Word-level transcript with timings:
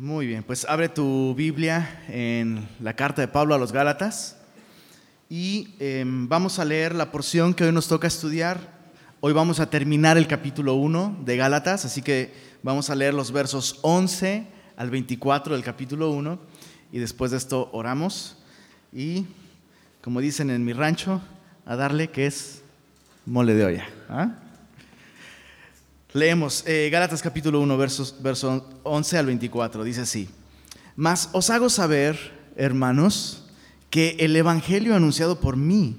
Muy 0.00 0.26
bien, 0.26 0.42
pues 0.42 0.64
abre 0.66 0.88
tu 0.88 1.34
Biblia 1.34 2.02
en 2.08 2.66
la 2.80 2.96
carta 2.96 3.20
de 3.20 3.28
Pablo 3.28 3.54
a 3.54 3.58
los 3.58 3.70
Gálatas 3.70 4.38
y 5.28 5.74
em, 5.78 6.26
vamos 6.26 6.58
a 6.58 6.64
leer 6.64 6.94
la 6.94 7.12
porción 7.12 7.52
que 7.52 7.64
hoy 7.64 7.72
nos 7.72 7.86
toca 7.86 8.06
estudiar. 8.06 8.78
Hoy 9.20 9.34
vamos 9.34 9.60
a 9.60 9.68
terminar 9.68 10.16
el 10.16 10.26
capítulo 10.26 10.76
1 10.76 11.18
de 11.26 11.36
Gálatas, 11.36 11.84
así 11.84 12.00
que 12.00 12.32
vamos 12.62 12.88
a 12.88 12.94
leer 12.94 13.12
los 13.12 13.30
versos 13.30 13.78
11 13.82 14.46
al 14.78 14.88
24 14.88 15.52
del 15.52 15.62
capítulo 15.62 16.10
1 16.12 16.38
y 16.92 16.98
después 16.98 17.30
de 17.30 17.36
esto 17.36 17.68
oramos 17.74 18.38
y, 18.94 19.26
como 20.00 20.22
dicen 20.22 20.48
en 20.48 20.64
mi 20.64 20.72
rancho, 20.72 21.20
a 21.66 21.76
darle 21.76 22.08
que 22.08 22.24
es 22.24 22.62
mole 23.26 23.52
de 23.52 23.66
olla. 23.66 23.86
¿ah? 24.08 24.30
Leemos 26.12 26.64
eh, 26.66 26.88
Gálatas 26.90 27.22
capítulo 27.22 27.60
1, 27.60 27.78
versos, 27.78 28.16
versos 28.20 28.64
11 28.82 29.18
al 29.18 29.26
24. 29.26 29.84
Dice 29.84 30.00
así, 30.00 30.28
mas 30.96 31.28
os 31.32 31.50
hago 31.50 31.70
saber, 31.70 32.18
hermanos, 32.56 33.44
que 33.90 34.16
el 34.18 34.34
Evangelio 34.34 34.96
anunciado 34.96 35.38
por 35.38 35.56
mí 35.56 35.96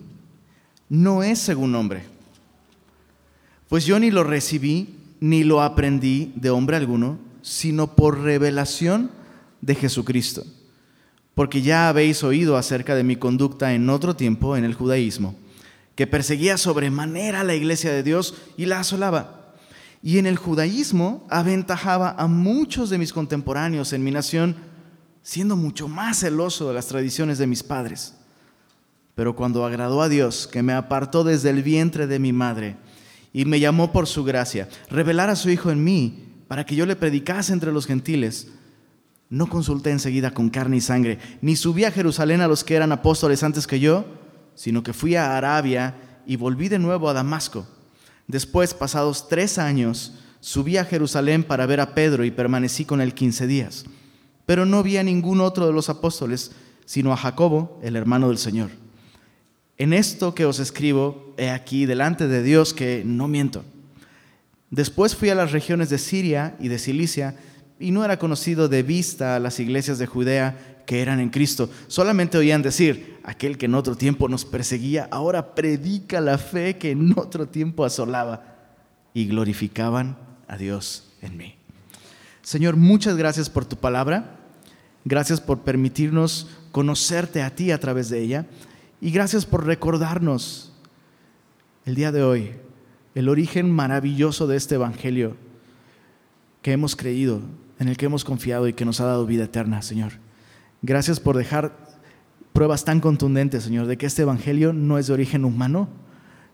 no 0.90 1.24
es 1.24 1.40
según 1.40 1.76
hombre. 1.76 2.04
Pues 3.70 3.86
yo 3.86 4.00
ni 4.00 4.12
lo 4.12 4.26
recibí 4.26 4.98
ni 5.22 5.46
lo 5.46 5.62
aprendí 5.62 6.34
de 6.36 6.50
hombre 6.50 6.76
alguno, 6.76 7.18
sino 7.42 7.96
por 7.96 8.20
revelación 8.20 9.12
de 9.62 9.76
Jesucristo. 9.76 10.44
Porque 11.36 11.62
ya 11.62 11.88
habéis 11.88 12.22
oído 12.26 12.58
acerca 12.58 12.96
de 12.96 13.06
mi 13.06 13.16
conducta 13.16 13.74
en 13.74 13.90
otro 13.90 14.14
tiempo 14.18 14.58
en 14.58 14.66
el 14.66 14.74
judaísmo, 14.74 15.36
que 15.96 16.06
perseguía 16.06 16.58
sobremanera 16.58 17.46
la 17.46 17.56
iglesia 17.56 17.94
de 17.94 18.04
Dios 18.04 18.36
y 18.58 18.66
la 18.66 18.82
asolaba 18.82 19.41
y 20.04 20.18
en 20.18 20.26
el 20.26 20.38
judaísmo 20.38 21.26
aventajaba 21.30 22.16
a 22.18 22.28
muchos 22.28 22.90
de 22.90 22.98
mis 22.98 23.14
contemporáneos 23.14 23.94
en 23.94 24.04
mi 24.04 24.12
nación, 24.12 24.56
siendo 25.22 25.56
mucho 25.56 25.88
más 25.88 26.20
celoso 26.20 26.68
de 26.68 26.74
las 26.74 26.88
tradiciones 26.88 27.38
de 27.38 27.48
mis 27.48 27.62
padres. 27.62 28.16
Pero 29.14 29.36
cuando 29.36 29.66
agradó 29.66 30.02
a 30.02 30.10
Dios, 30.10 30.48
que 30.48 30.64
me 30.64 30.74
apartó 30.74 31.24
desde 31.24 31.50
el 31.50 31.62
vientre 31.62 32.08
de 32.08 32.18
mi 32.18 32.34
madre 32.34 32.78
y 33.34 33.46
me 33.46 33.60
llamó 33.60 33.92
por 33.92 34.08
su 34.08 34.24
gracia, 34.24 34.68
revelar 34.90 35.30
a 35.30 35.36
su 35.36 35.50
Hijo 35.50 35.70
en 35.70 35.84
mí 35.84 36.44
para 36.48 36.66
que 36.66 36.76
yo 36.76 36.86
le 36.86 36.96
predicase 36.96 37.54
entre 37.54 37.72
los 37.72 37.86
gentiles, 37.86 38.48
no 39.30 39.48
consulté 39.48 39.92
enseguida 39.92 40.32
con 40.32 40.50
carne 40.50 40.78
y 40.78 40.82
sangre, 40.82 41.20
ni 41.42 41.56
subí 41.56 41.86
a 41.86 41.92
Jerusalén 41.92 42.42
a 42.42 42.48
los 42.48 42.64
que 42.64 42.76
eran 42.76 42.92
apóstoles 42.92 43.44
antes 43.44 43.68
que 43.68 43.80
yo, 43.80 44.06
sino 44.56 44.84
que 44.84 44.92
fui 44.92 45.16
a 45.16 45.38
Arabia 45.38 45.96
y 46.26 46.36
volví 46.36 46.68
de 46.68 46.80
nuevo 46.80 47.08
a 47.08 47.14
Damasco. 47.14 47.66
Después, 48.28 48.74
pasados 48.74 49.28
tres 49.28 49.58
años, 49.58 50.14
subí 50.40 50.78
a 50.78 50.86
Jerusalén 50.86 51.44
para 51.44 51.66
ver 51.66 51.80
a 51.80 51.94
Pedro 51.94 52.24
y 52.26 52.32
permanecí 52.32 52.86
con 52.86 53.02
él 53.02 53.14
quince 53.14 53.48
días. 53.48 53.86
Pero 54.46 54.66
no 54.66 54.84
vi 54.84 54.98
a 54.98 55.04
ningún 55.04 55.42
otro 55.42 55.68
de 55.68 55.74
los 55.74 55.90
apóstoles, 55.90 56.52
sino 56.86 57.14
a 57.14 57.18
Jacobo, 57.18 57.80
el 57.84 57.96
hermano 57.96 58.30
del 58.30 58.38
Señor. 58.38 58.70
En 59.78 59.94
esto 59.94 60.36
que 60.36 60.46
os 60.46 60.60
escribo, 60.60 61.34
he 61.38 61.50
aquí 61.50 61.86
delante 61.86 62.28
de 62.28 62.44
Dios 62.44 62.74
que 62.74 63.04
no 63.06 63.28
miento. 63.28 63.64
Después 64.70 65.16
fui 65.16 65.30
a 65.30 65.36
las 65.36 65.52
regiones 65.52 65.90
de 65.90 65.98
Siria 65.98 66.56
y 66.60 66.68
de 66.68 66.80
Cilicia, 66.80 67.36
y 67.80 67.92
no 67.92 68.06
era 68.06 68.20
conocido 68.20 68.70
de 68.70 68.84
vista 68.84 69.36
a 69.36 69.40
las 69.40 69.60
iglesias 69.60 69.98
de 69.98 70.06
Judea 70.06 70.71
que 70.86 71.02
eran 71.02 71.20
en 71.20 71.30
Cristo. 71.30 71.70
Solamente 71.88 72.38
oían 72.38 72.62
decir, 72.62 73.20
aquel 73.24 73.58
que 73.58 73.66
en 73.66 73.76
otro 73.76 73.96
tiempo 73.96 74.28
nos 74.28 74.46
perseguía, 74.46 75.08
ahora 75.12 75.56
predica 75.56 76.22
la 76.22 76.38
fe 76.38 76.78
que 76.78 76.92
en 76.92 77.18
otro 77.18 77.48
tiempo 77.48 77.86
asolaba. 77.86 78.46
Y 79.14 79.26
glorificaban 79.26 80.18
a 80.48 80.58
Dios 80.58 81.12
en 81.22 81.38
mí. 81.38 81.56
Señor, 82.42 82.78
muchas 82.78 83.18
gracias 83.18 83.50
por 83.50 83.66
tu 83.66 83.76
palabra. 83.76 84.38
Gracias 85.04 85.42
por 85.42 85.60
permitirnos 85.60 86.48
conocerte 86.72 87.42
a 87.42 87.54
ti 87.56 87.72
a 87.72 87.80
través 87.80 88.10
de 88.10 88.22
ella. 88.22 88.46
Y 89.02 89.12
gracias 89.12 89.46
por 89.46 89.66
recordarnos 89.66 90.72
el 91.86 91.96
día 91.96 92.12
de 92.12 92.24
hoy 92.24 92.52
el 93.16 93.30
origen 93.30 93.70
maravilloso 93.70 94.48
de 94.48 94.58
este 94.58 94.76
Evangelio 94.76 95.36
que 96.62 96.72
hemos 96.72 96.96
creído, 96.96 97.42
en 97.80 97.88
el 97.88 97.98
que 97.98 98.06
hemos 98.06 98.24
confiado 98.24 98.68
y 98.68 98.74
que 98.74 98.86
nos 98.86 99.02
ha 99.02 99.06
dado 99.06 99.26
vida 99.26 99.46
eterna, 99.46 99.82
Señor. 99.82 100.14
Gracias 100.82 101.20
por 101.20 101.38
dejar 101.38 101.78
pruebas 102.54 102.86
tan 102.86 103.00
contundentes, 103.00 103.64
Señor, 103.64 103.86
de 103.86 103.98
que 103.98 104.08
este 104.08 104.24
Evangelio 104.24 104.74
no 104.74 104.98
es 104.98 105.08
de 105.08 105.14
origen 105.14 105.46
humano, 105.46 105.90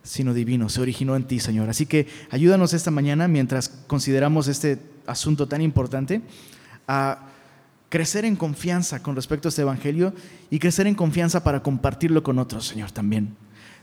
sino 0.04 0.34
divino, 0.34 0.70
se 0.70 0.82
originó 0.82 1.16
en 1.16 1.24
ti, 1.24 1.40
Señor. 1.40 1.70
Así 1.70 1.86
que 1.86 2.08
ayúdanos 2.30 2.74
esta 2.74 2.92
mañana, 2.92 3.28
mientras 3.28 3.70
consideramos 3.88 4.48
este 4.48 4.80
asunto 5.06 5.48
tan 5.48 5.62
importante, 5.62 6.22
a 6.88 7.28
crecer 7.90 8.26
en 8.26 8.36
confianza 8.36 9.02
con 9.02 9.16
respecto 9.16 9.48
a 9.48 9.50
este 9.50 9.62
Evangelio 9.62 10.14
y 10.50 10.60
crecer 10.60 10.88
en 10.88 10.96
confianza 10.96 11.44
para 11.44 11.64
compartirlo 11.64 12.22
con 12.24 12.38
otros, 12.40 12.68
Señor, 12.68 12.92
también. 12.92 13.36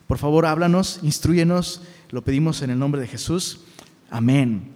Por 0.06 0.19
favor, 0.19 0.44
háblanos, 0.44 1.00
instruyenos, 1.03 1.82
lo 2.11 2.22
pedimos 2.22 2.61
en 2.61 2.71
el 2.71 2.78
nombre 2.78 3.00
de 3.00 3.09
Jesús. 3.09 3.61
Amén. 4.11 4.71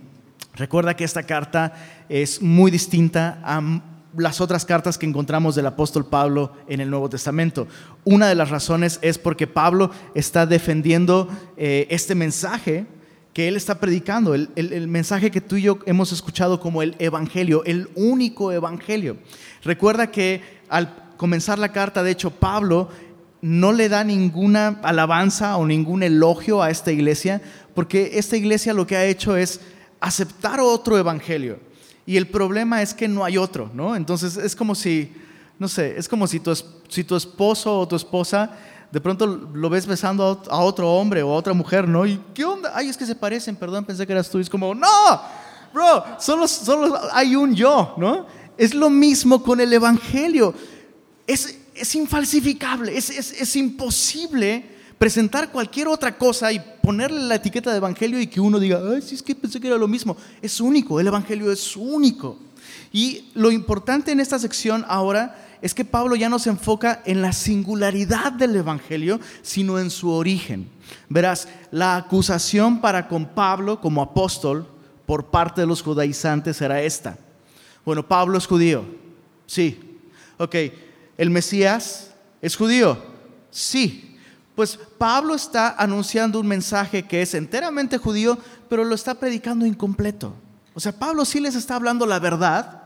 Recuerda 0.54 0.96
que 0.96 1.04
esta 1.04 1.24
carta 1.24 1.74
es 2.08 2.40
muy 2.40 2.70
distinta 2.70 3.40
a 3.44 3.82
las 4.16 4.41
otras 4.41 4.64
cartas 4.64 4.96
que 4.96 5.06
encontramos 5.06 5.54
del 5.54 5.66
apóstol 5.66 6.06
Pablo 6.06 6.52
en 6.69 6.80
el 6.80 6.91
Nuevo 6.91 7.08
Testamento. 7.08 7.66
Una 8.04 8.28
de 8.28 8.34
las 8.34 8.50
razones 8.50 8.98
es 9.02 9.19
porque 9.19 9.46
Pablo 9.46 9.91
está 10.14 10.46
defendiendo 10.46 11.28
eh, 11.56 11.86
este 11.91 12.14
mensaje 12.14 12.86
que 13.34 13.47
él 13.47 13.56
está 13.56 13.78
predicando, 13.78 14.34
el, 14.34 14.50
el, 14.56 14.88
mensaje 14.88 15.30
que 15.30 15.41
tú 15.41 15.56
y 15.56 15.62
yo 15.62 15.78
hemos 15.86 16.10
escuchado 16.10 16.58
como 16.58 16.82
el 16.82 16.97
Evangelio, 16.98 17.62
el 17.66 17.88
único 17.94 18.50
Evangelio. 18.50 19.18
Recuerda 19.62 20.10
que 20.10 20.42
al 20.68 21.12
comenzar 21.16 21.58
la 21.58 21.70
carta, 21.70 22.02
de 22.02 22.10
hecho, 22.10 22.30
Pablo 22.30 22.88
no 23.41 23.72
le 23.72 23.88
da 23.88 24.02
ninguna 24.02 24.80
alabanza 24.82 25.56
o 25.56 25.66
ningún 25.66 26.02
elogio 26.02 26.62
a 26.62 26.70
esta 26.70 26.91
iglesia, 26.91 27.41
porque 27.74 28.12
esta 28.14 28.36
iglesia 28.36 28.74
lo 28.74 28.86
que 28.86 28.97
ha 28.97 29.04
hecho 29.04 29.36
es 29.36 29.60
aceptar 30.00 30.58
otro 30.58 30.98
Evangelio 30.98 31.67
y 32.08 32.16
el 32.16 32.26
problema 32.26 32.80
es 32.80 32.94
que 32.94 33.06
no 33.06 33.22
hay 33.22 33.36
otro, 33.36 33.70
¿no? 33.74 33.94
Entonces 33.94 34.38
es 34.38 34.56
como 34.56 34.74
si, 34.74 35.12
no 35.58 35.69
sé, 35.69 35.94
es 35.98 36.08
como 36.08 36.26
si 36.26 36.41
tu, 36.41 36.50
si 36.88 37.04
tu 37.04 37.14
esposo 37.14 37.80
o 37.80 37.86
tu 37.86 37.96
esposa 37.96 38.50
de 38.91 38.98
pronto 38.98 39.26
lo 39.26 39.69
ves 39.69 39.84
besando 39.86 40.42
a 40.48 40.60
otro 40.60 40.91
hombre 40.91 41.22
o 41.22 41.30
a 41.30 41.34
otra 41.34 41.52
mujer, 41.52 41.86
¿no? 41.86 42.06
¿Y 42.06 42.18
qué 42.32 42.47
onda? 42.47 42.72
Ay, 42.74 42.88
es 42.88 42.97
que 42.97 43.04
se 43.04 43.14
parecen, 43.14 43.56
perdón, 43.56 43.84
pensé 43.84 44.06
que 44.06 44.14
eras 44.14 44.30
tú. 44.30 44.38
Y 44.38 44.41
es 44.41 44.48
como, 44.48 44.74
no, 44.74 44.88
bro, 45.74 46.02
solo, 46.18 46.48
solo 46.48 46.98
hay 47.12 47.36
un 47.36 47.54
yo, 47.54 47.92
¿no? 47.98 48.24
Es 48.56 48.72
lo 48.72 48.88
mismo 48.88 49.42
con 49.42 49.60
el 49.60 49.70
Evangelio. 49.70 50.54
Es, 51.26 51.58
es 51.74 51.94
infalsificable, 51.94 52.97
es, 52.97 53.10
es, 53.10 53.38
es 53.38 53.54
imposible 53.54 54.78
presentar 54.98 55.50
cualquier 55.50 55.88
otra 55.88 56.16
cosa 56.16 56.53
y 56.53 56.60
ponerle 56.82 57.20
la 57.20 57.36
etiqueta 57.36 57.70
de 57.70 57.78
evangelio 57.78 58.20
y 58.20 58.26
que 58.26 58.41
uno 58.41 58.59
diga, 58.59 58.81
ay, 58.92 59.00
sí, 59.00 59.14
es 59.14 59.22
que 59.22 59.34
pensé 59.34 59.60
que 59.60 59.69
era 59.69 59.76
lo 59.76 59.88
mismo. 59.88 60.16
Es 60.42 60.60
único, 60.60 60.98
el 60.98 61.06
evangelio 61.06 61.50
es 61.53 61.76
único. 61.76 62.38
Y 62.92 63.31
lo 63.34 63.50
importante 63.50 64.12
en 64.12 64.20
esta 64.20 64.38
sección 64.38 64.84
ahora 64.88 65.47
es 65.60 65.75
que 65.75 65.84
Pablo 65.84 66.16
ya 66.16 66.28
no 66.28 66.38
se 66.38 66.50
enfoca 66.50 67.03
en 67.04 67.22
la 67.22 67.32
singularidad 67.32 68.32
del 68.32 68.56
evangelio, 68.56 69.20
sino 69.42 69.78
en 69.78 69.91
su 69.91 70.10
origen. 70.10 70.69
Verás, 71.09 71.48
la 71.70 71.97
acusación 71.97 72.80
para 72.80 73.09
con 73.09 73.26
Pablo 73.26 73.80
como 73.80 74.03
apóstol 74.03 74.66
por 75.06 75.26
parte 75.26 75.60
de 75.60 75.66
los 75.66 75.82
judaizantes 75.82 76.60
era 76.60 76.82
esta. 76.82 77.19
Bueno, 77.84 78.06
Pablo 78.06 78.38
es 78.38 78.47
judío. 78.47 78.84
Sí. 79.47 79.80
Ok, 80.36 80.54
¿el 81.16 81.30
Mesías 81.30 82.15
es 82.41 82.56
judío? 82.56 83.03
Sí. 83.50 84.07
Pues 84.58 84.76
Pablo 84.98 85.36
está 85.36 85.76
anunciando 85.78 86.41
un 86.41 86.48
mensaje 86.48 87.04
que 87.04 87.22
es 87.22 87.34
enteramente 87.34 87.96
judío, 87.96 88.36
pero 88.69 88.82
lo 88.82 88.96
está 88.96 89.14
predicando 89.14 89.64
incompleto. 89.64 90.34
O 90.74 90.80
sea, 90.80 90.91
Pablo 90.91 91.24
sí 91.24 91.38
les 91.38 91.54
está 91.54 91.76
hablando 91.76 92.06
la 92.06 92.19
verdad, 92.19 92.82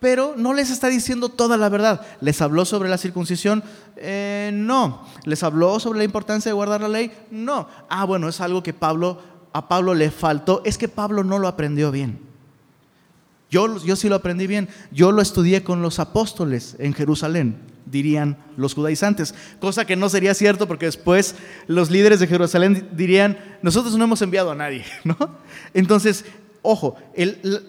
pero 0.00 0.32
no 0.38 0.54
les 0.54 0.70
está 0.70 0.88
diciendo 0.88 1.28
toda 1.28 1.58
la 1.58 1.68
verdad. 1.68 2.00
¿Les 2.22 2.40
habló 2.40 2.64
sobre 2.64 2.88
la 2.88 2.96
circuncisión? 2.96 3.62
Eh, 3.96 4.50
no. 4.54 5.06
¿Les 5.24 5.42
habló 5.42 5.78
sobre 5.78 5.98
la 5.98 6.04
importancia 6.06 6.48
de 6.48 6.54
guardar 6.54 6.80
la 6.80 6.88
ley? 6.88 7.12
No. 7.30 7.68
Ah, 7.90 8.06
bueno, 8.06 8.26
es 8.26 8.40
algo 8.40 8.62
que 8.62 8.72
Pablo, 8.72 9.20
a 9.52 9.68
Pablo 9.68 9.92
le 9.92 10.10
faltó. 10.10 10.62
Es 10.64 10.78
que 10.78 10.88
Pablo 10.88 11.22
no 11.22 11.38
lo 11.38 11.48
aprendió 11.48 11.90
bien. 11.90 12.18
Yo, 13.50 13.76
yo 13.84 13.94
sí 13.94 14.08
lo 14.08 14.14
aprendí 14.14 14.46
bien. 14.46 14.70
Yo 14.90 15.12
lo 15.12 15.20
estudié 15.20 15.64
con 15.64 15.82
los 15.82 15.98
apóstoles 15.98 16.76
en 16.78 16.94
Jerusalén 16.94 17.73
dirían 17.86 18.36
los 18.56 18.74
judaizantes, 18.74 19.34
cosa 19.60 19.84
que 19.84 19.96
no 19.96 20.08
sería 20.08 20.34
cierto 20.34 20.66
porque 20.66 20.86
después 20.86 21.34
los 21.66 21.90
líderes 21.90 22.20
de 22.20 22.26
Jerusalén 22.26 22.88
dirían, 22.92 23.38
nosotros 23.62 23.96
no 23.96 24.04
hemos 24.04 24.22
enviado 24.22 24.50
a 24.50 24.54
nadie, 24.54 24.84
¿no? 25.04 25.16
Entonces, 25.72 26.24
ojo, 26.62 26.96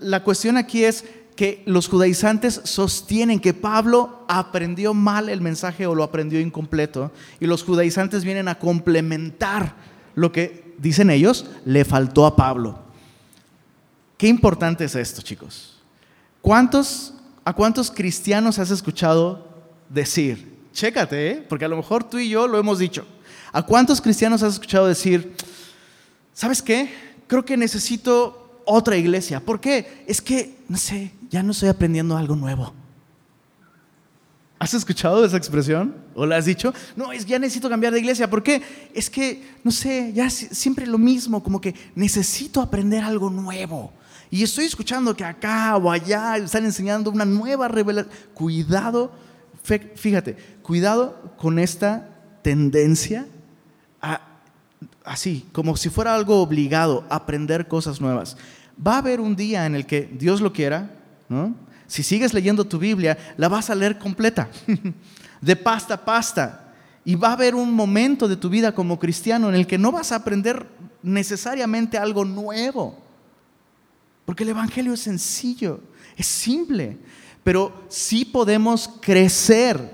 la 0.01 0.23
cuestión 0.23 0.57
aquí 0.57 0.83
es 0.83 1.05
que 1.35 1.63
los 1.65 1.89
judaizantes 1.89 2.61
sostienen 2.63 3.41
que 3.41 3.53
Pablo 3.53 4.23
aprendió 4.27 4.93
mal 4.93 5.27
el 5.27 5.41
mensaje 5.41 5.85
o 5.85 5.93
lo 5.93 6.03
aprendió 6.03 6.39
incompleto 6.39 7.11
y 7.39 7.45
los 7.45 7.63
judaizantes 7.63 8.23
vienen 8.23 8.47
a 8.47 8.59
complementar 8.59 9.75
lo 10.15 10.31
que, 10.31 10.75
dicen 10.77 11.09
ellos, 11.09 11.45
le 11.65 11.83
faltó 11.83 12.25
a 12.25 12.35
Pablo. 12.35 12.79
Qué 14.17 14.27
importante 14.27 14.85
es 14.85 14.95
esto, 14.95 15.21
chicos. 15.21 15.81
¿Cuántos 16.41 17.15
¿A 17.47 17.53
cuántos 17.53 17.91
cristianos 17.91 18.57
has 18.57 18.71
escuchado 18.71 19.44
decir? 19.89 20.55
Chécate, 20.73 21.31
¿eh? 21.31 21.45
porque 21.47 21.65
a 21.65 21.67
lo 21.67 21.77
mejor 21.77 22.03
tú 22.03 22.17
y 22.17 22.29
yo 22.29 22.47
lo 22.47 22.59
hemos 22.59 22.79
dicho. 22.79 23.05
¿A 23.51 23.61
cuántos 23.61 24.01
cristianos 24.01 24.43
has 24.43 24.53
escuchado 24.53 24.87
decir, 24.87 25.33
¿sabes 26.33 26.61
qué? 26.61 26.93
Creo 27.27 27.45
que 27.45 27.55
necesito 27.55 28.61
otra 28.65 28.97
iglesia. 28.97 29.39
¿Por 29.39 29.61
qué? 29.61 30.03
Es 30.07 30.21
que, 30.21 30.57
no 30.67 30.77
sé, 30.77 31.13
ya 31.29 31.41
no 31.41 31.51
estoy 31.51 31.69
aprendiendo 31.69 32.17
algo 32.17 32.35
nuevo. 32.35 32.73
¿Has 34.57 34.73
escuchado 34.73 35.23
esa 35.23 35.37
expresión? 35.37 35.95
¿O 36.15 36.25
la 36.25 36.37
has 36.37 36.45
dicho? 36.45 36.73
No, 36.95 37.11
es 37.11 37.25
ya 37.25 37.37
necesito 37.37 37.69
cambiar 37.69 37.93
de 37.93 37.99
iglesia. 37.99 38.29
¿Por 38.29 38.41
qué? 38.41 38.61
Es 38.93 39.09
que, 39.09 39.43
no 39.63 39.71
sé, 39.71 40.11
ya 40.13 40.29
siempre 40.29 40.87
lo 40.87 40.97
mismo, 40.97 41.43
como 41.43 41.61
que 41.61 41.75
necesito 41.93 42.61
aprender 42.61 43.03
algo 43.03 43.29
nuevo. 43.29 43.93
Y 44.31 44.43
estoy 44.43 44.65
escuchando 44.65 45.15
que 45.15 45.23
acá 45.23 45.77
o 45.77 45.91
allá 45.91 46.37
están 46.37 46.65
enseñando 46.65 47.11
una 47.11 47.25
nueva 47.25 47.67
revelación. 47.67 48.13
Cuidado, 48.33 49.11
fíjate, 49.65 50.35
cuidado 50.61 51.33
con 51.37 51.59
esta 51.59 52.09
tendencia 52.41 53.25
a, 54.01 54.21
así, 55.03 55.45
como 55.51 55.75
si 55.77 55.89
fuera 55.89 56.15
algo 56.15 56.41
obligado, 56.41 57.05
aprender 57.09 57.67
cosas 57.67 57.99
nuevas. 57.99 58.37
Va 58.85 58.95
a 58.95 58.99
haber 58.99 59.19
un 59.19 59.35
día 59.35 59.65
en 59.65 59.75
el 59.75 59.85
que 59.85 60.01
Dios 60.01 60.41
lo 60.41 60.53
quiera, 60.53 60.91
¿no? 61.29 61.55
Si 61.87 62.03
sigues 62.03 62.33
leyendo 62.33 62.65
tu 62.65 62.79
Biblia, 62.79 63.17
la 63.37 63.47
vas 63.47 63.69
a 63.69 63.75
leer 63.75 63.99
completa, 63.99 64.49
de 65.41 65.55
pasta 65.55 65.95
a 65.95 66.05
pasta. 66.05 66.73
Y 67.03 67.15
va 67.15 67.29
a 67.29 67.33
haber 67.33 67.53
un 67.53 67.71
momento 67.71 68.27
de 68.27 68.35
tu 68.35 68.49
vida 68.49 68.73
como 68.73 68.97
cristiano 68.97 69.49
en 69.49 69.55
el 69.55 69.67
que 69.67 69.77
no 69.77 69.91
vas 69.91 70.11
a 70.11 70.15
aprender 70.15 70.65
necesariamente 71.03 71.97
algo 71.99 72.25
nuevo. 72.25 72.97
Porque 74.25 74.43
el 74.43 74.49
Evangelio 74.49 74.93
es 74.93 75.01
sencillo, 75.01 75.79
es 76.17 76.25
simple, 76.25 76.97
pero 77.45 77.71
sí 77.89 78.25
podemos 78.25 78.89
crecer 79.01 79.91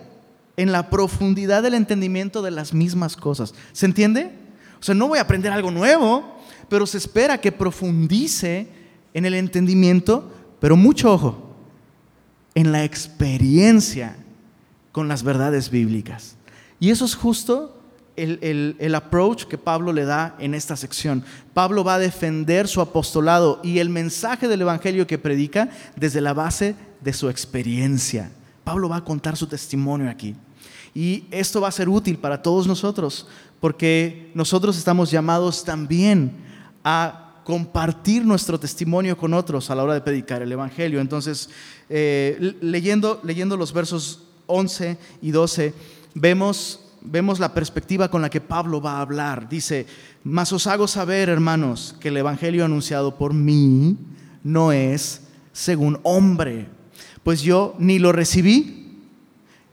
en 0.56 0.72
la 0.72 0.90
profundidad 0.90 1.62
del 1.62 1.74
entendimiento 1.74 2.42
de 2.42 2.50
las 2.50 2.74
mismas 2.74 3.18
cosas. 3.18 3.54
¿Se 3.74 3.86
entiende? 3.86 4.32
O 4.80 4.84
sea, 4.84 4.96
no 4.96 5.10
voy 5.10 5.20
a 5.20 5.24
aprender 5.24 5.52
algo 5.52 5.70
nuevo, 5.70 6.38
pero 6.70 6.88
se 6.88 6.98
espera 6.98 7.42
que 7.42 7.52
profundice 7.52 8.70
en 9.14 9.26
el 9.26 9.34
entendimiento, 9.34 10.32
pero 10.62 10.78
mucho 10.78 11.12
ojo, 11.12 11.54
en 12.56 12.72
la 12.72 12.86
experiencia 12.86 14.16
con 14.94 15.10
las 15.10 15.22
verdades 15.22 15.70
bíblicas. 15.70 16.38
Y 16.80 16.90
eso 16.90 17.04
es 17.04 17.16
justo 17.16 17.78
el, 18.16 18.96
approach 18.96 19.44
que 19.44 19.58
Pablo 19.58 19.92
le 19.92 20.06
da 20.06 20.38
en 20.40 20.54
esta 20.54 20.78
sección. 20.78 21.26
Pablo 21.54 21.84
va 21.84 21.96
a 21.96 22.00
defender 22.00 22.70
su 22.70 22.80
apostolado 22.80 23.60
y 23.62 23.80
el 23.80 23.90
mensaje 23.90 24.48
del 24.48 24.62
Evangelio 24.62 25.06
que 25.06 25.18
predica 25.18 25.70
desde 25.98 26.22
la 26.22 26.34
base 26.34 26.76
de 27.02 27.14
su 27.14 27.30
experiencia. 27.30 28.32
Pablo 28.64 28.90
va 28.90 28.98
a 28.98 29.06
contar 29.06 29.36
su 29.36 29.48
testimonio 29.48 30.10
aquí. 30.10 30.36
Y 30.94 31.26
esto 31.32 31.62
va 31.62 31.70
a 31.70 31.72
ser 31.72 31.90
útil 31.90 32.18
para 32.18 32.42
todos 32.42 32.68
nosotros, 32.68 33.28
porque 33.60 34.32
nosotros 34.34 34.78
estamos 34.78 35.10
llamados 35.10 35.64
también 35.64 36.34
a 36.84 37.42
compartir 37.44 38.26
nuestro 38.26 38.60
testimonio 38.60 39.18
con 39.18 39.34
otros 39.34 39.70
a 39.70 39.76
la 39.76 39.84
hora 39.84 39.94
de 39.94 40.02
predicar 40.02 40.42
el 40.42 40.52
Evangelio. 40.52 41.02
Entonces, 41.02 41.50
eh, 41.90 42.56
leyendo, 42.62 43.20
leyendo 43.24 43.58
los 43.58 43.74
versos 43.74 44.24
11 44.48 44.98
y 45.22 45.32
12, 45.32 45.74
vemos 46.14 46.80
vemos 47.04 47.40
la 47.40 47.54
perspectiva 47.54 48.10
con 48.10 48.22
la 48.22 48.30
que 48.30 48.42
Pablo 48.42 48.82
va 48.82 48.98
a 48.98 49.02
hablar. 49.02 49.50
Dice, 49.50 49.88
mas 50.24 50.54
os 50.54 50.68
hago 50.68 50.88
saber, 50.88 51.30
hermanos, 51.30 51.96
que 52.00 52.10
el 52.10 52.18
Evangelio 52.18 52.64
anunciado 52.64 53.18
por 53.18 53.34
mí 53.34 53.98
no 54.44 54.72
es 54.72 55.24
según 55.52 56.00
hombre, 56.04 56.70
pues 57.24 57.42
yo 57.42 57.76
ni 57.80 58.00
lo 58.00 58.12
recibí, 58.12 59.00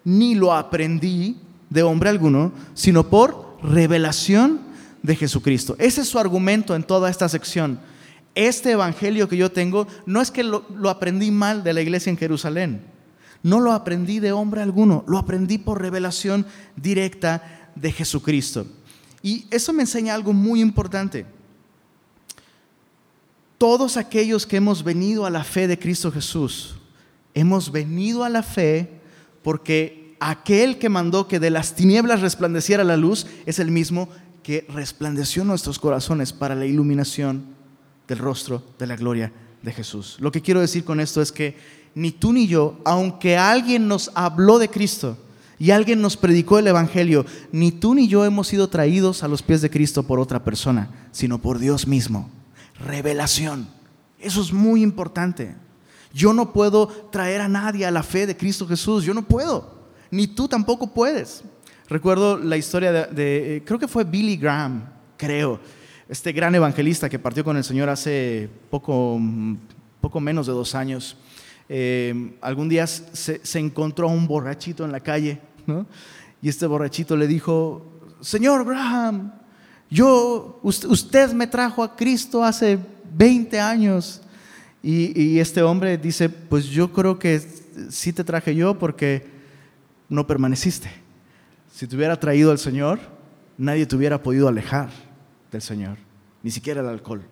ni 0.04 0.34
lo 0.34 0.52
aprendí 0.54 1.36
de 1.70 1.82
hombre 1.82 2.10
alguno, 2.10 2.52
sino 2.74 3.08
por 3.08 3.56
revelación 3.62 4.60
de 5.02 5.16
Jesucristo. 5.16 5.76
Ese 5.78 6.02
es 6.02 6.08
su 6.08 6.18
argumento 6.18 6.74
en 6.74 6.82
toda 6.82 7.10
esta 7.10 7.28
sección. 7.28 7.80
Este 8.34 8.72
Evangelio 8.72 9.28
que 9.28 9.36
yo 9.36 9.50
tengo 9.50 9.86
no 10.06 10.20
es 10.20 10.30
que 10.30 10.44
lo, 10.44 10.64
aprendí 10.88 11.30
mal 11.30 11.64
de 11.64 11.72
la 11.72 11.80
iglesia 11.80 12.10
en 12.10 12.16
Jerusalén 12.16 12.82
no 13.42 13.60
lo 13.60 13.72
aprendí 13.72 14.18
de 14.18 14.32
hombre 14.32 14.62
alguno, 14.62 15.04
lo 15.06 15.18
aprendí 15.18 15.58
por 15.58 15.80
revelación 15.80 16.46
directa 16.76 17.70
de 17.74 17.92
Jesucristo. 17.92 18.66
Y 19.22 19.46
eso 19.50 19.72
me 19.72 19.82
enseña 19.82 20.14
algo 20.14 20.32
muy 20.32 20.60
importante. 20.60 21.26
Todos 23.56 23.96
aquellos 23.96 24.46
que 24.46 24.56
hemos 24.56 24.84
venido 24.84 25.26
a 25.26 25.30
la 25.30 25.44
fe 25.44 25.66
de 25.66 25.78
Cristo 25.78 26.12
Jesús, 26.12 26.76
hemos 27.38 27.70
venido 27.72 28.24
a 28.24 28.28
la 28.28 28.42
fe 28.42 29.00
porque 29.42 30.16
aquel 30.20 30.78
que 30.78 30.88
mandó 30.88 31.28
que 31.28 31.38
de 31.38 31.50
las 31.50 31.74
tinieblas 31.74 32.20
resplandeciera 32.20 32.84
la 32.84 32.96
luz 32.96 33.26
es 33.46 33.58
el 33.58 33.70
mismo 33.70 34.08
que 34.42 34.66
resplandeció 34.68 35.44
nuestros 35.44 35.78
corazones 35.78 36.32
para 36.32 36.54
la 36.54 36.66
iluminación 36.66 37.44
del 38.06 38.18
rostro 38.18 38.64
de 38.78 38.86
la 38.86 38.96
gloria 38.96 39.32
de 39.62 39.72
Jesús. 39.72 40.16
Lo 40.20 40.32
que 40.32 40.42
quiero 40.42 40.60
decir 40.60 40.84
con 40.84 41.00
esto 41.00 41.20
es 41.20 41.32
que 41.32 41.56
ni 41.94 42.10
tú 42.10 42.32
ni 42.32 42.46
yo, 42.46 42.80
aunque 42.84 43.36
alguien 43.36 43.88
nos 43.88 44.10
habló 44.14 44.58
de 44.58 44.68
Cristo 44.68 45.18
y 45.58 45.70
alguien 45.70 46.00
nos 46.00 46.16
predicó 46.16 46.58
el 46.58 46.66
Evangelio, 46.66 47.26
ni 47.52 47.72
tú 47.72 47.94
ni 47.94 48.08
yo 48.08 48.24
hemos 48.24 48.48
sido 48.48 48.68
traídos 48.68 49.22
a 49.22 49.28
los 49.28 49.42
pies 49.42 49.60
de 49.60 49.70
Cristo 49.70 50.02
por 50.02 50.20
otra 50.20 50.44
persona, 50.44 50.90
sino 51.12 51.38
por 51.38 51.58
Dios 51.58 51.86
mismo. 51.86 52.30
Revelación. 52.78 53.68
Eso 54.18 54.40
es 54.40 54.52
muy 54.52 54.82
importante. 54.82 55.54
Yo 56.12 56.32
no 56.32 56.52
puedo 56.52 56.88
traer 57.10 57.40
a 57.40 57.48
nadie 57.48 57.86
a 57.86 57.90
la 57.90 58.02
fe 58.02 58.26
de 58.26 58.36
Cristo 58.36 58.66
Jesús, 58.66 59.04
yo 59.04 59.14
no 59.14 59.22
puedo, 59.22 59.78
ni 60.10 60.26
tú 60.26 60.48
tampoco 60.48 60.92
puedes. 60.92 61.42
Recuerdo 61.88 62.36
la 62.36 62.56
historia 62.56 62.92
de, 62.92 63.56
eh, 63.56 63.62
creo 63.64 63.78
que 63.78 63.88
fue 63.88 64.04
Billy 64.04 64.36
Graham, 64.36 64.84
creo, 65.16 65.58
este 66.08 66.32
gran 66.32 66.54
evangelista 66.54 67.08
que 67.08 67.18
partió 67.18 67.44
con 67.44 67.56
el 67.56 67.64
Señor 67.64 67.88
hace 67.88 68.48
poco, 68.70 69.20
poco 70.00 70.20
menos 70.20 70.46
de 70.46 70.52
dos 70.52 70.74
años. 70.74 71.16
Eh, 71.68 72.36
algún 72.40 72.68
día 72.68 72.86
se, 72.86 73.40
encontró 73.58 74.08
a 74.08 74.12
un 74.12 74.26
borrachito 74.26 74.84
en 74.84 74.92
la 74.92 75.00
calle, 75.00 75.40
y 76.40 76.48
este 76.48 76.66
borrachito 76.66 77.16
le 77.16 77.26
dijo, 77.26 78.00
Señor 78.20 78.64
Graham, 78.64 79.32
yo, 79.90 80.60
usted 80.62 81.32
me 81.32 81.46
trajo 81.46 81.82
a 81.82 81.96
Cristo 81.96 82.44
hace 82.44 82.78
20 83.14 83.58
años. 83.60 84.20
Y, 84.82 85.38
este 85.40 85.62
hombre 85.62 85.98
dice, 85.98 86.28
pues 86.28 86.66
yo 86.66 86.92
creo 86.92 87.18
que 87.18 87.40
sí 87.90 88.12
te 88.12 88.24
traje 88.24 88.54
yo 88.54 88.78
porque 88.78 89.26
no 90.08 90.26
permaneciste. 90.26 90.88
Si 91.72 91.86
te 91.86 91.96
hubiera 91.96 92.18
traído 92.18 92.50
al 92.50 92.58
Señor, 92.58 93.00
nadie 93.56 93.86
te 93.86 93.96
hubiera 93.96 94.22
podido 94.22 94.48
alejar 94.48 94.90
del 95.50 95.62
Señor, 95.62 95.98
ni 96.42 96.50
siquiera 96.50 96.80
el 96.80 96.88
alcohol. 96.88 97.22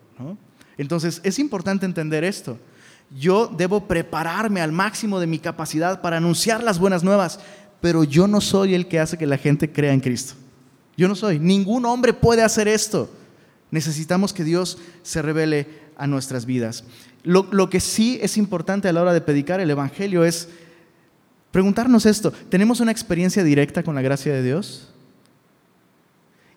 Entonces 0.77 1.21
es 1.25 1.39
importante 1.39 1.87
entender 1.87 2.25
esto 2.25 2.59
yo 3.11 3.47
debo 3.47 3.87
prepararme 3.87 4.61
al 4.61 4.73
máximo 4.73 5.21
de 5.21 5.27
mi 5.27 5.39
capacidad 5.39 6.01
para 6.01 6.17
anunciar 6.17 6.63
las 6.63 6.79
buenas 6.79 7.05
nuevas, 7.05 7.39
pero 7.81 8.05
yo 8.05 8.27
no 8.27 8.41
soy 8.41 8.75
el 8.75 8.89
que 8.89 8.99
hace 8.99 9.19
que 9.19 9.27
la 9.27 9.39
gente 9.39 9.71
crea 9.71 9.93
en 9.93 10.01
Cristo. 10.01 10.35
Yo 10.97 11.09
no 11.09 11.15
soy. 11.15 11.39
Ningún 11.39 11.85
hombre 11.85 12.13
puede 12.13 12.43
hacer 12.43 12.69
esto. 12.69 13.11
Necesitamos 13.71 14.33
que 14.33 14.45
Dios 14.45 14.79
se 15.03 15.23
revele 15.23 15.69
a 15.97 16.07
nuestras 16.07 16.47
vidas. 16.47 16.85
Lo, 17.27 17.69
que 17.69 17.81
sí 17.81 18.21
es 18.23 18.37
importante 18.37 18.87
a 18.87 18.93
la 18.93 19.03
hora 19.03 19.13
de 19.13 19.21
predicar 19.21 19.59
el 19.59 19.69
Evangelio 19.69 20.25
es 20.25 20.49
preguntarnos 21.51 22.07
esto. 22.07 22.31
¿Tenemos 22.31 22.79
una 22.79 22.93
experiencia 22.93 23.43
directa 23.43 23.83
con 23.83 23.97
la 23.97 24.01
gracia 24.01 24.33
de 24.33 24.45
Dios? 24.45 24.89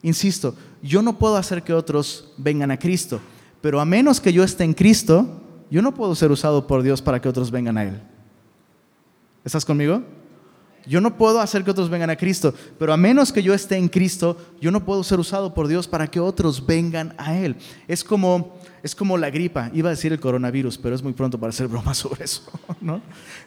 Insisto, 0.03 0.55
yo 0.83 1.01
no 1.01 1.17
puedo 1.17 1.38
hacer 1.38 1.63
que 1.63 1.73
otros 1.73 2.33
vengan 2.38 2.69
a 2.69 2.77
Cristo, 2.77 3.19
pero 3.61 3.81
a 3.81 3.85
menos 3.85 4.21
que 4.21 4.31
yo 4.31 4.43
esté 4.43 4.63
en 4.63 4.75
Cristo, 4.75 5.41
yo 5.71 5.81
no 5.81 5.95
puedo 5.95 6.13
ser 6.13 6.31
usado 6.31 6.67
por 6.67 6.83
Dios 6.83 7.01
para 7.01 7.19
que 7.19 7.27
otros 7.27 7.49
vengan 7.49 7.75
a 7.79 7.85
Él. 7.85 7.99
¿Estás 9.43 9.65
conmigo? 9.65 10.03
Yo 10.85 11.01
no 11.01 11.17
puedo 11.17 11.41
hacer 11.41 11.63
que 11.63 11.71
otros 11.71 11.89
vengan 11.89 12.11
a 12.11 12.15
Cristo, 12.15 12.53
pero 12.77 12.93
a 12.93 12.97
menos 12.97 13.31
que 13.31 13.41
yo 13.41 13.55
esté 13.55 13.75
en 13.75 13.89
Cristo, 13.89 14.38
yo 14.61 14.69
no 14.69 14.85
puedo 14.85 15.03
ser 15.03 15.19
usado 15.19 15.51
por 15.55 15.67
Dios 15.67 15.88
para 15.88 16.05
que 16.05 16.19
otros 16.19 16.63
vengan 16.63 17.15
a 17.17 17.35
Él. 17.35 17.55
Es 17.88 18.03
como, 18.03 18.58
es 18.83 18.95
como 18.95 19.17
la 19.17 19.29
gripa, 19.29 19.69
iba 19.74 19.89
a 19.89 19.91
decir 19.91 20.12
el 20.12 20.19
coronavirus, 20.19 20.77
pero 20.77 20.95
es 20.95 21.03
muy 21.03 21.13
pronto 21.13 21.39
para 21.39 21.50
hacer 21.50 21.67
bromas 21.67 21.98
sobre 22.00 22.25
eso, 22.25 22.43
¿no? 22.81 23.01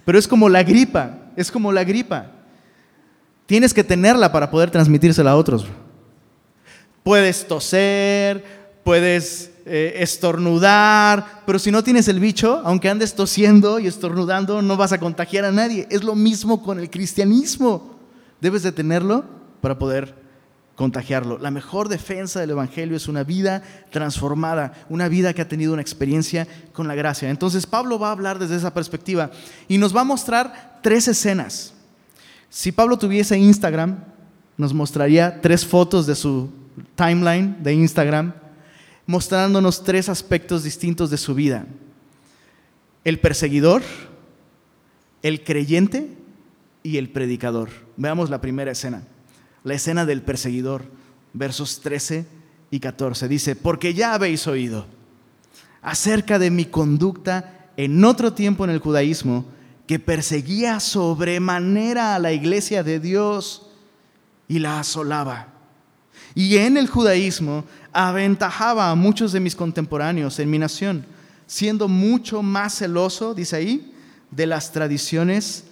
Pero 0.05 0.19
es 0.19 0.29
como 0.29 0.49
la 0.49 0.62
gripa, 0.62 1.19
es 1.37 1.51
como 1.51 1.73
la 1.73 1.85
gripa. 1.85 2.31
Tienes 3.47 3.75
que 3.75 3.85
tenerla 3.85 4.33
para 4.33 4.51
poder 4.51 4.71
transmitírsela 4.71 5.33
a 5.33 5.37
otros. 5.37 5.67
Puedes 7.03 7.47
toser, 7.47 8.45
puedes 8.85 9.51
eh, 9.67 9.95
estornudar, 9.99 11.43
pero 11.45 11.59
si 11.59 11.71
no 11.71 11.83
tienes 11.83 12.09
el 12.09 12.21
bicho, 12.21 12.62
aunque 12.65 12.89
andes 12.89 13.15
tosiendo 13.15 13.79
y 13.79 13.87
estornudando, 13.87 14.62
no 14.62 14.77
vas 14.77 14.93
a 14.93 14.99
contagiar 14.99 15.45
a 15.45 15.53
nadie. 15.53 15.87
Es 15.91 16.05
lo 16.05 16.15
mismo 16.15 16.62
con 16.62 16.79
el 16.79 16.89
cristianismo. 16.89 17.97
Debes 18.41 18.62
de 18.62 18.73
tenerlo 18.73 19.25
para 19.61 19.79
poder 19.79 20.22
contagiarlo. 20.75 21.38
La 21.38 21.50
mejor 21.50 21.88
defensa 21.88 22.41
del 22.41 22.50
Evangelio 22.50 22.97
es 22.97 23.09
una 23.09 23.25
vida 23.25 23.62
transformada, 23.91 24.73
una 24.88 25.09
vida 25.09 25.35
que 25.35 25.43
ha 25.43 25.49
tenido 25.49 25.73
una 25.73 25.83
experiencia 25.83 26.49
con 26.73 26.88
la 26.88 26.95
gracia. 26.95 27.31
Entonces 27.31 27.67
Pablo 27.67 27.99
va 27.99 28.09
a 28.09 28.12
hablar 28.12 28.38
desde 28.38 28.57
esa 28.57 28.73
perspectiva 28.75 29.31
y 29.69 29.79
nos 29.79 29.95
va 29.95 30.00
a 30.02 30.05
mostrar 30.05 30.81
tres 30.83 31.09
escenas. 31.09 31.75
Si 32.49 32.73
Pablo 32.73 32.99
tuviese 32.99 33.38
Instagram, 33.38 33.99
nos 34.57 34.75
mostraría 34.75 35.41
tres 35.41 35.64
fotos 35.64 36.07
de 36.07 36.14
su 36.14 36.50
timeline 36.95 37.62
de 37.62 37.75
Instagram, 37.75 38.35
mostrándonos 39.07 39.85
tres 39.85 40.09
aspectos 40.09 40.62
distintos 40.62 41.11
de 41.11 41.19
su 41.19 41.35
vida. 41.35 41.67
El 43.05 43.19
perseguidor, 43.19 43.83
el 45.23 45.45
creyente 45.45 46.09
y 46.83 46.99
el 46.99 47.11
predicador. 47.11 47.69
Veamos 47.97 48.31
la 48.31 48.41
primera 48.41 48.71
escena 48.71 49.02
la 49.64 49.75
escena 49.75 50.07
del 50.07 50.23
perseguidor, 50.23 50.85
versos 51.33 51.81
13 51.81 52.26
y 52.71 52.81
14. 52.81 53.28
Dice, 53.28 53.57
porque 53.57 53.95
ya 53.95 54.14
habéis 54.14 54.47
oído 54.47 54.87
acerca 55.83 56.38
de 56.38 56.50
mi 56.50 56.64
conducta 56.64 57.69
en 57.76 58.04
otro 58.04 58.33
tiempo 58.33 58.64
en 58.64 58.71
el 58.71 58.78
judaísmo, 58.78 59.45
que 59.87 59.99
perseguía 59.99 60.81
sobremanera 60.81 62.14
a 62.14 62.19
la 62.19 62.33
iglesia 62.33 62.83
de 62.83 63.00
Dios 63.00 63.66
y 64.49 64.59
la 64.59 64.81
asolaba. 64.81 65.49
Y 66.35 66.57
en 66.59 66.76
el 66.76 66.88
judaísmo 66.88 67.64
aventajaba 67.92 68.90
a 68.90 68.95
muchos 68.95 69.33
de 69.33 69.40
mis 69.40 69.57
contemporáneos 69.57 70.38
en 70.38 70.50
mi 70.50 70.59
nación, 70.59 71.04
siendo 71.47 71.88
mucho 71.88 72.42
más 72.42 72.78
celoso, 72.78 73.35
dice 73.35 73.57
ahí, 73.57 73.92
de 74.31 74.47
las 74.47 74.73
tradiciones 74.73 75.64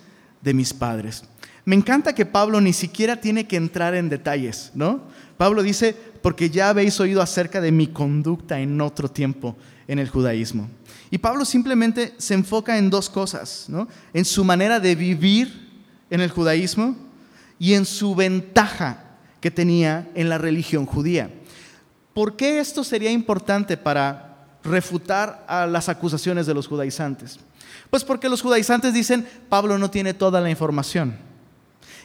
de 0.42 0.54
mis 0.54 0.74
padres. 0.74 1.24
Me 1.64 1.76
encanta 1.76 2.14
que 2.14 2.26
Pablo 2.26 2.60
ni 2.60 2.72
siquiera 2.72 3.20
tiene 3.20 3.46
que 3.46 3.56
entrar 3.56 3.94
en 3.94 4.08
detalles, 4.08 4.70
¿no? 4.74 5.02
Pablo 5.36 5.62
dice, 5.62 5.94
porque 6.22 6.50
ya 6.50 6.68
habéis 6.68 6.98
oído 7.00 7.22
acerca 7.22 7.60
de 7.60 7.72
mi 7.72 7.86
conducta 7.86 8.60
en 8.60 8.80
otro 8.80 9.10
tiempo 9.10 9.56
en 9.86 9.98
el 9.98 10.08
judaísmo. 10.08 10.68
Y 11.10 11.18
Pablo 11.18 11.44
simplemente 11.44 12.14
se 12.18 12.34
enfoca 12.34 12.78
en 12.78 12.90
dos 12.90 13.10
cosas, 13.10 13.66
¿no? 13.68 13.88
En 14.12 14.24
su 14.24 14.44
manera 14.44 14.80
de 14.80 14.94
vivir 14.94 15.68
en 16.10 16.20
el 16.20 16.30
judaísmo 16.30 16.96
y 17.58 17.74
en 17.74 17.84
su 17.84 18.14
ventaja 18.14 19.04
que 19.40 19.50
tenía 19.50 20.08
en 20.14 20.28
la 20.28 20.38
religión 20.38 20.86
judía. 20.86 21.30
¿Por 22.14 22.36
qué 22.36 22.60
esto 22.60 22.84
sería 22.84 23.10
importante 23.10 23.76
para 23.76 24.46
refutar 24.62 25.44
a 25.48 25.66
las 25.66 25.88
acusaciones 25.88 26.46
de 26.46 26.54
los 26.54 26.66
judaizantes? 26.66 27.38
Pues 27.88 28.04
porque 28.04 28.28
los 28.28 28.42
judaizantes 28.42 28.92
dicen, 28.92 29.26
Pablo 29.48 29.78
no 29.78 29.90
tiene 29.90 30.14
toda 30.14 30.40
la 30.40 30.50
información. 30.50 31.29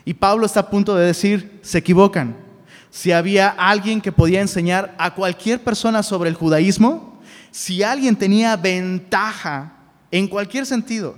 Y 0.05 0.13
Pablo 0.13 0.45
está 0.45 0.61
a 0.61 0.69
punto 0.69 0.95
de 0.95 1.07
decir, 1.07 1.59
se 1.63 1.79
equivocan. 1.79 2.37
Si 2.91 3.11
había 3.11 3.49
alguien 3.49 3.99
que 3.99 4.11
podía 4.11 4.39
enseñar 4.39 4.95
a 4.97 5.13
cualquier 5.15 5.61
persona 5.63 6.03
sobre 6.03 6.29
el 6.29 6.35
judaísmo, 6.35 7.19
si 7.51 7.83
alguien 7.83 8.15
tenía 8.15 8.55
ventaja 8.55 9.73
en 10.11 10.27
cualquier 10.27 10.65
sentido 10.65 11.17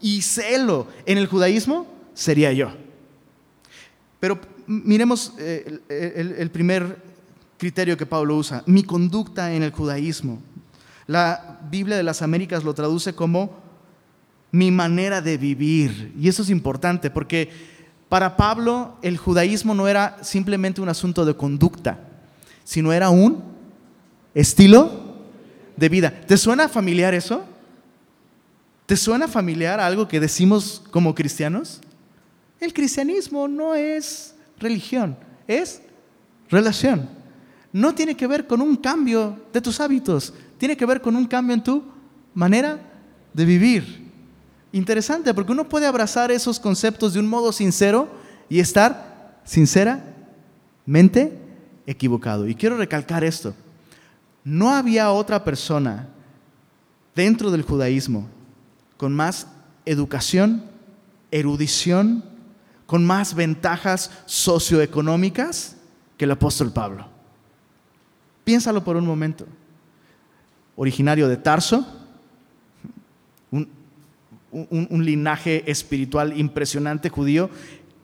y 0.00 0.22
celo 0.22 0.88
en 1.04 1.18
el 1.18 1.26
judaísmo, 1.26 1.86
sería 2.14 2.52
yo. 2.52 2.72
Pero 4.18 4.40
miremos 4.66 5.34
eh, 5.38 5.80
el, 6.38 6.50
primer 6.50 6.96
criterio 7.58 7.96
que 7.96 8.06
Pablo 8.06 8.36
usa, 8.36 8.62
mi 8.66 8.82
conducta 8.82 9.52
en 9.52 9.62
el 9.62 9.70
judaísmo. 9.70 10.42
La 11.06 11.60
Biblia 11.70 11.96
de 11.96 12.02
las 12.02 12.22
Américas 12.22 12.64
lo 12.64 12.72
traduce 12.72 13.14
como 13.14 13.62
mi 14.50 14.70
manera 14.70 15.20
de 15.20 15.36
vivir. 15.36 16.14
Y 16.18 16.28
eso 16.28 16.42
es 16.42 16.50
importante 16.50 17.10
porque 17.10 17.73
para 18.14 18.36
Pablo, 18.36 18.96
el 19.02 19.16
judaísmo 19.16 19.74
no 19.74 19.88
era 19.88 20.18
simplemente 20.22 20.80
un 20.80 20.88
asunto 20.88 21.24
de 21.24 21.34
conducta, 21.34 21.98
sino 22.62 22.92
era 22.92 23.10
un 23.10 23.42
estilo 24.32 25.16
de 25.76 25.88
vida. 25.88 26.20
¿Te 26.24 26.36
suena 26.36 26.68
familiar 26.68 27.12
eso? 27.12 27.42
¿Te 28.86 28.96
suena 28.96 29.26
familiar 29.26 29.80
algo 29.80 30.06
que 30.06 30.20
decimos 30.20 30.80
como 30.92 31.12
cristianos? 31.12 31.80
El 32.60 32.72
cristianismo 32.72 33.48
no 33.48 33.74
es 33.74 34.36
religión, 34.60 35.16
es 35.48 35.82
relación. 36.48 37.08
No 37.72 37.96
tiene 37.96 38.16
que 38.16 38.28
ver 38.28 38.46
con 38.46 38.60
un 38.60 38.76
cambio 38.76 39.40
de 39.52 39.60
tus 39.60 39.80
hábitos, 39.80 40.32
tiene 40.56 40.76
que 40.76 40.86
ver 40.86 41.00
con 41.00 41.16
un 41.16 41.26
cambio 41.26 41.54
en 41.54 41.64
tu 41.64 41.82
manera 42.32 42.78
de 43.32 43.44
vivir. 43.44 44.03
Interesante, 44.74 45.32
porque 45.32 45.52
uno 45.52 45.68
puede 45.68 45.86
abrazar 45.86 46.32
esos 46.32 46.58
conceptos 46.58 47.14
de 47.14 47.20
un 47.20 47.28
modo 47.28 47.52
sincero 47.52 48.08
y 48.48 48.58
estar 48.58 49.38
sinceramente 49.44 51.38
equivocado. 51.86 52.48
Y 52.48 52.56
quiero 52.56 52.76
recalcar 52.76 53.22
esto. 53.22 53.54
No 54.42 54.70
había 54.70 55.12
otra 55.12 55.44
persona 55.44 56.08
dentro 57.14 57.52
del 57.52 57.62
judaísmo 57.62 58.26
con 58.96 59.14
más 59.14 59.46
educación, 59.84 60.64
erudición, 61.30 62.24
con 62.86 63.06
más 63.06 63.36
ventajas 63.36 64.10
socioeconómicas 64.26 65.76
que 66.18 66.24
el 66.24 66.32
apóstol 66.32 66.72
Pablo. 66.72 67.06
Piénsalo 68.42 68.82
por 68.82 68.96
un 68.96 69.06
momento. 69.06 69.46
Originario 70.74 71.28
de 71.28 71.36
Tarso, 71.36 71.86
un, 73.52 73.68
linaje 75.04 75.70
espiritual 75.70 76.38
impresionante 76.38 77.08
judío, 77.08 77.50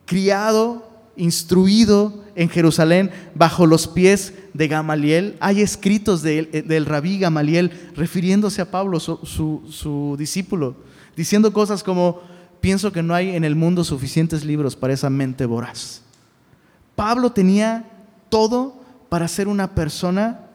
criado, 0.06 0.88
instruido 1.16 2.24
en 2.34 2.48
Jerusalén 2.48 3.10
bajo 3.34 3.66
los 3.66 3.86
pies 3.86 4.34
de 4.54 4.68
Gamaliel. 4.68 5.36
Hay 5.40 5.60
escritos 5.60 6.22
del 6.22 6.86
rabí 6.86 7.18
Gamaliel 7.18 7.70
refiriéndose 7.94 8.62
a 8.62 8.70
Pablo, 8.70 9.00
su, 9.00 9.18
su 9.24 10.16
discípulo, 10.18 10.76
diciendo 11.16 11.52
cosas 11.52 11.82
como, 11.82 12.20
pienso 12.60 12.92
que 12.92 13.02
no 13.02 13.14
hay 13.14 13.36
en 13.36 13.44
el 13.44 13.56
mundo 13.56 13.84
suficientes 13.84 14.44
libros 14.44 14.76
para 14.76 14.94
esa 14.94 15.10
mente 15.10 15.46
voraz. 15.46 16.02
Pablo 16.96 17.30
tenía 17.32 17.90
todo 18.28 18.80
para 19.08 19.28
ser 19.28 19.48
una 19.48 19.74
persona 19.74 20.46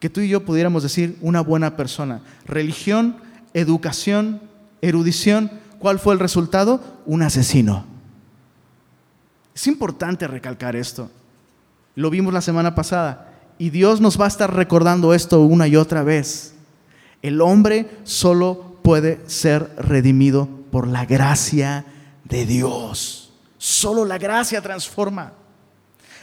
que 0.00 0.10
tú 0.10 0.20
y 0.20 0.28
yo 0.28 0.44
pudiéramos 0.44 0.82
decir 0.82 1.16
una 1.20 1.40
buena 1.40 1.76
persona. 1.76 2.20
Religión, 2.46 3.16
educación, 3.54 4.40
erudición, 4.88 5.50
¿cuál 5.78 5.98
fue 5.98 6.14
el 6.14 6.20
resultado? 6.20 6.80
Un 7.06 7.22
asesino. 7.22 7.84
Es 9.54 9.66
importante 9.66 10.26
recalcar 10.26 10.76
esto. 10.76 11.10
Lo 11.94 12.10
vimos 12.10 12.34
la 12.34 12.40
semana 12.40 12.74
pasada 12.74 13.32
y 13.58 13.70
Dios 13.70 14.00
nos 14.00 14.20
va 14.20 14.24
a 14.24 14.28
estar 14.28 14.52
recordando 14.54 15.14
esto 15.14 15.40
una 15.42 15.68
y 15.68 15.76
otra 15.76 16.02
vez. 16.02 16.54
El 17.22 17.40
hombre 17.40 17.88
solo 18.02 18.78
puede 18.82 19.20
ser 19.26 19.70
redimido 19.78 20.48
por 20.70 20.88
la 20.88 21.06
gracia 21.06 21.84
de 22.24 22.46
Dios. 22.46 23.32
Solo 23.58 24.04
la 24.04 24.18
gracia 24.18 24.60
transforma. 24.60 25.32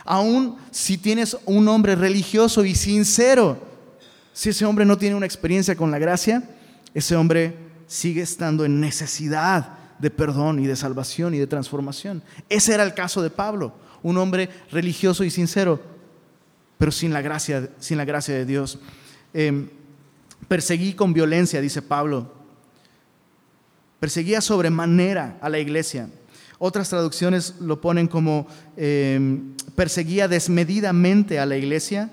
Aún 0.04 0.58
si 0.72 0.98
tienes 0.98 1.38
un 1.46 1.68
hombre 1.68 1.96
religioso 1.96 2.66
y 2.66 2.76
sincero, 2.76 3.58
si 4.34 4.50
ese 4.50 4.66
hombre 4.66 4.86
no 4.86 4.98
tiene 4.98 5.16
una 5.16 5.26
experiencia 5.26 5.76
con 5.76 5.90
la 5.90 6.00
gracia, 6.00 6.44
ese 6.94 7.16
hombre 7.16 7.71
sigue 7.92 8.22
estando 8.22 8.64
en 8.64 8.80
necesidad 8.80 9.74
de 10.00 10.10
perdón 10.10 10.60
y 10.60 10.66
de 10.66 10.78
salvación 10.78 11.34
y 11.34 11.40
de 11.40 11.46
transformación. 11.46 12.24
Ese 12.48 12.74
era 12.74 12.84
el 12.84 12.94
caso 12.94 13.22
de 13.22 13.30
Pablo, 13.30 13.74
un 14.02 14.18
hombre 14.18 14.50
religioso 14.72 15.26
y 15.26 15.30
sincero, 15.30 15.82
pero 16.78 16.90
sin 16.94 17.12
la 17.12 17.22
gracia, 17.22 17.70
sin 17.80 17.98
la 17.98 18.06
gracia 18.06 18.34
de 18.34 18.46
Dios. 18.46 18.80
Em, 19.34 19.68
perseguí 20.48 20.94
con 20.94 21.12
violencia, 21.12 21.60
dice 21.60 21.82
Pablo. 21.82 22.34
Perseguía 24.00 24.40
sobremanera 24.40 25.38
a 25.42 25.50
la 25.50 25.60
iglesia. 25.60 26.08
Otras 26.60 26.88
traducciones 26.88 27.56
lo 27.60 27.82
ponen 27.82 28.08
como 28.08 28.48
em, 28.78 29.54
perseguía 29.76 30.30
desmedidamente 30.30 31.40
a 31.40 31.46
la 31.46 31.58
iglesia 31.58 32.10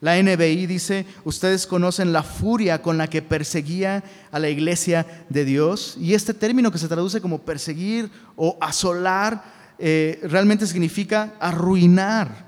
la 0.00 0.22
NBI 0.22 0.66
dice, 0.66 1.06
ustedes 1.24 1.66
conocen 1.66 2.12
la 2.12 2.22
furia 2.22 2.80
con 2.82 2.98
la 2.98 3.08
que 3.08 3.20
perseguía 3.20 4.04
a 4.30 4.38
la 4.38 4.48
iglesia 4.48 5.24
de 5.28 5.44
Dios. 5.44 5.96
Y 6.00 6.14
este 6.14 6.34
término 6.34 6.70
que 6.70 6.78
se 6.78 6.86
traduce 6.86 7.20
como 7.20 7.40
perseguir 7.40 8.08
o 8.36 8.56
asolar, 8.60 9.42
eh, 9.78 10.20
realmente 10.22 10.68
significa 10.68 11.34
arruinar, 11.40 12.46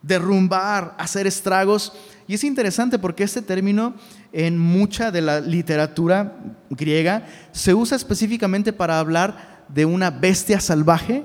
derrumbar, 0.00 0.94
hacer 0.96 1.26
estragos. 1.26 1.92
Y 2.28 2.34
es 2.34 2.44
interesante 2.44 3.00
porque 3.00 3.24
este 3.24 3.42
término 3.42 3.94
en 4.32 4.56
mucha 4.56 5.10
de 5.10 5.22
la 5.22 5.40
literatura 5.40 6.36
griega 6.70 7.26
se 7.50 7.74
usa 7.74 7.96
específicamente 7.96 8.72
para 8.72 9.00
hablar 9.00 9.64
de 9.68 9.86
una 9.86 10.10
bestia 10.10 10.60
salvaje 10.60 11.24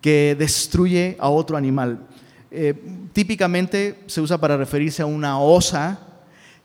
que 0.00 0.34
destruye 0.38 1.16
a 1.20 1.28
otro 1.28 1.58
animal. 1.58 2.06
Eh, 2.54 2.74
típicamente 3.14 4.04
se 4.06 4.20
usa 4.20 4.36
para 4.36 4.58
referirse 4.58 5.00
a 5.00 5.06
una 5.06 5.38
osa 5.38 5.98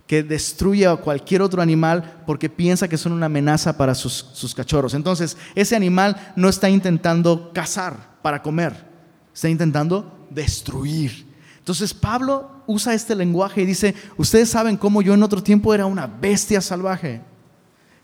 que 0.06 0.22
destruye 0.22 0.86
a 0.86 0.98
cualquier 0.98 1.41
otro 1.41 1.62
animal 1.62 2.24
porque 2.25 2.50
piensa 2.50 2.89
que 2.89 2.98
son 2.98 3.13
una 3.13 3.27
amenaza 3.27 3.77
para 3.77 3.96
sus, 3.96 4.53
cachorros. 4.53 4.94
Entonces, 4.94 5.38
ese 5.56 5.77
animal 5.77 6.34
no 6.36 6.50
está 6.50 6.70
intentando 6.70 7.51
cazar 7.53 8.17
para 8.22 8.41
comer, 8.41 8.86
Está 9.34 9.48
intentando 9.48 10.27
destruir. 10.29 11.27
Entonces 11.60 11.94
Pablo 11.94 12.63
usa 12.65 12.94
este 12.94 13.15
lenguaje 13.15 13.62
y 13.62 13.65
dice, 13.65 13.94
ustedes 14.17 14.50
saben 14.50 14.77
cómo 14.77 15.01
yo 15.01 15.13
en 15.13 15.24
otro 15.24 15.44
tiempo 15.44 15.74
era 15.74 15.86
una 15.86 16.08
bestia 16.08 16.60
salvaje 16.60 17.22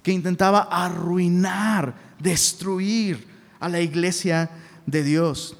que 0.03 0.11
intentaba 0.11 0.69
arruinar, 0.71 1.95
destruir 2.19 3.27
a 3.59 3.67
la 3.67 3.81
iglesia 3.81 4.49
de 4.85 5.03
Dios. 5.03 5.57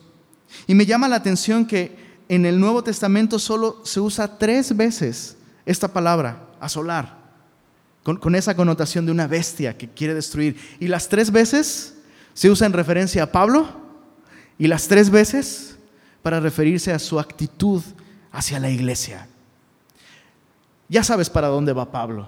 Y 0.68 0.76
me 0.76 0.86
llama 0.86 1.08
la 1.08 1.16
atención 1.16 1.66
que 1.66 2.03
en 2.36 2.46
el 2.46 2.60
Nuevo 2.60 2.84
Testamento 2.84 3.40
solo 3.40 3.82
se 3.84 4.00
usa 4.00 4.38
tres 4.38 4.76
veces 4.76 5.38
esta 5.66 5.88
palabra, 5.88 6.48
asolar, 6.60 7.18
con, 8.04 8.18
con 8.18 8.36
esa 8.36 8.56
connotación 8.56 9.06
de 9.06 9.12
una 9.12 9.28
bestia 9.28 9.78
que 9.78 9.90
quiere 9.90 10.14
destruir. 10.14 10.58
Y 10.80 10.88
las 10.88 11.10
tres 11.10 11.32
veces 11.32 11.96
se 12.34 12.50
usa 12.50 12.68
en 12.68 12.74
referencia 12.74 13.24
a 13.24 13.32
Pablo 13.32 13.68
y 14.58 14.68
las 14.68 14.88
tres 14.88 15.10
veces 15.10 15.78
para 16.22 16.40
referirse 16.40 16.92
a 16.92 17.00
su 17.00 17.20
actitud 17.20 17.82
hacia 18.32 18.60
la 18.60 18.70
iglesia. 18.70 19.28
Ya 20.90 21.04
sabes 21.04 21.30
para 21.30 21.48
dónde 21.48 21.74
va 21.74 21.92
Pablo. 21.92 22.28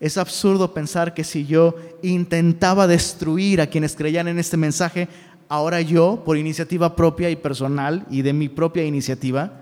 Es 0.00 0.16
absurdo 0.16 0.72
pensar 0.72 1.12
que 1.12 1.24
si 1.24 1.46
yo 1.46 1.76
intentaba 2.02 2.86
destruir 2.86 3.60
a 3.60 3.66
quienes 3.66 3.94
creían 3.94 4.28
en 4.28 4.38
este 4.38 4.56
mensaje, 4.56 5.08
ahora 5.50 5.80
yo, 5.80 6.22
por 6.24 6.38
iniciativa 6.38 6.94
propia 6.94 7.28
y 7.28 7.36
personal 7.36 8.06
y 8.08 8.22
de 8.22 8.32
mi 8.32 8.48
propia 8.48 8.84
iniciativa, 8.84 9.52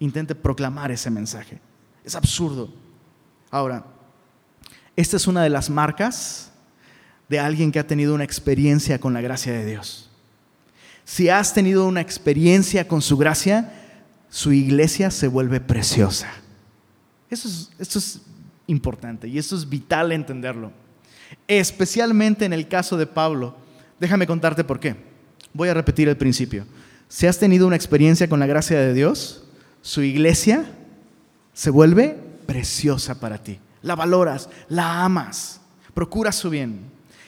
intente 0.00 0.34
proclamar 0.34 0.90
ese 0.90 1.10
mensaje. 1.10 1.60
Es 2.04 2.16
absurdo. 2.16 2.68
Ahora, 3.48 3.84
esta 4.96 5.16
es 5.16 5.28
una 5.28 5.44
de 5.44 5.48
las 5.48 5.70
marcas 5.70 6.50
de 7.28 7.38
alguien 7.38 7.70
que 7.70 7.78
ha 7.78 7.86
tenido 7.86 8.16
una 8.16 8.24
experiencia 8.24 8.98
con 8.98 9.14
la 9.14 9.20
gracia 9.20 9.52
de 9.52 9.64
Dios. 9.64 10.10
Si 11.04 11.28
has 11.28 11.54
tenido 11.54 11.86
una 11.86 12.00
experiencia 12.00 12.88
con 12.88 13.00
su 13.00 13.16
gracia, 13.16 13.72
su 14.28 14.52
iglesia 14.52 15.10
se 15.12 15.28
vuelve 15.28 15.60
preciosa. 15.60 16.28
Eso 17.30 17.46
es, 17.46 17.70
esto 17.78 18.00
es 18.00 18.22
importante 18.66 19.28
y 19.28 19.38
eso 19.38 19.54
es 19.54 19.68
vital 19.68 20.10
entenderlo. 20.10 20.72
Especialmente 21.46 22.44
en 22.44 22.52
el 22.52 22.66
caso 22.66 22.96
de 22.96 23.06
Pablo. 23.06 23.54
Déjame 24.00 24.26
contarte 24.26 24.64
por 24.64 24.80
qué. 24.80 25.08
Voy 25.52 25.68
a 25.68 25.74
repetir 25.74 26.08
el 26.08 26.16
principio. 26.16 26.64
Si 27.08 27.26
has 27.26 27.38
tenido 27.38 27.66
una 27.66 27.76
experiencia 27.76 28.28
con 28.28 28.40
la 28.40 28.46
gracia 28.46 28.78
de 28.78 28.92
Dios, 28.92 29.44
su 29.80 30.02
iglesia 30.02 30.66
se 31.54 31.70
vuelve 31.70 32.18
preciosa 32.46 33.18
para 33.18 33.38
ti. 33.38 33.58
La 33.82 33.96
valoras, 33.96 34.48
la 34.68 35.04
amas, 35.04 35.60
procura 35.94 36.32
su 36.32 36.50
bien. 36.50 36.80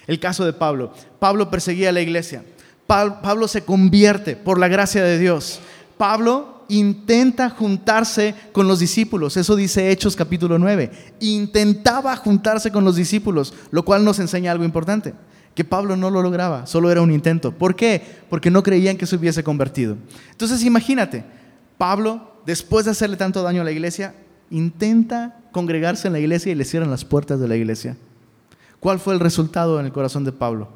El 0.07 0.21
caso 0.21 0.45
de 0.45 0.53
Pablo. 0.53 0.93
Pablo 1.19 1.51
perseguía 1.51 1.91
a 1.91 1.93
la 1.93 2.01
iglesia. 2.01 2.45
Pablo 2.87 3.49
se 3.49 3.65
convierte 3.65 4.37
por 4.37 4.59
la 4.59 4.69
gracia 4.69 5.03
de 5.03 5.19
Dios. 5.19 5.61
Pablo 5.97 6.65
intenta 6.69 7.51
juntarse 7.51 8.35
con 8.53 8.67
los 8.67 8.81
discípulos. 8.81 9.37
Eso 9.37 9.57
dice 9.57 9.91
Hechos 9.91 10.17
capítulo 10.17 10.59
9. 10.59 10.91
Intentaba 11.21 12.17
juntarse 12.17 12.73
con 12.73 12.85
los 12.85 12.97
discípulos, 12.97 13.55
lo 13.71 13.85
cual 13.85 14.05
nos 14.05 14.19
enseña 14.19 14.53
algo 14.53 14.65
importante 14.65 15.15
que 15.55 15.65
Pablo 15.65 15.97
no 15.97 16.11
lo 16.11 16.23
lograba, 16.23 16.67
solo 16.67 16.91
era 16.91 17.03
un 17.03 17.11
intento. 17.11 17.53
¿Por 17.53 17.75
qué? 17.75 18.03
Porque 18.29 18.51
no 18.51 18.63
creían 18.63 18.97
que 18.97 19.07
se 19.07 19.17
hubiese 19.17 19.43
convertido. 19.43 19.97
Entonces 20.31 20.65
imagínate, 20.65 21.25
Pablo, 21.77 22.35
después 22.47 22.85
de 22.85 22.93
hacerle 22.93 23.17
tanto 23.17 23.43
daño 23.43 23.63
a 23.63 23.65
la 23.65 23.73
iglesia, 23.73 24.15
intenta 24.51 25.39
congregarse 25.53 26.07
en 26.07 26.13
la 26.13 26.21
iglesia 26.21 26.53
y 26.53 26.55
le 26.55 26.65
cierran 26.65 26.91
las 26.91 27.05
puertas 27.05 27.41
de 27.41 27.49
la 27.49 27.57
iglesia. 27.57 27.97
¿Cuál 28.79 28.99
fue 28.99 29.15
el 29.15 29.21
resultado 29.21 29.79
en 29.81 29.87
el 29.87 29.93
corazón 29.93 30.25
de 30.25 30.33
Pablo? 30.33 30.69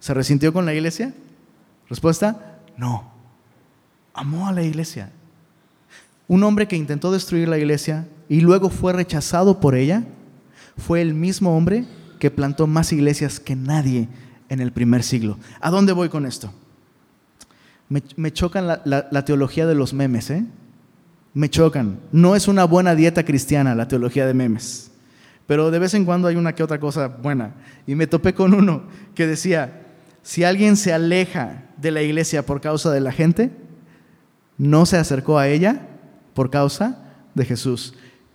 ¿Se 0.00 0.14
resintió 0.14 0.52
con 0.52 0.64
la 0.64 0.74
iglesia? 0.74 1.12
Respuesta, 1.88 2.58
no. 2.76 3.12
Amó 4.14 4.48
a 4.48 4.52
la 4.52 4.62
iglesia. 4.62 5.10
Un 6.28 6.42
hombre 6.44 6.66
que 6.66 6.76
intentó 6.76 7.12
destruir 7.12 7.48
la 7.48 7.58
iglesia 7.58 8.06
y 8.28 8.40
luego 8.40 8.70
fue 8.70 8.92
rechazado 8.92 9.60
por 9.60 9.74
ella, 9.74 10.04
fue 10.78 11.02
el 11.02 11.12
mismo 11.12 11.56
hombre 11.56 11.84
que 12.22 12.30
plantó 12.30 12.68
más 12.68 12.92
iglesias 12.92 13.40
que 13.40 13.56
nadie 13.56 14.06
en 14.48 14.60
el 14.60 14.70
primer 14.70 15.02
siglo. 15.02 15.40
¿A 15.60 15.70
dónde 15.70 15.92
voy 15.92 16.08
con 16.08 16.24
esto? 16.24 16.52
Me, 17.88 18.32
chocan 18.32 18.68
la, 18.68 19.24
teología 19.24 19.66
de 19.66 19.74
los 19.74 19.92
memes, 19.92 20.30
¿eh? 20.30 20.44
Me 21.34 21.50
chocan. 21.50 21.98
No 22.12 22.36
es 22.36 22.46
una 22.46 22.62
buena 22.62 22.94
dieta 22.94 23.24
cristiana 23.24 23.74
la 23.74 23.88
teología 23.88 24.24
de 24.24 24.34
memes, 24.34 24.92
pero 25.48 25.72
de 25.72 25.80
vez 25.80 25.94
en 25.94 26.04
cuando 26.04 26.28
hay 26.28 26.36
una 26.36 26.54
que 26.54 26.62
otra 26.62 26.78
cosa 26.78 27.08
buena. 27.08 27.54
Y 27.88 27.96
me 27.96 28.06
topé 28.06 28.34
con 28.34 28.54
uno 28.54 28.84
que 29.16 29.26
decía, 29.26 29.82
si 30.22 30.44
alguien 30.44 30.76
se 30.76 30.92
aleja 30.92 31.64
de 31.76 31.90
la 31.90 32.02
iglesia 32.02 32.46
por 32.46 32.60
causa 32.60 32.92
de 32.92 33.00
la 33.00 33.10
gente, 33.10 33.50
no 34.58 34.86
se 34.86 34.96
acercó 34.96 35.40
a 35.40 35.48
ella 35.48 35.88
por 36.34 36.50
causa 36.50 37.02
de 37.34 37.44
Jesús. 37.44 37.94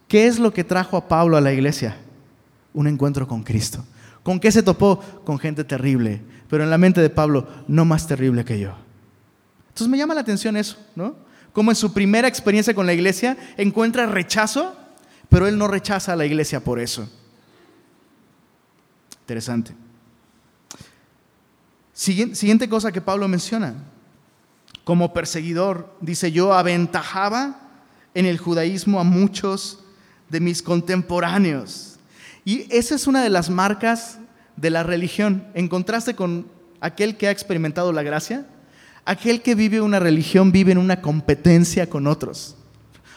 ¿Qué 0.10 0.28
es 0.28 0.40
lo 0.40 0.52
que 0.52 0.66
trajo 0.66 0.98
a 0.98 1.08
Pablo 1.08 1.38
a 1.38 1.42
la 1.42 1.54
iglesia? 1.54 1.96
Un 2.78 2.86
encuentro 2.86 3.28
con 3.28 3.42
Cristo. 3.42 3.84
¿Con 4.22 4.40
qué 4.40 4.52
se 4.52 4.62
topó? 4.62 5.00
Con 5.26 5.40
gente 5.40 5.64
terrible, 5.64 6.22
pero 6.48 6.64
en 6.64 6.70
la 6.70 6.78
mente 6.78 7.02
de 7.02 7.10
Pablo, 7.10 7.48
no 7.68 7.86
más 7.86 8.06
terrible 8.06 8.46
que 8.46 8.60
yo. 8.60 8.76
Entonces 9.70 9.88
me 9.88 9.98
llama 9.98 10.14
la 10.14 10.22
atención 10.22 10.56
eso, 10.56 10.78
¿no? 10.96 11.16
Como 11.54 11.72
en 11.72 11.76
su 11.76 11.92
primera 11.92 12.28
experiencia 12.28 12.76
con 12.76 12.86
la 12.86 12.94
iglesia 12.94 13.36
encuentra 13.58 14.06
rechazo, 14.06 14.78
pero 15.28 15.48
él 15.48 15.58
no 15.58 15.68
rechaza 15.68 16.14
a 16.14 16.16
la 16.16 16.26
iglesia 16.28 16.64
por 16.64 16.80
eso. 16.80 17.10
Interesante. 19.22 19.74
Siguiente 21.94 22.70
cosa 22.70 22.92
que 22.92 23.02
Pablo 23.02 23.28
menciona. 23.28 23.74
Como 24.84 25.14
perseguidor, 25.14 25.96
dice 26.00 26.32
yo, 26.32 26.54
aventajaba 26.54 27.60
en 28.14 28.28
el 28.28 28.38
judaísmo 28.38 29.00
a 29.00 29.04
muchos 29.04 29.84
de 30.30 30.42
mis 30.42 30.62
contemporáneos. 30.62 31.97
Y 32.48 32.66
esa 32.70 32.96
es 32.96 33.08
una 33.08 33.22
de 33.22 33.30
las 33.30 33.50
marcas 33.50 34.20
de 34.56 34.70
la 34.70 34.82
religión, 34.82 35.46
en 35.54 35.68
contraste 35.68 36.16
con 36.16 36.48
aquel 36.80 37.18
que 37.18 37.28
ha 37.28 37.32
experimentado 37.32 37.92
la 37.92 38.04
gracia. 38.04 38.48
Aquel 39.04 39.42
que 39.42 39.54
vive 39.54 39.82
una 39.82 40.00
religión 40.00 40.54
vive 40.54 40.72
en 40.72 40.78
una 40.78 41.02
competencia 41.02 41.90
con 41.90 42.08
otros. 42.08 42.56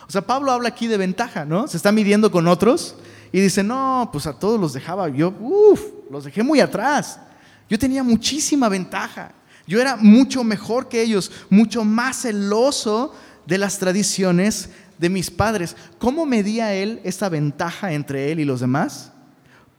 O 0.09 0.11
sea, 0.11 0.23
Pablo 0.23 0.51
habla 0.51 0.71
aquí 0.71 0.89
de 0.89 0.97
ventaja, 0.97 1.45
¿no? 1.45 1.69
Se 1.69 1.77
está 1.77 1.93
midiendo 1.93 2.33
con 2.33 2.49
otros 2.49 2.97
y 3.31 3.39
dice, 3.39 3.63
no, 3.63 4.11
pues 4.13 4.27
a 4.27 4.37
todos 4.37 4.61
los 4.61 4.73
dejaba, 4.73 5.09
yo, 5.09 5.33
uff, 5.39 5.81
los 6.11 6.25
dejé 6.25 6.43
muy 6.43 6.59
atrás. 6.59 7.21
Yo 7.69 7.79
tenía 7.79 8.03
muchísima 8.03 8.69
ventaja. 8.69 9.31
Yo 9.65 9.81
era 9.81 9.95
mucho 9.95 10.43
mejor 10.43 10.89
que 10.89 11.03
ellos, 11.03 11.31
mucho 11.49 11.85
más 11.85 12.23
celoso 12.23 13.15
de 13.47 13.59
las 13.59 13.79
tradiciones 13.79 14.71
de 14.99 15.09
mis 15.09 15.31
padres. 15.31 15.77
¿Cómo 16.01 16.27
medía 16.27 16.75
él 16.75 17.01
esa 17.05 17.29
ventaja 17.29 17.93
entre 17.93 18.33
él 18.33 18.41
y 18.41 18.45
los 18.45 18.59
demás? 18.59 19.13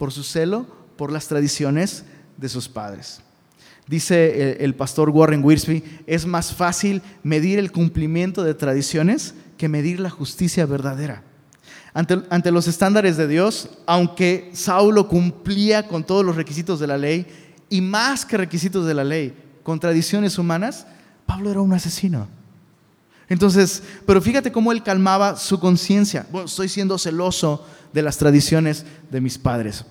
Por 0.01 0.11
su 0.11 0.23
celo 0.23 0.65
por 0.97 1.11
las 1.11 1.27
tradiciones 1.27 2.05
de 2.35 2.49
sus 2.49 2.67
padres. 2.67 3.21
Dice 3.85 4.57
el, 4.59 4.73
pastor 4.73 5.11
Warren 5.11 5.43
Wiersbe, 5.43 5.83
es 6.07 6.25
más 6.25 6.55
fácil 6.55 7.03
medir 7.21 7.59
el 7.59 7.71
cumplimiento 7.71 8.43
de 8.43 8.55
tradiciones 8.55 9.35
que 9.59 9.69
medir 9.69 9.99
la 9.99 10.09
justicia 10.09 10.65
verdadera. 10.65 11.21
Ante, 11.93 12.19
ante, 12.31 12.49
los 12.49 12.67
estándares 12.67 13.15
de 13.15 13.27
Dios, 13.27 13.69
aunque 13.85 14.49
Saulo 14.53 15.07
cumplía 15.07 15.87
con 15.87 16.03
todos 16.03 16.25
los 16.25 16.35
requisitos 16.35 16.79
de 16.79 16.87
la 16.87 16.97
ley, 16.97 17.27
y 17.69 17.79
más 17.81 18.25
que 18.25 18.37
requisitos 18.37 18.87
de 18.87 18.95
la 18.95 19.03
ley, 19.03 19.35
con 19.61 19.79
tradiciones 19.79 20.39
humanas, 20.39 20.87
Pablo 21.27 21.51
era 21.51 21.61
un 21.61 21.73
asesino. 21.73 22.27
Entonces, 23.29 23.81
pero 24.07 24.19
fíjate 24.19 24.51
cómo 24.51 24.71
él 24.71 24.81
calmaba 24.81 25.37
su 25.37 25.59
conciencia. 25.59 26.25
Bueno, 26.31 26.47
estoy 26.47 26.67
siendo 26.67 26.97
celoso 26.97 27.65
de 27.93 28.01
las 28.01 28.17
tradiciones 28.17 28.85
de 29.09 29.21
mis 29.21 29.37
padres. 29.37 29.85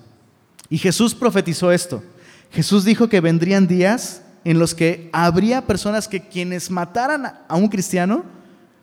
Y 0.69 0.77
Jesús 0.77 1.13
profetizó 1.13 1.71
esto. 1.71 2.03
Jesús 2.51 2.85
dijo 2.85 3.09
que 3.09 3.21
vendrían 3.21 3.67
días 3.67 4.21
en 4.43 4.59
los 4.59 4.73
que 4.73 5.09
habría 5.13 5.67
personas 5.67 6.07
que 6.07 6.27
quienes 6.27 6.71
mataran 6.71 7.39
a 7.47 7.55
un 7.55 7.67
cristiano 7.67 8.23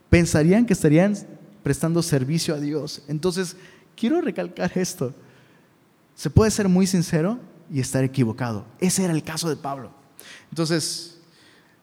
pensarían 0.09 0.64
que 0.64 0.72
estarían 0.72 1.16
prestando 1.62 2.02
servicio 2.02 2.54
a 2.54 2.61
Dios. 2.61 3.02
Entonces, 3.09 3.57
quiero 3.96 4.20
recalcar 4.20 4.72
esto. 4.76 5.14
Se 6.14 6.31
puede 6.31 6.50
ser 6.50 6.68
muy 6.68 6.87
sincero 6.87 7.38
y 7.70 7.81
estar 7.81 8.04
equivocado. 8.04 8.64
Ese 8.81 9.04
era 9.04 9.12
el 9.12 9.22
caso 9.22 9.48
de 9.48 9.57
Pablo. 9.57 9.92
Entonces, 10.50 11.18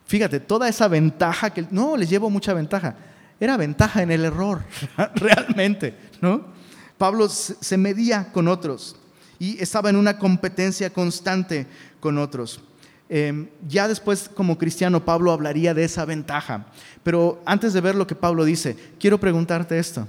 fíjate, 0.05 0.39
toda 0.39 0.67
esa 0.67 0.87
ventaja 0.87 1.51
que 1.51 1.67
no 1.69 1.97
les 1.97 2.09
llevo 2.09 2.29
mucha 2.29 2.53
ventaja, 2.53 2.95
era 3.39 3.57
ventaja 3.57 4.01
en 4.01 4.11
el 4.11 4.25
error, 4.25 4.63
realmente, 5.15 5.97
¿no? 6.21 6.54
Pablo 6.97 7.27
se 7.29 7.77
medía 7.77 8.31
con 8.31 8.47
otros 8.47 8.95
y 9.39 9.61
estaba 9.61 9.89
en 9.89 9.95
una 9.95 10.17
competencia 10.17 10.89
constante 10.89 11.67
con 11.99 12.17
otros. 12.17 12.59
Em, 13.07 13.47
ya 13.67 13.87
después, 13.87 14.29
como 14.33 14.57
cristiano, 14.57 15.03
Pablo 15.03 15.31
hablaría 15.31 15.73
de 15.73 15.83
esa 15.83 16.05
ventaja. 16.05 16.65
Pero 17.03 17.41
antes 17.45 17.73
de 17.73 17.81
ver 17.81 17.95
lo 17.95 18.07
que 18.07 18.15
Pablo 18.15 18.45
dice, 18.45 18.75
quiero 18.99 19.19
preguntarte 19.19 19.77
esto. 19.77 20.07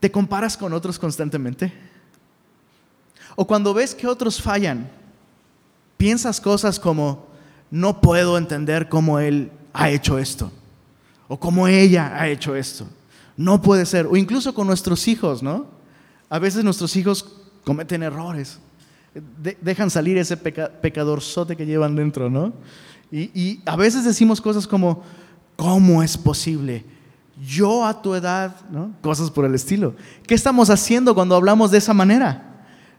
¿Te 0.00 0.10
comparas 0.10 0.56
con 0.56 0.72
otros 0.72 0.98
constantemente? 0.98 1.72
¿O 3.36 3.46
cuando 3.46 3.72
ves 3.72 3.94
que 3.94 4.08
otros 4.08 4.42
fallan, 4.42 4.90
piensas 5.96 6.40
cosas 6.40 6.80
como, 6.80 7.28
no 7.70 8.00
puedo 8.00 8.36
entender 8.36 8.88
cómo 8.88 9.20
él 9.20 9.50
ha 9.72 9.90
hecho 9.90 10.18
esto 10.18 10.50
o 11.28 11.38
cómo 11.38 11.66
ella 11.66 12.12
ha 12.14 12.28
hecho 12.28 12.54
esto. 12.54 12.86
No 13.42 13.60
puede 13.60 13.86
ser. 13.86 14.06
O 14.06 14.16
incluso 14.16 14.54
con 14.54 14.66
nuestros 14.66 15.08
hijos, 15.08 15.42
¿no? 15.42 15.66
A 16.28 16.38
veces 16.38 16.64
nuestros 16.64 16.94
hijos 16.96 17.26
cometen 17.64 18.02
errores. 18.02 18.58
dejan 19.60 19.90
salir 19.90 20.16
ese 20.16 20.36
pecadorzote 20.36 21.56
que 21.56 21.66
llevan 21.66 21.96
dentro, 21.96 22.30
¿no? 22.30 22.52
Y, 23.10 23.30
y 23.38 23.60
a 23.66 23.76
veces 23.76 24.04
decimos 24.04 24.40
cosas 24.40 24.66
como, 24.66 25.02
¿cómo 25.56 26.02
es 26.02 26.16
posible? 26.16 26.84
Yo 27.46 27.84
a 27.84 28.00
tu 28.00 28.14
edad, 28.14 28.54
¿no? 28.70 28.94
Cosas 29.02 29.30
por 29.30 29.44
el 29.44 29.54
estilo. 29.54 29.94
¿Qué 30.26 30.34
estamos 30.34 30.70
haciendo 30.70 31.14
cuando 31.14 31.34
hablamos 31.34 31.70
de 31.70 31.78
esa 31.78 31.92
manera? 31.92 32.48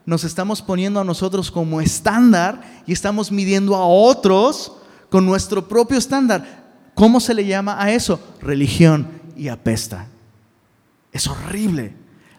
nos 0.06 0.23
estamos 0.23 0.62
poniendo 0.62 0.99
a 0.99 1.03
nosotros 1.03 1.49
como 1.49 1.79
estándar 1.79 2.62
y 2.86 2.91
estamos 2.91 3.32
midiendo 3.32 3.75
a 3.75 3.86
otros 3.86 4.73
con 5.10 5.25
nuestro 5.25 5.67
propio 5.67 5.97
estándar. 5.97 6.63
¿Cómo 6.93 7.19
se 7.19 7.34
le 7.34 7.45
llama 7.45 7.82
a 7.82 7.91
eso? 7.91 8.19
Religión 8.41 9.08
y 9.36 9.47
apesta. 9.47 10.08
Es 11.13 11.28
horrible. 11.28 11.93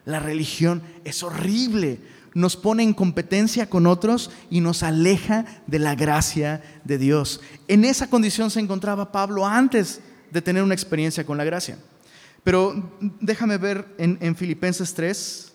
La 0.05 0.19
religión 0.21 0.83
es 1.05 1.23
horrible. 1.23 2.01
Nos 2.35 2.57
pone 2.57 2.83
en 2.83 2.93
competencia 2.93 3.71
con 3.71 3.87
otros 3.87 4.31
y 4.51 4.61
nos 4.61 4.83
aleja 4.83 5.47
de 5.67 5.79
la 5.79 5.95
gracia 5.95 6.61
de 6.85 6.99
Dios. 6.99 7.41
En 7.69 7.85
esa 7.85 8.11
condición 8.11 8.51
se 8.51 8.61
encontraba 8.61 9.13
Pablo 9.13 9.47
antes 9.47 10.01
de 10.31 10.43
tener 10.43 10.63
una 10.63 10.75
experiencia 10.75 11.25
con 11.25 11.39
la 11.39 11.45
gracia. 11.45 11.79
Pero 12.43 12.93
déjame 13.21 13.57
ver 13.57 13.87
en, 13.97 14.19
en 14.21 14.37
Filipenses 14.37 14.93
3, 14.93 15.53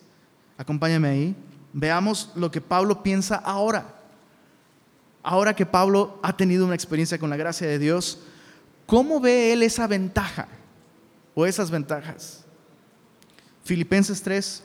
acompáñame 0.56 1.08
ahí. 1.08 1.36
Veamos 1.74 2.32
lo 2.34 2.50
que 2.50 2.62
Pablo 2.62 3.02
piensa 3.02 3.36
ahora. 3.36 4.00
Ahora 5.22 5.54
que 5.54 5.66
Pablo 5.66 6.18
ha 6.22 6.34
tenido 6.34 6.64
una 6.64 6.74
experiencia 6.74 7.18
con 7.18 7.28
la 7.28 7.36
gracia 7.36 7.68
de 7.68 7.78
Dios, 7.78 8.20
¿cómo 8.86 9.20
ve 9.20 9.52
él 9.52 9.62
esa 9.62 9.86
ventaja 9.86 10.48
o 11.34 11.44
esas 11.44 11.70
ventajas? 11.70 12.46
Filipenses 13.64 14.22
3, 14.22 14.62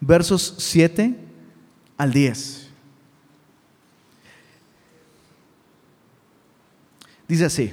versos 0.00 0.54
7 0.58 1.16
al 1.96 2.12
10. 2.12 2.68
Dice 7.28 7.44
así, 7.44 7.72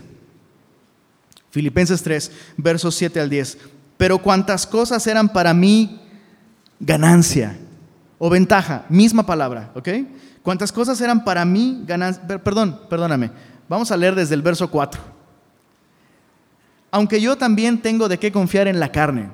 Filipenses 1.52 2.02
3, 2.04 2.32
versos 2.58 2.96
7 2.96 3.20
al 3.20 3.30
10. 3.30 3.58
Pero 3.98 4.20
cuantas 4.20 4.66
cosas 4.66 5.06
eran 5.08 5.28
para 5.28 5.54
mí 5.54 6.02
ganancia 6.80 7.58
o 8.18 8.30
ventaja, 8.30 8.86
misma 8.90 9.26
palabra, 9.26 9.72
¿ok? 9.76 9.90
Cuántas 10.42 10.72
cosas 10.72 11.02
eran 11.02 11.26
para 11.26 11.44
mí 11.44 11.84
ganancia, 11.86 12.24
perdón, 12.26 12.80
perdóname, 12.90 13.32
vamos 13.68 13.92
a 13.92 13.98
leer 13.98 14.16
desde 14.16 14.36
el 14.36 14.42
verso 14.42 14.70
4. 14.70 15.19
Aunque 16.92 17.22
yo 17.22 17.38
también 17.38 17.82
tengo 17.82 18.08
de 18.08 18.18
qué 18.18 18.32
confiar 18.32 18.68
en 18.68 18.80
la 18.80 18.92
carne. 18.92 19.30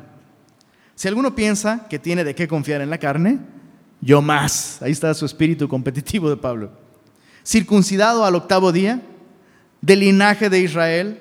Si 0.96 1.08
alguno 1.08 1.36
piensa 1.36 1.88
que 1.90 2.00
tiene 2.00 2.24
de 2.24 2.36
qué 2.36 2.48
confiar 2.48 2.82
en 2.82 2.90
la 2.90 2.98
carne, 2.98 3.40
yo 4.02 4.22
más. 4.22 4.82
Ahí 4.82 4.92
está 4.92 5.14
su 5.14 5.26
espíritu 5.26 5.68
competitivo 5.68 6.30
de 6.30 6.38
Pablo. 6.38 6.72
Circuncidado 7.46 8.26
al 8.26 8.36
octavo 8.36 8.72
día, 8.72 9.02
del 9.82 10.00
linaje 10.00 10.50
de 10.50 10.60
Israel, 10.62 11.20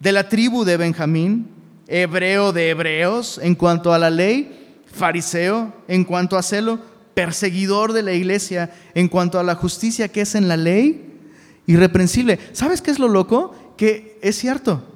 de 0.00 0.12
la 0.12 0.28
tribu 0.28 0.64
de 0.64 0.76
Benjamín, 0.76 1.48
hebreo 1.86 2.52
de 2.52 2.70
hebreos 2.70 3.38
en 3.42 3.54
cuanto 3.54 3.92
a 3.92 3.98
la 3.98 4.10
ley, 4.10 4.82
fariseo 4.86 5.72
en 5.86 6.04
cuanto 6.04 6.36
a 6.36 6.42
celo, 6.42 6.78
perseguidor 7.14 7.92
de 7.92 8.02
la 8.02 8.12
iglesia 8.12 8.72
en 8.94 9.08
cuanto 9.08 9.38
a 9.38 9.44
la 9.44 9.54
justicia 9.54 10.08
que 10.08 10.22
es 10.22 10.34
en 10.34 10.48
la 10.48 10.56
ley, 10.56 11.20
irreprensible. 11.66 12.38
¿Sabes 12.52 12.82
qué 12.82 12.90
es 12.90 12.98
lo 12.98 13.08
loco? 13.08 13.54
Que 13.76 14.18
es 14.22 14.36
cierto. 14.36 14.93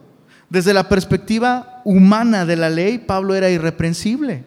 Desde 0.51 0.73
la 0.73 0.89
perspectiva 0.89 1.83
humana 1.85 2.47
de 2.47 2.57
la 2.57 2.71
ley, 2.71 2.99
Pablo 2.99 3.35
era 3.35 3.51
irreprensible. 3.51 4.45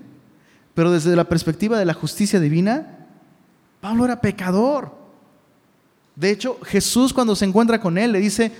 Pero 0.73 0.91
desde 0.91 1.15
la 1.15 1.25
perspectiva 1.25 1.77
de 1.77 1.85
la 1.85 1.93
justicia 1.93 2.39
divina, 2.39 3.07
Pablo 3.81 4.05
era 4.05 4.21
pecador. 4.21 4.95
De 6.15 6.31
hecho, 6.31 6.59
Jesús 6.63 7.13
cuando 7.13 7.35
se 7.35 7.45
encuentra 7.45 7.79
con 7.79 7.97
él 7.97 8.11
le 8.11 8.19
dice, 8.19 8.51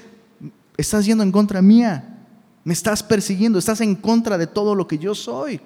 estás 0.78 1.06
yendo 1.06 1.24
en 1.24 1.32
contra 1.32 1.62
mía, 1.62 2.20
me 2.64 2.74
estás 2.74 3.02
persiguiendo, 3.02 3.60
estás 3.60 3.82
en 3.82 3.96
contra 3.96 4.38
de 4.38 4.48
todo 4.48 4.76
lo 4.76 4.88
que 4.88 4.98
yo 4.98 5.16
soy. 5.16 5.60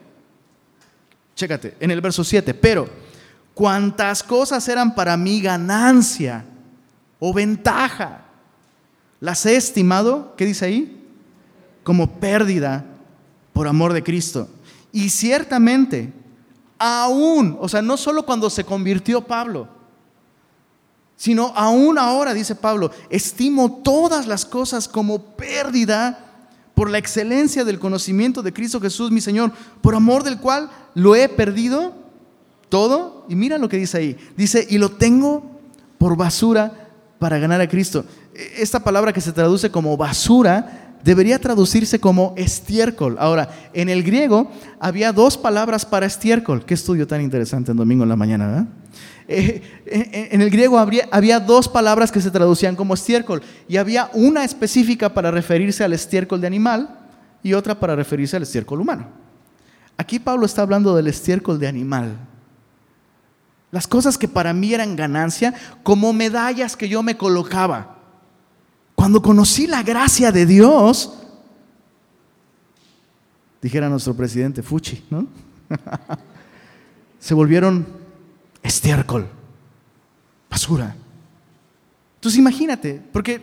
Chécate, 1.36 1.76
en 1.80 1.92
el 1.92 2.00
verso 2.00 2.24
7, 2.24 2.54
pero 2.54 2.88
cuantas 3.54 4.24
cosas 4.24 4.68
eran 4.68 4.96
para 4.96 5.18
mí 5.18 5.42
ganancia 5.42 6.46
o 7.20 7.34
ventaja, 7.34 8.22
las 9.20 9.46
he 9.46 9.56
estimado, 9.56 10.36
¿qué 10.38 10.46
dice 10.46 10.66
ahí? 10.66 10.95
Como 11.86 12.20
pérdida 12.20 12.84
por 13.54 13.70
amor 13.70 13.94
de 13.94 14.04
Cristo. 14.04 14.50
Y 14.92 15.10
ciertamente, 15.10 16.12
aún, 16.78 17.58
o 17.62 17.70
sea, 17.70 17.82
no 17.82 17.96
solo 17.96 18.26
cuando 18.26 18.50
se 18.50 18.66
convirtió 18.66 19.22
Pablo, 19.22 19.70
sino 21.16 21.54
aún 21.56 21.98
ahora, 21.98 22.34
dice 22.34 22.56
Pablo, 22.56 22.92
estimo 23.10 23.82
todas 23.84 24.28
las 24.28 24.46
cosas 24.46 24.90
como 24.90 25.20
pérdida 25.38 26.20
por 26.74 26.90
la 26.90 26.98
excelencia 26.98 27.64
del 27.64 27.80
conocimiento 27.80 28.42
de 28.44 28.52
Cristo 28.52 28.82
Jesús, 28.82 29.12
mi 29.12 29.22
Señor, 29.22 29.54
por 29.82 29.96
amor 29.96 30.24
del 30.24 30.40
cual 30.40 30.70
lo 30.94 31.16
he 31.16 31.30
perdido 31.30 31.94
todo. 32.68 33.26
Y 33.30 33.36
mira 33.36 33.58
lo 33.58 33.70
que 33.70 33.78
dice 33.78 33.98
ahí. 33.98 34.18
Dice, 34.36 34.68
y 34.70 34.78
lo 34.78 34.92
tengo 34.92 35.52
por 35.98 36.18
basura 36.18 36.90
para 37.18 37.40
ganar 37.40 37.62
a 37.62 37.70
Cristo. 37.70 38.04
Esta 38.58 38.84
palabra 38.84 39.14
que 39.14 39.22
se 39.22 39.32
traduce 39.32 39.72
como 39.72 39.96
basura 39.96 40.85
debería 41.06 41.38
traducirse 41.38 42.00
como 42.00 42.34
estiércol. 42.36 43.16
Ahora, 43.20 43.48
en 43.74 43.90
el 43.90 44.02
griego 44.02 44.52
había 44.80 45.14
dos 45.14 45.38
palabras 45.38 45.86
para 45.86 46.08
estiércol. 46.08 46.66
Qué 46.66 46.74
estudio 46.74 47.06
tan 47.06 47.22
interesante 47.22 47.70
en 47.70 47.78
domingo 47.78 48.02
en 48.04 48.10
la 48.10 48.16
mañana, 48.16 48.48
¿verdad? 48.48 48.66
Eh, 49.28 49.62
en 50.32 50.42
el 50.42 50.50
griego 50.50 50.80
había, 50.80 51.40
dos 51.40 51.70
palabras 51.70 52.12
que 52.12 52.22
se 52.22 52.32
traducían 52.32 52.76
como 52.76 52.96
estiércol 52.96 53.44
y 53.68 53.78
había 53.78 54.10
una 54.14 54.44
específica 54.44 55.14
para 55.14 55.30
referirse 55.30 55.84
al 55.84 55.94
estiércol 55.94 56.42
de 56.42 56.48
animal 56.48 57.00
y 57.44 57.54
otra 57.54 57.80
para 57.80 57.96
referirse 57.96 58.36
al 58.36 58.44
estiércol 58.44 58.82
humano. 58.82 59.08
Aquí 59.98 60.18
Pablo 60.18 60.48
está 60.48 60.64
hablando 60.64 60.96
del 60.96 61.06
estiércol 61.06 61.60
de 61.60 61.68
animal. 61.68 62.18
Las 63.70 63.86
cosas 63.86 64.18
que 64.18 64.28
para 64.28 64.54
mí 64.54 64.74
eran 64.74 64.96
ganancia, 64.96 65.54
como 65.84 66.14
medallas 66.14 66.76
que 66.76 66.90
yo 66.90 67.04
me 67.04 67.16
colocaba. 67.16 67.95
Cuando 68.96 69.22
conocí 69.22 69.68
la 69.68 69.84
gracia 69.84 70.32
de 70.32 70.46
Dios, 70.46 71.14
dijera 73.62 73.90
nuestro 73.90 74.16
presidente 74.16 74.64
Fuchi, 74.64 75.04
¿no? 75.10 75.28
Se 77.20 77.34
volvieron 77.34 77.86
estiércol, 78.64 79.28
basura. 80.50 80.96
Entonces 82.16 82.40
imagínate, 82.40 83.02
porque 83.12 83.42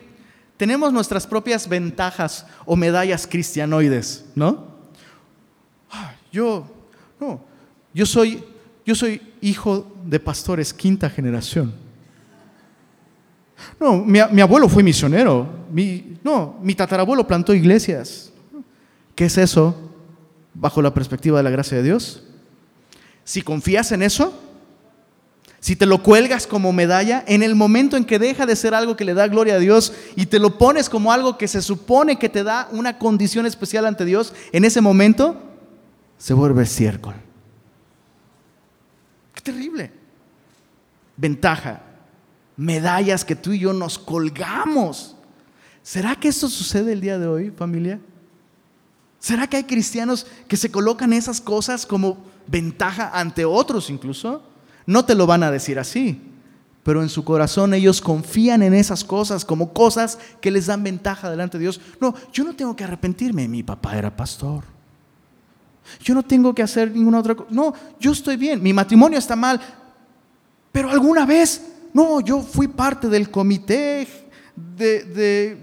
tenemos 0.57 0.93
nuestras 0.93 1.27
propias 1.27 1.69
ventajas 1.69 2.47
o 2.65 2.77
medallas 2.77 3.27
cristianoides, 3.27 4.25
¿no? 4.35 4.73
Yo, 6.33 6.67
no, 7.21 7.45
yo 7.93 8.07
soy, 8.07 8.43
yo 8.87 8.95
soy 8.95 9.21
hijo 9.41 9.95
de 10.05 10.19
pastores 10.19 10.73
quinta 10.73 11.11
generación. 11.11 11.82
No, 13.81 13.97
mi, 13.99 14.19
abuelo 14.41 14.69
fue 14.69 14.83
misionero. 14.83 15.49
Mi, 15.71 16.19
no, 16.23 16.59
mi 16.63 16.75
tatarabuelo 16.75 17.27
plantó 17.27 17.55
iglesias. 17.55 18.33
¿Qué 19.15 19.27
es 19.27 19.39
eso 19.39 19.77
bajo 20.55 20.81
la 20.83 20.95
perspectiva 20.95 21.39
de 21.39 21.43
la 21.43 21.51
gracia 21.51 21.77
de 21.77 21.83
Dios? 21.83 22.23
Si 23.25 23.43
confías 23.43 23.93
en 23.93 24.03
eso, 24.03 24.33
si 25.61 25.77
te 25.77 25.87
lo 25.87 26.03
cuelgas 26.03 26.47
como 26.47 26.73
medalla, 26.73 27.23
en 27.27 27.43
el 27.43 27.55
momento 27.55 27.97
en 27.97 28.05
que 28.05 28.19
deja 28.19 28.47
de 28.47 28.57
ser 28.57 28.75
algo 28.75 28.97
que 28.97 29.05
le 29.05 29.15
da 29.15 29.29
gloria 29.29 29.55
a 29.55 29.59
Dios 29.59 29.93
y 30.17 30.27
te 30.27 30.41
lo 30.41 30.59
pones 30.59 30.89
como 30.89 31.13
algo 31.13 31.39
que 31.39 31.47
se 31.47 31.63
supone 31.63 32.19
que 32.19 32.29
te 32.29 32.43
da 32.43 32.69
una 32.73 32.99
condición 32.99 33.47
especial 33.47 33.87
ante 33.87 34.05
Dios, 34.05 34.35
en 34.51 34.65
ese 34.65 34.81
momento 34.81 35.41
se 36.19 36.35
vuelve 36.35 36.65
estiércol. 36.65 37.15
Qué 39.35 39.41
terrible. 39.41 39.93
Ventaja, 41.17 41.83
medallas 42.57 43.25
que 43.25 43.37
tú 43.37 43.53
y 43.53 43.61
yo 43.61 43.73
nos 43.73 43.99
colgamos. 43.99 45.17
¿Será 45.83 46.15
que 46.17 46.29
esto 46.29 46.49
sucede 46.49 46.93
el 46.93 47.01
día 47.01 47.19
de 47.19 47.27
hoy, 47.27 47.51
familia? 47.51 48.01
¿Será 49.19 49.47
que 49.47 49.57
hay 49.57 49.65
cristianos 49.65 50.27
que 50.49 50.57
se 50.57 50.71
colocan 50.71 51.13
esas 51.13 51.41
cosas 51.41 51.87
como 51.87 52.19
ventaja 52.47 53.11
ante 53.15 53.45
otros 53.45 53.89
incluso? 53.89 54.43
No 54.87 55.05
te 55.05 55.15
lo 55.15 55.27
van 55.27 55.45
a 55.45 55.51
decir 55.51 55.79
así, 55.79 56.21
pero 56.83 57.03
en 57.03 57.09
su 57.09 57.25
corazón 57.25 57.75
ellos 57.75 58.01
confían 58.01 58.63
en 58.63 58.75
esas 58.75 59.05
cosas 59.05 59.45
como 59.45 59.73
cosas 59.73 60.19
que 60.41 60.51
les 60.51 60.67
dan 60.67 60.83
ventaja 60.83 61.31
delante 61.31 61.57
de 61.57 61.63
Dios. 61.63 61.81
No, 62.01 62.15
yo 62.33 62.43
no 62.43 62.55
tengo 62.55 62.75
que 62.75 62.85
arrepentirme, 62.85 63.47
mi 63.47 63.63
papá 63.63 63.97
era 63.97 64.15
pastor. 64.15 64.65
Yo 66.01 66.15
no 66.15 66.23
tengo 66.23 66.55
que 66.55 66.63
hacer 66.63 66.91
ninguna 66.91 67.21
otra 67.21 67.35
cosa. 67.35 67.51
No, 67.51 67.75
yo 68.01 68.13
estoy 68.13 68.37
bien, 68.37 68.63
mi 68.63 68.73
matrimonio 68.73 69.19
está 69.19 69.37
mal, 69.37 69.61
pero 70.73 70.91
alguna 70.91 71.25
vez, 71.27 71.72
no, 71.93 72.21
yo 72.21 72.41
fui 72.41 72.69
parte 72.69 73.09
del 73.09 73.31
comité 73.31 74.09
de, 74.57 75.59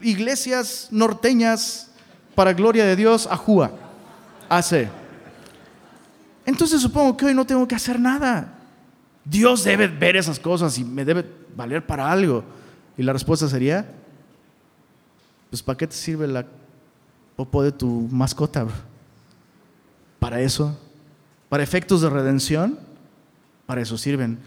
iglesias 0.00 0.88
norteñas 0.90 1.90
para 2.34 2.52
gloria 2.52 2.84
de 2.84 2.96
Dios, 2.96 3.26
Ajúa, 3.30 3.72
hace. 4.48 4.88
Entonces 6.46 6.80
supongo 6.80 7.16
que 7.16 7.26
hoy 7.26 7.34
no 7.34 7.46
tengo 7.46 7.66
que 7.66 7.74
hacer 7.74 7.98
nada. 7.98 8.58
Dios 9.24 9.64
debe 9.64 9.88
ver 9.88 10.16
esas 10.16 10.38
cosas 10.38 10.76
y 10.78 10.84
me 10.84 11.04
debe 11.04 11.24
valer 11.56 11.86
para 11.86 12.10
algo. 12.10 12.44
Y 12.96 13.02
la 13.02 13.12
respuesta 13.12 13.48
sería, 13.48 13.90
pues 15.50 15.62
¿para 15.62 15.76
qué 15.76 15.86
te 15.86 15.96
sirve 15.96 16.26
la 16.26 16.46
popó 17.36 17.62
de 17.62 17.72
tu 17.72 18.08
mascota? 18.10 18.66
Para 20.18 20.40
eso, 20.40 20.78
para 21.48 21.62
efectos 21.62 22.02
de 22.02 22.10
redención, 22.10 22.78
para 23.66 23.80
eso 23.80 23.96
sirven. 23.96 24.38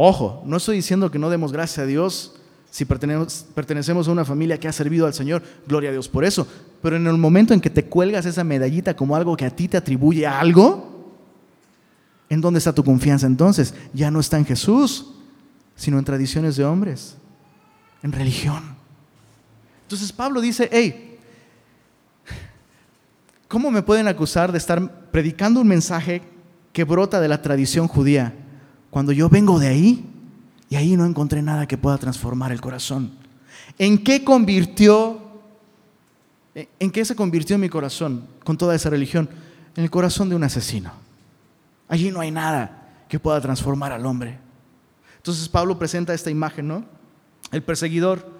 Ojo, 0.00 0.44
no 0.46 0.58
estoy 0.58 0.76
diciendo 0.76 1.10
que 1.10 1.18
no 1.18 1.28
demos 1.28 1.50
gracias 1.50 1.78
a 1.80 1.86
Dios 1.86 2.36
si 2.70 2.84
pertenecemos, 2.84 4.06
a 4.06 4.12
una 4.12 4.24
familia 4.24 4.60
que 4.60 4.68
ha 4.68 4.72
servido 4.72 5.06
al 5.06 5.14
Señor, 5.14 5.42
gloria 5.66 5.88
a 5.88 5.92
Dios 5.92 6.08
por 6.08 6.24
eso. 6.24 6.46
Pero 6.80 6.94
en 6.94 7.08
el 7.08 7.18
momento 7.18 7.52
en 7.52 7.60
que 7.60 7.68
te 7.68 7.86
cuelgas 7.86 8.24
esa 8.24 8.44
medallita 8.44 8.94
como 8.94 9.16
algo 9.16 9.36
que 9.36 9.44
a 9.44 9.50
ti 9.50 9.66
te 9.66 9.76
atribuye 9.76 10.24
algo, 10.24 11.16
¿en 12.28 12.40
dónde 12.40 12.58
está 12.58 12.72
tu 12.72 12.84
confianza 12.84 13.26
entonces? 13.26 13.74
Ya 13.92 14.08
no 14.12 14.20
está 14.20 14.38
en 14.38 14.46
Jesús, 14.46 15.14
sino 15.74 15.98
en 15.98 16.04
tradiciones 16.04 16.54
de 16.54 16.64
hombres, 16.64 17.16
en 18.04 18.12
religión. 18.12 18.76
Entonces 19.82 20.12
Pablo 20.12 20.40
dice, 20.40 20.68
hey, 20.70 21.18
¿cómo 23.48 23.72
me 23.72 23.82
pueden 23.82 24.06
acusar 24.06 24.52
de 24.52 24.58
estar 24.58 25.10
predicando 25.10 25.60
un 25.60 25.66
mensaje 25.66 26.22
que 26.72 26.84
brota 26.84 27.20
de 27.20 27.26
la 27.26 27.42
tradición 27.42 27.88
judía 27.88 28.44
cuando 28.90 29.12
yo 29.12 29.28
vengo 29.28 29.58
de 29.58 29.68
ahí 29.68 30.04
y 30.70 30.76
ahí 30.76 30.96
no 30.96 31.06
encontré 31.06 31.42
nada 31.42 31.66
que 31.66 31.78
pueda 31.78 31.98
transformar 31.98 32.52
el 32.52 32.60
corazón. 32.60 33.12
¿En 33.78 34.02
qué 34.02 34.24
convirtió, 34.24 35.20
en 36.54 36.90
qué 36.90 37.04
se 37.04 37.14
convirtió 37.14 37.58
mi 37.58 37.68
corazón 37.68 38.26
con 38.44 38.56
toda 38.56 38.74
esa 38.74 38.90
religión? 38.90 39.28
En 39.76 39.84
el 39.84 39.90
corazón 39.90 40.28
de 40.28 40.34
un 40.34 40.44
asesino. 40.44 40.92
Allí 41.88 42.10
no 42.10 42.20
hay 42.20 42.30
nada 42.30 43.04
que 43.08 43.18
pueda 43.18 43.40
transformar 43.40 43.92
al 43.92 44.04
hombre. 44.04 44.38
Entonces 45.16 45.48
Pablo 45.48 45.78
presenta 45.78 46.14
esta 46.14 46.30
imagen, 46.30 46.68
¿no? 46.68 46.84
El 47.50 47.62
perseguidor. 47.62 48.38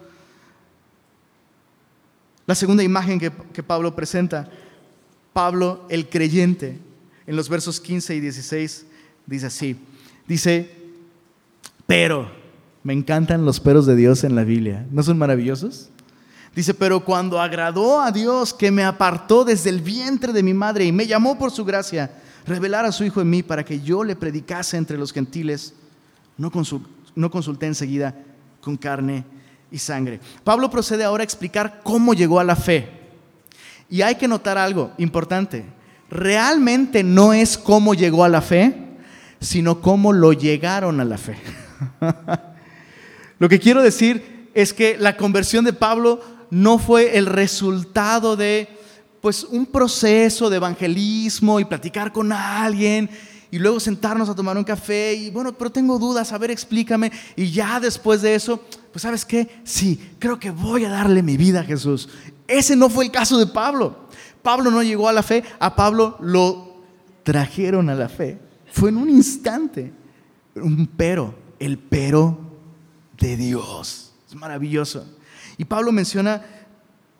La 2.46 2.54
segunda 2.54 2.82
imagen 2.82 3.18
que, 3.18 3.30
que 3.52 3.62
Pablo 3.62 3.94
presenta, 3.94 4.50
Pablo 5.32 5.86
el 5.88 6.08
creyente, 6.08 6.78
en 7.26 7.36
los 7.36 7.48
versos 7.48 7.78
15 7.80 8.16
y 8.16 8.20
16, 8.20 8.86
dice 9.26 9.46
así. 9.46 9.78
Dice, 10.28 10.70
pero, 11.86 12.30
me 12.82 12.92
encantan 12.92 13.46
los 13.46 13.60
peros 13.60 13.86
de 13.86 13.96
Dios 13.96 14.22
en 14.24 14.34
la 14.34 14.44
Biblia, 14.44 14.86
¿no 14.90 15.02
son 15.02 15.16
maravillosos? 15.16 15.88
Dice, 16.54 16.74
pero 16.74 17.04
cuando 17.04 17.40
agradó 17.40 18.00
a 18.00 18.12
Dios 18.12 18.52
que 18.52 18.70
me 18.70 18.84
apartó 18.84 19.44
desde 19.44 19.70
el 19.70 19.80
vientre 19.80 20.34
de 20.34 20.42
mi 20.42 20.52
madre 20.52 20.84
y 20.84 20.92
me 20.92 21.06
llamó 21.06 21.38
por 21.38 21.50
su 21.50 21.64
gracia, 21.64 22.10
revelar 22.46 22.84
a 22.84 22.92
su 22.92 23.04
Hijo 23.04 23.22
en 23.22 23.30
mí 23.30 23.42
para 23.42 23.64
que 23.64 23.80
yo 23.80 24.04
le 24.04 24.16
predicase 24.16 24.76
entre 24.76 24.98
los 24.98 25.12
gentiles, 25.12 25.72
no, 26.36 26.52
no 27.14 27.30
consulté 27.30 27.66
enseguida 27.66 28.14
con 28.60 28.76
carne 28.76 29.24
y 29.70 29.78
sangre. 29.78 30.20
Pablo 30.44 30.68
procede 30.68 31.04
ahora 31.04 31.22
a 31.22 31.24
explicar 31.24 31.80
cómo 31.82 32.12
llegó 32.12 32.38
a 32.38 32.44
la 32.44 32.56
fe. 32.56 32.90
Y 33.88 34.02
hay 34.02 34.16
que 34.16 34.28
notar 34.28 34.58
algo 34.58 34.92
importante. 34.98 35.64
Realmente 36.10 37.02
no 37.02 37.32
es 37.32 37.56
cómo 37.56 37.94
llegó 37.94 38.24
a 38.24 38.28
la 38.28 38.42
fe, 38.42 38.87
sino 39.40 39.80
cómo 39.80 40.12
lo 40.12 40.32
llegaron 40.32 41.00
a 41.00 41.04
la 41.04 41.18
fe. 41.18 41.36
lo 43.38 43.48
que 43.48 43.58
quiero 43.58 43.82
decir 43.82 44.50
es 44.54 44.72
que 44.72 44.96
la 44.98 45.16
conversión 45.16 45.64
de 45.64 45.72
Pablo 45.72 46.20
no 46.50 46.78
fue 46.78 47.16
el 47.18 47.26
resultado 47.26 48.36
de 48.36 48.68
pues 49.20 49.44
un 49.44 49.66
proceso 49.66 50.48
de 50.48 50.56
evangelismo 50.56 51.60
y 51.60 51.64
platicar 51.64 52.12
con 52.12 52.32
alguien 52.32 53.10
y 53.50 53.58
luego 53.58 53.80
sentarnos 53.80 54.28
a 54.28 54.34
tomar 54.34 54.56
un 54.56 54.64
café 54.64 55.14
y 55.14 55.30
bueno, 55.30 55.52
pero 55.52 55.70
tengo 55.70 55.98
dudas, 55.98 56.32
a 56.32 56.38
ver, 56.38 56.50
explícame. 56.50 57.10
Y 57.34 57.50
ya 57.50 57.80
después 57.80 58.22
de 58.22 58.34
eso, 58.34 58.62
pues 58.92 59.02
sabes 59.02 59.24
qué, 59.24 59.48
sí, 59.64 60.12
creo 60.18 60.38
que 60.38 60.50
voy 60.50 60.84
a 60.84 60.90
darle 60.90 61.22
mi 61.22 61.36
vida 61.36 61.60
a 61.60 61.64
Jesús. 61.64 62.08
Ese 62.46 62.76
no 62.76 62.88
fue 62.90 63.06
el 63.06 63.10
caso 63.10 63.38
de 63.38 63.46
Pablo. 63.46 64.08
Pablo 64.42 64.70
no 64.70 64.82
llegó 64.82 65.08
a 65.08 65.12
la 65.12 65.22
fe, 65.22 65.44
a 65.58 65.74
Pablo 65.74 66.16
lo 66.20 66.82
trajeron 67.22 67.90
a 67.90 67.94
la 67.94 68.08
fe. 68.08 68.38
Fue 68.72 68.90
en 68.90 68.96
un 68.96 69.10
instante. 69.10 69.92
Un 70.54 70.86
pero, 70.86 71.34
el 71.58 71.78
pero 71.78 72.38
de 73.18 73.36
Dios. 73.36 74.12
Es 74.28 74.34
maravilloso. 74.34 75.06
Y 75.56 75.64
Pablo 75.64 75.92
menciona 75.92 76.44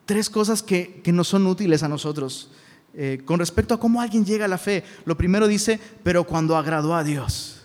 tres 0.07 0.31
cosas 0.31 0.63
que, 0.63 1.01
que 1.03 1.13
nos 1.13 1.29
son 1.29 1.47
útiles 1.47 1.83
a 1.83 1.89
nosotros 1.89 2.51
eh, 2.95 3.21
con 3.25 3.39
respecto 3.39 3.75
a 3.75 3.79
cómo 3.81 4.01
alguien 4.01 4.25
llega 4.25 4.47
a 4.47 4.49
la 4.49 4.59
fe. 4.59 4.83
Lo 5.05 5.17
primero 5.17 5.47
dice, 5.47 5.79
pero 6.03 6.25
cuando 6.25 6.57
agradó 6.57 6.95
a 6.95 7.05
Dios. 7.05 7.63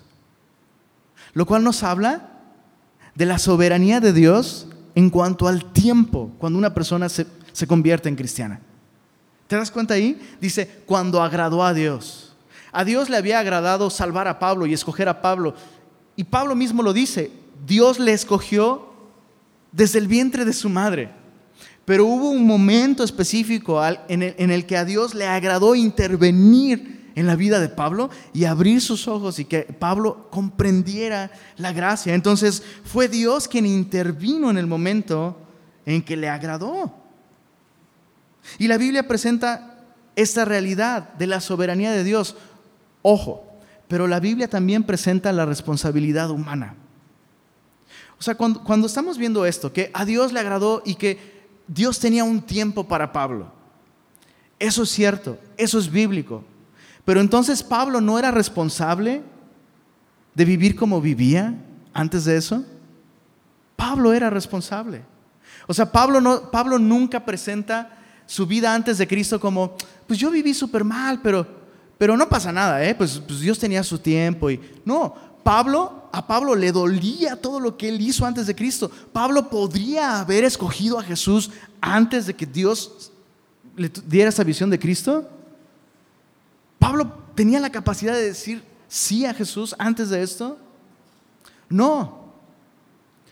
Lo 1.33 1.45
cual 1.45 1.63
nos 1.63 1.81
habla 1.81 2.29
de 3.15 3.25
la 3.25 3.39
soberanía 3.39 3.99
de 3.99 4.13
Dios 4.13 4.67
en 4.95 5.09
cuanto 5.09 5.47
al 5.47 5.71
tiempo, 5.71 6.31
cuando 6.37 6.59
una 6.59 6.73
persona 6.73 7.09
se, 7.09 7.25
se 7.51 7.65
convierte 7.65 8.09
en 8.09 8.15
cristiana. 8.15 8.61
¿Te 9.47 9.55
das 9.55 9.71
cuenta 9.71 9.95
ahí? 9.95 10.21
Dice, 10.39 10.83
cuando 10.85 11.21
agradó 11.21 11.63
a 11.63 11.73
Dios. 11.73 12.32
A 12.73 12.83
Dios 12.83 13.09
le 13.09 13.17
había 13.17 13.39
agradado 13.39 13.89
salvar 13.89 14.27
a 14.27 14.39
Pablo 14.39 14.65
y 14.65 14.73
escoger 14.73 15.07
a 15.07 15.21
Pablo. 15.21 15.53
Y 16.15 16.25
Pablo 16.25 16.55
mismo 16.55 16.83
lo 16.83 16.91
dice, 16.91 17.31
Dios 17.65 17.99
le 17.99 18.13
escogió 18.13 18.91
desde 19.71 19.99
el 19.99 20.07
vientre 20.07 20.43
de 20.43 20.53
su 20.53 20.69
madre. 20.69 21.11
Pero 21.85 22.05
hubo 22.05 22.29
un 22.29 22.45
momento 22.47 23.03
específico 23.03 23.81
en 24.07 24.51
el 24.51 24.65
que 24.65 24.77
a 24.77 24.85
Dios 24.85 25.13
le 25.13 25.27
agradó 25.27 25.75
intervenir 25.75 27.11
en 27.15 27.27
la 27.27 27.35
vida 27.35 27.59
de 27.59 27.69
Pablo 27.69 28.09
y 28.33 28.45
abrir 28.45 28.81
sus 28.81 29.07
ojos 29.07 29.37
y 29.37 29.45
que 29.45 29.63
Pablo 29.63 30.29
comprendiera 30.31 31.31
la 31.57 31.71
gracia. 31.71 32.15
Entonces 32.15 32.63
fue 32.83 33.07
Dios 33.07 33.47
quien 33.47 33.65
intervino 33.65 34.49
en 34.49 34.57
el 34.57 34.65
momento 34.65 35.37
en 35.85 36.01
que 36.01 36.17
le 36.17 36.29
agradó. 36.29 36.91
Y 38.57 38.67
la 38.67 38.77
Biblia 38.77 39.07
presenta 39.07 39.83
esta 40.15 40.45
realidad 40.45 41.13
de 41.13 41.27
la 41.27 41.41
soberanía 41.41 41.91
de 41.91 42.03
Dios 42.03 42.35
Ojo, 43.03 43.45
pero 43.87 44.07
la 44.07 44.19
Biblia 44.19 44.47
también 44.47 44.83
presenta 44.83 45.31
la 45.31 45.45
responsabilidad 45.45 46.31
humana. 46.31 46.75
O 48.17 48.23
sea, 48.23 48.35
cuando, 48.35 48.87
estamos 48.87 49.17
viendo 49.17 49.45
esto, 49.45 49.71
que 49.71 49.91
a 49.93 50.05
Dios 50.05 50.31
le 50.31 50.39
agradó 50.39 50.81
y 50.85 50.95
que 50.95 51.43
Dios 51.67 51.99
tenía 51.99 52.23
un 52.23 52.41
tiempo 52.41 52.87
para 52.87 53.11
Pablo, 53.11 53.51
eso 54.57 54.83
es 54.83 54.89
cierto, 54.89 55.37
eso 55.57 55.77
es 55.77 55.91
bíblico. 55.91 56.43
Pero 57.03 57.19
entonces 57.19 57.61
Pablo 57.61 57.99
no 57.99 58.17
era 58.17 58.31
responsable 58.31 59.21
de 60.33 60.45
vivir 60.45 60.75
como 60.75 61.01
vivía 61.01 61.53
antes 61.93 62.23
de 62.23 62.37
eso. 62.37 62.63
Pablo 63.75 64.13
era 64.13 64.29
responsable. 64.29 65.03
O 65.67 65.73
sea, 65.73 65.91
Pablo, 65.91 66.21
no, 66.21 66.49
Pablo 66.49 66.79
nunca 66.79 67.25
presenta 67.25 67.97
su 68.25 68.47
vida 68.47 68.73
antes 68.73 68.97
de 68.97 69.07
Cristo 69.07 69.39
como, 69.39 69.75
pues 70.07 70.17
yo 70.17 70.31
viví 70.31 70.53
súper 70.53 70.85
mal, 70.85 71.21
pero 71.21 71.62
pero 71.97 72.17
no 72.17 72.27
pasa 72.27 72.51
nada, 72.51 72.83
¿eh? 72.83 72.95
pues, 72.95 73.21
pues 73.25 73.39
Dios 73.39 73.59
tenía 73.59 73.83
su 73.83 73.97
tiempo 73.97 74.49
y 74.49 74.59
no, 74.83 75.15
Pablo, 75.43 76.09
a 76.11 76.25
Pablo 76.25 76.55
le 76.55 76.71
dolía 76.71 77.35
todo 77.35 77.59
lo 77.59 77.77
que 77.77 77.89
él 77.89 78.01
hizo 78.01 78.25
antes 78.25 78.47
de 78.47 78.55
Cristo. 78.55 78.89
Pablo 79.11 79.49
podría 79.49 80.21
haber 80.21 80.45
escogido 80.45 80.97
a 80.97 81.03
Jesús 81.03 81.51
antes 81.81 82.25
de 82.25 82.33
que 82.33 82.45
Dios 82.45 83.11
le 83.75 83.91
diera 84.07 84.29
esa 84.29 84.43
visión 84.43 84.69
de 84.69 84.79
Cristo. 84.79 85.29
Pablo 86.79 87.11
tenía 87.35 87.59
la 87.59 87.71
capacidad 87.71 88.13
de 88.13 88.23
decir 88.23 88.63
sí 88.87 89.25
a 89.25 89.33
Jesús 89.33 89.75
antes 89.77 90.09
de 90.09 90.23
esto. 90.23 90.57
No. 91.67 92.23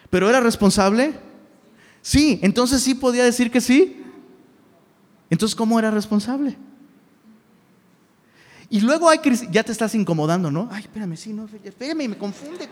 ¿Pero 0.09 0.29
era 0.29 0.41
responsable? 0.41 1.13
Sí. 2.01 2.39
Entonces 2.41 2.81
sí 2.81 2.93
podía 2.93 3.23
decir 3.23 3.51
que 3.51 3.61
sí. 3.61 4.03
Entonces, 5.29 5.55
¿cómo 5.55 5.79
era 5.79 5.91
responsable? 5.91 6.57
Y 8.73 8.79
luego 8.79 9.09
hay 9.09 9.19
ya 9.51 9.63
te 9.63 9.73
estás 9.73 9.93
incomodando, 9.95 10.49
¿no? 10.49 10.69
Ay, 10.71 10.83
espérame, 10.83 11.17
sí, 11.17 11.33
no, 11.33 11.45
espérame, 11.61 12.07
me 12.07 12.17
confunde. 12.17 12.69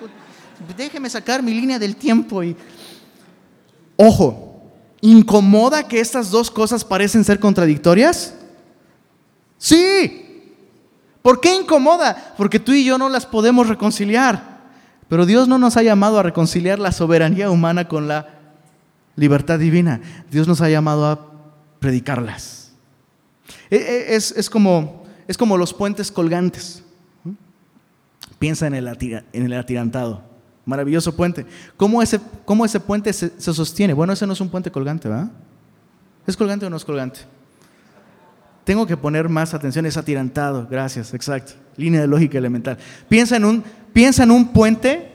Déjeme 0.78 1.10
sacar 1.10 1.44
mi 1.44 1.54
línea 1.54 1.78
del 1.78 1.98
tiempo 1.98 2.42
y 2.42 2.56
ojo, 3.98 4.64
¿incomoda 5.02 5.86
que 5.86 6.00
estas 6.00 6.32
dos 6.32 6.50
cosas 6.50 6.86
parecen 6.86 7.26
ser 7.26 7.38
contradictorias? 7.38 8.34
Sí. 9.58 10.54
¿Por 11.22 11.42
qué 11.42 11.54
incomoda? 11.54 12.34
Porque 12.38 12.62
tú 12.62 12.72
y 12.72 12.86
yo 12.86 12.98
no 12.98 13.10
las 13.10 13.26
podemos 13.26 13.68
reconciliar. 13.68 14.58
Pero 15.10 15.26
Dios 15.26 15.50
no 15.50 15.58
nos 15.58 15.76
ha 15.76 15.84
llamado 15.84 16.18
a 16.18 16.24
reconciliar 16.24 16.80
la 16.80 16.94
soberanía 16.94 17.52
humana 17.52 17.90
con 17.90 18.08
la 18.08 18.40
libertad 19.18 19.60
divina. 19.60 20.00
Dios 20.32 20.48
nos 20.48 20.62
ha 20.62 20.70
llamado 20.70 21.08
a 21.08 21.20
predicarlas. 21.80 22.72
E, 23.70 23.76
e, 23.76 24.16
es, 24.16 24.32
es 24.32 24.50
como 24.50 24.99
es 25.30 25.38
como 25.38 25.60
los 25.60 25.76
puentes 25.76 26.12
colgantes. 26.12 26.82
Piensa 28.40 28.66
en 28.66 28.74
el, 28.74 29.54
atirantado. 29.54 30.24
Maravilloso 30.66 31.16
puente. 31.16 31.46
¿Cómo 31.78 32.02
ese, 32.02 32.20
cómo 32.46 32.66
ese 32.66 32.80
puente 32.80 33.14
se, 33.14 33.30
sostiene? 33.40 33.94
Bueno, 33.94 34.12
ese 34.14 34.26
no 34.26 34.34
es 34.34 34.42
un 34.42 34.50
puente 34.50 34.72
colgante, 34.72 35.08
¿verdad? 35.08 35.30
¿Es 36.26 36.36
colgante 36.36 36.66
o 36.66 36.70
no 36.72 36.78
es 36.78 36.84
colgante? 36.84 37.20
Tengo 38.64 38.88
que 38.88 38.98
poner 38.98 39.30
más 39.30 39.54
atención, 39.54 39.86
es 39.86 39.98
atirantado, 39.98 40.68
gracias, 40.68 41.14
exacto. 41.14 41.54
Línea 41.78 42.02
de 42.02 42.08
lógica 42.08 42.40
elemental. 42.40 42.80
Piensa 43.08 43.36
en 43.36 43.46
un, 43.46 43.64
piensa 43.94 44.24
en 44.24 44.32
un 44.32 44.48
puente 44.48 45.12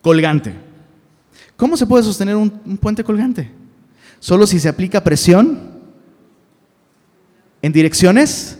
colgante. 0.00 0.54
¿Cómo 1.56 1.76
se 1.76 1.88
puede 1.88 2.04
sostener 2.04 2.36
un 2.36 2.78
puente 2.80 3.02
colgante? 3.02 3.50
Solo 4.20 4.46
si 4.46 4.60
se 4.60 4.68
aplica 4.68 5.02
presión 5.02 5.58
en 7.60 7.72
direcciones 7.72 8.59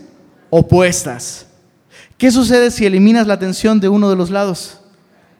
opuestas. 0.51 1.47
¿Qué 2.19 2.29
sucede 2.29 2.69
si 2.69 2.85
eliminas 2.85 3.25
la 3.25 3.39
tensión 3.39 3.79
de 3.79 3.89
uno 3.89 4.11
de 4.11 4.15
los 4.15 4.29
lados? 4.29 4.79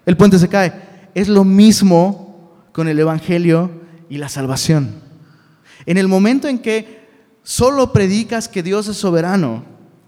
El 0.07 0.17
puente 0.17 0.39
se 0.39 0.49
cae. 0.49 0.73
Es 1.13 1.27
lo 1.27 1.43
mismo 1.43 2.49
con 2.71 2.87
el 2.87 2.97
Evangelio 2.97 3.69
y 4.09 4.17
la 4.17 4.29
salvación. 4.29 4.95
En 5.85 5.97
el 5.97 6.07
momento 6.07 6.47
en 6.47 6.57
que 6.57 7.07
solo 7.43 7.93
predicas 7.93 8.47
que 8.47 8.63
Dios 8.63 8.87
es 8.87 8.97
soberano 8.97 9.63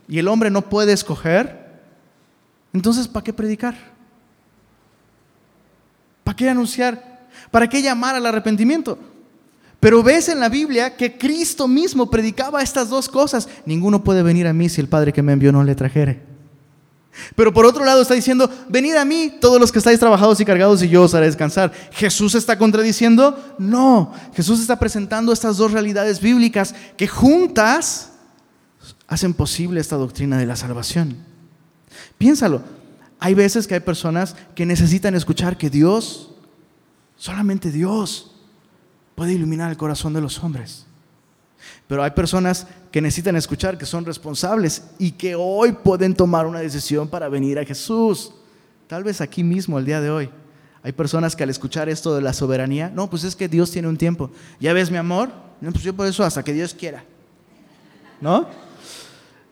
y 0.07 0.17
el 0.17 0.27
hombre 0.27 0.49
no 0.49 0.63
puede 0.63 0.93
escoger, 0.93 1.81
entonces 2.73 3.07
¿para 3.07 3.23
qué 3.23 3.33
predicar? 3.33 3.75
¿Para 6.23 6.35
qué 6.35 6.49
anunciar? 6.49 7.27
¿Para 7.51 7.67
qué 7.67 7.81
llamar 7.81 8.15
al 8.15 8.25
arrepentimiento? 8.25 8.97
Pero 9.83 10.01
ves 10.01 10.29
en 10.29 10.39
la 10.39 10.47
Biblia 10.47 10.95
que 10.95 11.17
Cristo 11.17 11.67
mismo 11.67 12.09
predicaba 12.09 12.61
estas 12.61 12.87
dos 12.87 13.09
cosas. 13.09 13.49
Ninguno 13.65 14.01
puede 14.01 14.23
venir 14.23 14.47
a 14.47 14.53
mí 14.53 14.69
si 14.69 14.79
el 14.79 14.87
Padre 14.87 15.11
que 15.11 15.21
me 15.21 15.33
envió 15.33 15.51
no 15.51 15.61
le 15.61 15.75
trajere. 15.75 16.21
Pero 17.35 17.53
por 17.53 17.65
otro 17.65 17.83
lado 17.83 18.01
está 18.01 18.13
diciendo, 18.13 18.49
venid 18.69 18.95
a 18.95 19.03
mí 19.03 19.39
todos 19.41 19.59
los 19.59 19.73
que 19.73 19.79
estáis 19.79 19.99
trabajados 19.99 20.39
y 20.39 20.45
cargados 20.45 20.81
y 20.81 20.87
yo 20.87 21.03
os 21.03 21.13
haré 21.13 21.25
descansar. 21.25 21.73
¿Jesús 21.91 22.33
está 22.33 22.57
contradiciendo? 22.57 23.37
No, 23.59 24.13
Jesús 24.33 24.61
está 24.61 24.79
presentando 24.79 25.33
estas 25.33 25.57
dos 25.57 25.73
realidades 25.73 26.21
bíblicas 26.21 26.73
que 26.95 27.09
juntas 27.09 28.13
hacen 29.09 29.33
posible 29.33 29.81
esta 29.81 29.97
doctrina 29.97 30.37
de 30.37 30.45
la 30.45 30.55
salvación. 30.55 31.17
Piénsalo, 32.17 32.61
hay 33.19 33.33
veces 33.33 33.67
que 33.67 33.73
hay 33.73 33.81
personas 33.81 34.37
que 34.55 34.65
necesitan 34.65 35.13
escuchar 35.13 35.57
que 35.57 35.69
Dios, 35.69 36.29
solamente 37.17 37.69
Dios, 37.69 38.32
puede 39.15 39.33
iluminar 39.33 39.69
el 39.69 39.77
corazón 39.77 40.13
de 40.13 40.21
los 40.21 40.43
hombres. 40.43 40.85
Pero 41.87 42.03
hay 42.03 42.11
personas 42.11 42.67
que 42.91 43.01
necesitan 43.01 43.35
escuchar 43.35 43.77
que 43.77 43.85
son 43.85 44.05
responsables 44.05 44.83
y 44.99 45.11
que 45.11 45.35
hoy 45.35 45.71
pueden 45.71 46.13
tomar 46.13 46.45
una 46.45 46.59
decisión 46.59 47.07
para 47.07 47.29
venir 47.29 47.59
a 47.59 47.65
Jesús. 47.65 48.33
Tal 48.87 49.03
vez 49.03 49.21
aquí 49.21 49.43
mismo, 49.43 49.79
el 49.79 49.85
día 49.85 50.01
de 50.01 50.09
hoy. 50.09 50.29
Hay 50.81 50.91
personas 50.91 51.35
que 51.35 51.43
al 51.43 51.49
escuchar 51.49 51.87
esto 51.87 52.13
de 52.13 52.21
la 52.21 52.33
soberanía, 52.33 52.89
no, 52.89 53.09
pues 53.09 53.23
es 53.23 53.35
que 53.35 53.47
Dios 53.47 53.71
tiene 53.71 53.87
un 53.87 53.97
tiempo. 53.97 54.31
¿Ya 54.59 54.73
ves 54.73 54.91
mi 54.91 54.97
amor? 54.97 55.31
No, 55.61 55.71
pues 55.71 55.83
yo 55.83 55.95
por 55.95 56.07
eso 56.07 56.23
hasta 56.23 56.43
que 56.43 56.51
Dios 56.51 56.73
quiera. 56.73 57.05
¿No? 58.19 58.47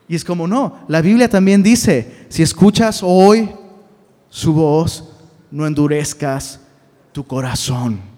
Y 0.08 0.16
es 0.16 0.26
como, 0.26 0.46
no, 0.46 0.80
la 0.90 1.02
Biblia 1.02 1.30
también 1.30 1.64
dice, 1.64 2.26
si 2.28 2.44
escuchas 2.44 3.00
hoy 3.02 3.50
su 4.30 4.54
voz, 4.54 5.10
no 5.50 5.66
endurezcas 5.66 6.60
tu 7.14 7.26
corazón. 7.26 8.11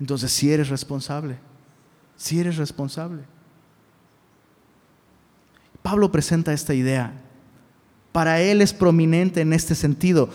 Entonces, 0.00 0.32
si 0.32 0.52
eres 0.52 0.68
responsable, 0.68 1.36
si 2.16 2.40
eres 2.40 2.56
responsable. 2.56 3.22
Pablo 5.82 6.10
presenta 6.10 6.52
esta 6.52 6.74
idea. 6.74 7.12
Para 8.12 8.40
él 8.40 8.60
es 8.60 8.72
prominente 8.72 9.40
en 9.40 9.52
este 9.52 9.74
sentido. 9.74 10.28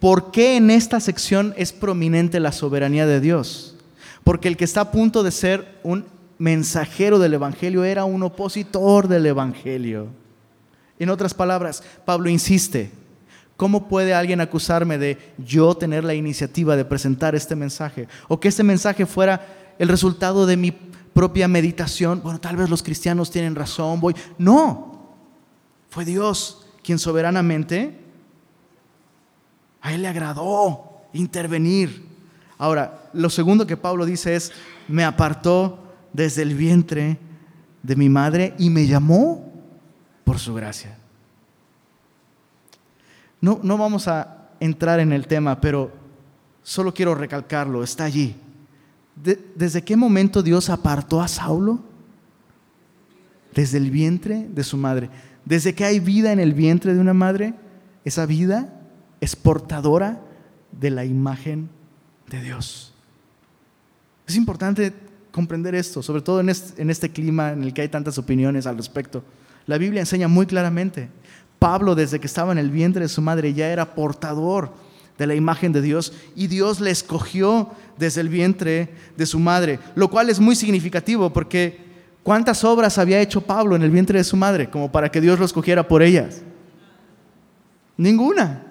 ¿Por 0.00 0.30
qué 0.30 0.56
en 0.56 0.70
esta 0.70 1.00
sección 1.00 1.54
es 1.56 1.72
prominente 1.72 2.40
la 2.40 2.52
soberanía 2.52 3.06
de 3.06 3.20
Dios? 3.20 3.76
Porque 4.22 4.48
el 4.48 4.56
que 4.56 4.64
está 4.64 4.82
a 4.82 4.90
punto 4.90 5.22
de 5.22 5.30
ser 5.30 5.78
un 5.82 6.04
mensajero 6.38 7.18
del 7.18 7.34
Evangelio 7.34 7.84
era 7.84 8.04
un 8.04 8.22
opositor 8.22 9.08
del 9.08 9.26
Evangelio. 9.26 10.08
En 10.98 11.10
otras 11.10 11.34
palabras, 11.34 11.82
Pablo 12.04 12.28
insiste, 12.28 12.90
¿cómo 13.58 13.88
puede 13.88 14.14
alguien 14.14 14.40
acusarme 14.40 14.96
de 14.98 15.18
yo 15.36 15.76
tener 15.76 16.04
la 16.04 16.14
iniciativa 16.14 16.76
de 16.76 16.84
presentar 16.84 17.34
este 17.34 17.56
mensaje? 17.56 18.08
O 18.28 18.38
que 18.38 18.48
este 18.48 18.62
mensaje 18.62 19.04
fuera 19.04 19.74
el 19.78 19.88
resultado 19.88 20.46
de 20.46 20.56
mi 20.56 20.70
propia 20.70 21.48
meditación. 21.48 22.22
Bueno, 22.22 22.40
tal 22.40 22.56
vez 22.56 22.70
los 22.70 22.84
cristianos 22.84 23.32
tienen 23.32 23.56
razón, 23.56 24.00
voy. 24.00 24.14
No, 24.38 25.16
fue 25.90 26.04
Dios 26.04 26.66
quien 26.84 27.00
soberanamente 27.00 27.98
a 29.80 29.92
él 29.92 30.02
le 30.02 30.08
agradó 30.08 31.02
intervenir. 31.12 32.06
Ahora, 32.58 33.10
lo 33.12 33.28
segundo 33.28 33.66
que 33.66 33.76
Pablo 33.76 34.06
dice 34.06 34.36
es, 34.36 34.52
me 34.86 35.04
apartó 35.04 35.82
desde 36.12 36.42
el 36.42 36.54
vientre 36.54 37.18
de 37.82 37.96
mi 37.96 38.08
madre 38.08 38.54
y 38.56 38.70
me 38.70 38.86
llamó 38.86 39.52
por 40.22 40.38
su 40.38 40.54
gracia. 40.54 40.97
No, 43.40 43.60
no 43.62 43.78
vamos 43.78 44.08
a 44.08 44.50
entrar 44.60 45.00
en 45.00 45.12
el 45.12 45.26
tema, 45.26 45.60
pero 45.60 45.92
solo 46.62 46.92
quiero 46.92 47.14
recalcarlo, 47.14 47.82
está 47.82 48.04
allí. 48.04 48.36
¿Desde 49.54 49.82
qué 49.82 49.96
momento 49.96 50.42
Dios 50.42 50.70
apartó 50.70 51.20
a 51.20 51.28
Saulo? 51.28 51.80
Desde 53.54 53.78
el 53.78 53.90
vientre 53.90 54.46
de 54.48 54.64
su 54.64 54.76
madre. 54.76 55.10
Desde 55.44 55.74
que 55.74 55.84
hay 55.84 55.98
vida 55.98 56.32
en 56.32 56.40
el 56.40 56.54
vientre 56.54 56.94
de 56.94 57.00
una 57.00 57.14
madre, 57.14 57.54
esa 58.04 58.26
vida 58.26 58.72
es 59.20 59.34
portadora 59.34 60.20
de 60.72 60.90
la 60.90 61.04
imagen 61.04 61.68
de 62.28 62.42
Dios. 62.42 62.94
Es 64.26 64.36
importante 64.36 64.92
comprender 65.30 65.74
esto, 65.74 66.02
sobre 66.02 66.22
todo 66.22 66.40
en 66.40 66.50
este, 66.50 67.10
clima 67.10 67.52
en 67.52 67.62
el 67.62 67.72
que 67.72 67.82
hay 67.82 67.88
tantas 67.88 68.18
opiniones 68.18 68.66
al 68.66 68.76
respecto. 68.76 69.24
La 69.66 69.78
Biblia 69.78 70.00
enseña 70.00 70.28
muy 70.28 70.46
claramente, 70.46 71.08
Pablo 71.58 71.94
desde 71.94 72.20
que 72.20 72.26
estaba 72.26 72.52
en 72.52 72.58
el 72.58 72.70
vientre 72.70 73.02
de 73.02 73.08
su 73.08 73.22
madre 73.22 73.54
ya 73.54 73.68
era 73.68 73.94
portador 73.94 74.72
de 75.18 75.26
la 75.26 75.34
imagen 75.34 75.72
de 75.72 75.82
Dios 75.82 76.12
y 76.36 76.46
Dios 76.46 76.80
le 76.80 76.90
escogió 76.90 77.70
desde 77.96 78.20
el 78.20 78.28
vientre 78.28 78.94
de 79.16 79.26
su 79.26 79.38
madre, 79.38 79.80
lo 79.96 80.08
cual 80.08 80.30
es 80.30 80.38
muy 80.38 80.54
significativo 80.54 81.32
porque 81.32 81.88
¿Cuántas 82.28 82.62
obras 82.62 82.98
había 82.98 83.22
hecho 83.22 83.40
Pablo 83.40 83.74
en 83.74 83.82
el 83.82 83.90
vientre 83.90 84.18
de 84.18 84.24
su 84.24 84.36
madre 84.36 84.68
como 84.68 84.92
para 84.92 85.10
que 85.10 85.18
Dios 85.18 85.38
lo 85.38 85.46
escogiera 85.46 85.88
por 85.88 86.02
ellas? 86.02 86.42
Ninguna. 87.96 88.64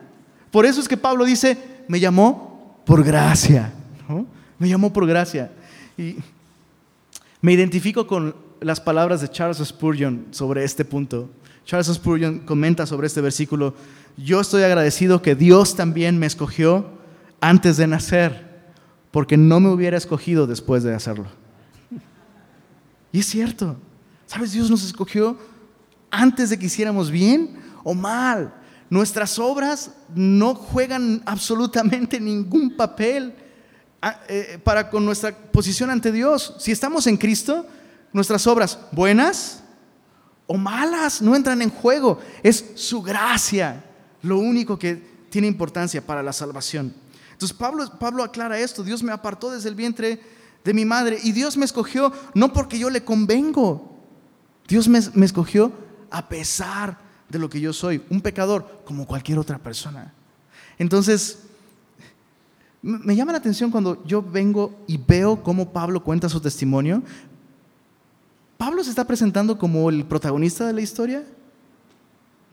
Por 0.52 0.68
eso 0.68 0.80
es 0.80 0.88
que 0.88 0.96
Pablo 0.96 1.26
dice, 1.26 1.58
me 1.88 2.00
llamó 2.00 2.80
por 2.86 3.04
gracia. 3.04 3.74
Me 4.60 4.70
llamó 4.70 4.94
por 4.94 5.08
gracia. 5.08 5.52
Y 5.98 6.18
me 7.42 7.52
identifico 7.52 8.06
con 8.06 8.36
las 8.62 8.80
palabras 8.80 9.22
de 9.22 9.30
Charles 9.30 9.58
Spurgeon 9.58 10.28
sobre 10.30 10.64
este 10.64 10.86
punto. 10.86 11.28
Charles 11.68 11.88
Spurgeon 11.88 12.40
comenta 12.40 12.86
sobre 12.86 13.08
este 13.08 13.20
versículo, 13.20 13.76
yo 14.16 14.40
estoy 14.40 14.64
agradecido 14.64 15.22
que 15.22 15.36
Dios 15.36 15.76
también 15.76 16.18
me 16.18 16.26
escogió 16.26 16.86
antes 17.42 17.76
de 17.76 17.88
nacer, 17.88 18.64
porque 19.12 19.36
no 19.36 19.60
me 19.60 19.68
hubiera 19.68 19.98
escogido 19.98 20.48
después 20.48 20.84
de 20.84 20.96
hacerlo. 20.96 21.28
Y 23.12 23.20
es 23.20 23.26
cierto. 23.26 23.76
¿Sabes? 24.28 24.54
Dios 24.54 24.70
nos 24.70 24.86
escogió 24.86 25.38
antes 26.10 26.50
de 26.50 26.58
que 26.58 26.68
hiciéramos 26.68 27.12
bien 27.12 27.60
o 27.84 27.94
mal. 27.94 28.54
Nuestras 28.90 29.38
obras 29.38 29.92
no 30.16 30.56
juegan 30.56 31.22
absolutamente 31.26 32.18
ningún 32.22 32.78
papel 32.78 33.36
ah, 34.02 34.22
eh, 34.30 34.58
para 34.64 34.90
con 34.90 35.04
nuestra 35.04 35.36
posición 35.36 35.90
ante 35.90 36.14
Dios. 36.14 36.56
Si 36.60 36.72
estamos 36.72 37.08
en 37.08 37.18
Cristo, 37.18 37.66
nuestras 38.14 38.48
obras 38.48 38.80
buenas 38.94 39.64
o 40.48 40.58
malas 40.58 41.22
no 41.22 41.36
entran 41.36 41.62
en 41.62 41.70
juego. 41.70 42.20
Es 42.42 42.72
su 42.76 43.02
gracia 43.02 43.84
lo 44.22 44.40
único 44.40 44.80
que 44.80 44.96
tiene 45.30 45.48
importancia 45.48 46.06
para 46.06 46.24
la 46.24 46.34
salvación. 46.34 46.94
Entonces 47.34 47.56
Pablo, 47.56 47.88
Pablo 48.00 48.24
aclara 48.24 48.58
esto. 48.58 48.84
Dios 48.84 49.04
me 49.04 49.12
apartó 49.12 49.52
desde 49.52 49.70
el 49.70 49.76
vientre 49.76 50.20
de 50.64 50.74
mi 50.74 50.86
madre. 50.86 51.20
Y 51.24 51.34
Dios 51.34 51.58
me 51.58 51.66
escogió 51.66 52.12
no 52.34 52.52
porque 52.54 52.80
yo 52.80 52.90
le 52.90 53.04
convengo. 53.04 53.96
Dios 54.68 54.88
me, 54.88 55.00
me 55.14 55.26
escogió 55.26 55.72
a 56.10 56.28
pesar 56.28 56.98
de 57.30 57.40
lo 57.40 57.50
que 57.50 57.60
yo 57.60 57.74
soy, 57.74 58.02
un 58.10 58.22
pecador 58.22 58.82
como 58.86 59.06
cualquier 59.06 59.38
otra 59.40 59.58
persona. 59.58 60.14
Entonces, 60.78 61.40
me 62.82 63.16
llama 63.16 63.34
la 63.34 63.40
atención 63.40 63.72
cuando 63.72 64.04
yo 64.06 64.22
vengo 64.22 64.84
y 64.88 64.98
veo 64.98 65.44
cómo 65.44 65.74
Pablo 65.74 66.04
cuenta 66.04 66.30
su 66.30 66.40
testimonio. 66.40 67.04
¿Pablo 68.58 68.84
se 68.84 68.90
está 68.90 69.06
presentando 69.06 69.58
como 69.58 69.90
el 69.90 70.06
protagonista 70.06 70.66
de 70.66 70.74
la 70.74 70.82
historia? 70.82 71.24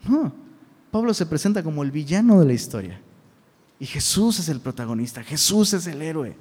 No, 0.07 0.31
Pablo 0.91 1.13
se 1.13 1.25
presenta 1.25 1.63
como 1.63 1.83
el 1.83 1.91
villano 1.91 2.39
de 2.39 2.45
la 2.45 2.53
historia. 2.53 3.01
Y 3.79 3.85
Jesús 3.85 4.39
es 4.39 4.49
el 4.49 4.59
protagonista, 4.59 5.23
Jesús 5.23 5.73
es 5.73 5.87
el 5.87 6.01
héroe. 6.01 6.35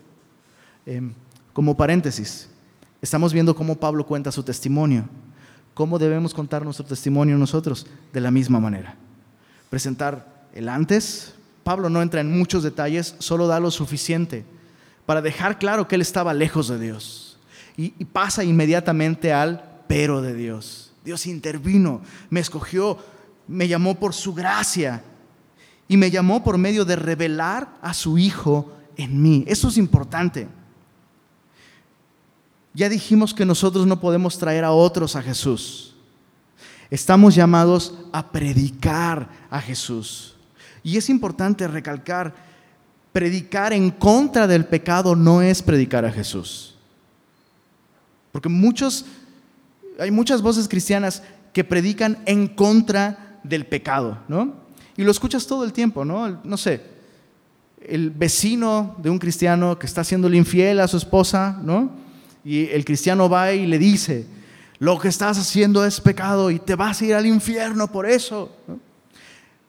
Em, 0.87 1.13
como 1.53 1.77
paréntesis, 1.77 2.49
estamos 3.01 3.33
viendo 3.33 3.57
cómo 3.57 3.77
Pablo 3.77 4.07
cuenta 4.07 4.31
su 4.31 4.43
testimonio. 4.43 5.09
¿Cómo 5.73 5.99
debemos 5.99 6.35
contar 6.35 6.63
nuestro 6.63 6.85
testimonio 6.85 7.37
nosotros? 7.37 7.87
De 8.13 8.21
la 8.21 8.31
misma 8.31 8.61
manera. 8.61 8.97
Presentar 9.71 10.47
el 10.55 10.69
antes 10.69 11.35
Pablo 11.65 11.89
no 11.89 12.03
entra 12.03 12.21
en 12.21 12.31
muchos 12.31 12.63
detalles, 12.63 13.17
solo 13.19 13.47
da 13.49 13.59
lo 13.59 13.71
suficiente 13.71 14.45
para 15.07 15.23
dejar 15.23 15.59
claro 15.59 15.89
que 15.89 15.97
él 15.97 16.03
estaba 16.03 16.35
lejos 16.35 16.69
de 16.69 16.79
Dios. 16.79 17.34
Y, 17.77 17.91
pasa 18.05 18.45
inmediatamente 18.45 19.33
al 19.33 19.83
pero 19.87 20.23
de 20.23 20.35
Dios. 20.35 20.93
Dios 21.05 21.27
intervino, 21.27 22.01
me 22.31 22.41
escogió, 22.41 22.99
me 23.47 23.69
llamó 23.69 23.97
por 23.97 24.15
su 24.15 24.33
gracia 24.33 25.03
y 25.89 25.97
me 25.97 26.11
llamó 26.11 26.43
por 26.43 26.57
medio 26.57 26.85
de 26.85 26.97
revelar 26.97 27.69
a 27.83 27.93
su 27.93 28.17
Hijo 28.17 28.73
en 28.97 29.21
mí. 29.23 29.45
Eso 29.47 29.69
es 29.69 29.77
importante. 29.77 30.49
Ya 32.73 32.89
dijimos 32.89 33.35
que 33.35 33.45
nosotros 33.45 33.87
no 33.87 34.01
podemos 34.01 34.39
traer 34.39 34.65
a 34.65 34.73
otros 34.73 35.15
a 35.15 35.23
Jesús. 35.23 35.95
Estamos 36.91 37.35
llamados 37.35 37.95
a 38.13 38.31
predicar 38.31 39.29
a 39.51 39.61
Jesús. 39.61 40.37
Y 40.83 40.97
es 40.97 41.09
importante 41.09 41.67
recalcar, 41.67 42.35
predicar 43.13 43.73
en 43.73 43.91
contra 43.91 44.47
del 44.47 44.67
pecado 44.67 45.17
no 45.17 45.41
es 45.41 45.63
predicar 45.63 46.05
a 46.05 46.13
Jesús. 46.13 46.74
Porque 48.35 48.49
muchos, 48.49 49.07
hay 49.97 50.11
muchas 50.11 50.43
voces 50.43 50.67
cristianas 50.67 51.23
que 51.53 51.63
predican 51.63 52.19
en 52.27 52.49
contra 52.49 53.39
del 53.45 53.65
pecado, 53.65 54.19
¿no? 54.27 54.55
Y 54.97 55.05
lo 55.05 55.13
escuchas 55.13 55.47
todo 55.47 55.65
el 55.65 55.73
tiempo, 55.73 56.05
¿no? 56.05 56.41
No 56.43 56.57
sé, 56.57 56.81
el 57.81 58.11
vecino 58.11 58.97
de 58.99 59.09
un 59.09 59.21
cristiano 59.21 59.79
que 59.79 59.87
está 59.87 60.01
haciéndole 60.01 60.37
infiel 60.37 60.81
a 60.81 60.89
su 60.89 60.97
esposa, 60.97 61.61
¿no? 61.63 61.93
Y 62.45 62.67
el 62.71 62.85
cristiano 62.85 63.29
va 63.29 63.53
y 63.53 63.67
le 63.67 63.79
dice, 63.79 64.27
lo 64.81 64.99
que 64.99 65.07
estás 65.07 65.39
haciendo 65.39 65.87
es 65.87 66.01
pecado 66.01 66.51
y 66.51 66.59
te 66.59 66.75
vas 66.75 67.01
a 67.01 67.05
ir 67.05 67.15
al 67.15 67.27
infierno 67.27 67.87
por 67.87 68.05
eso. 68.05 68.51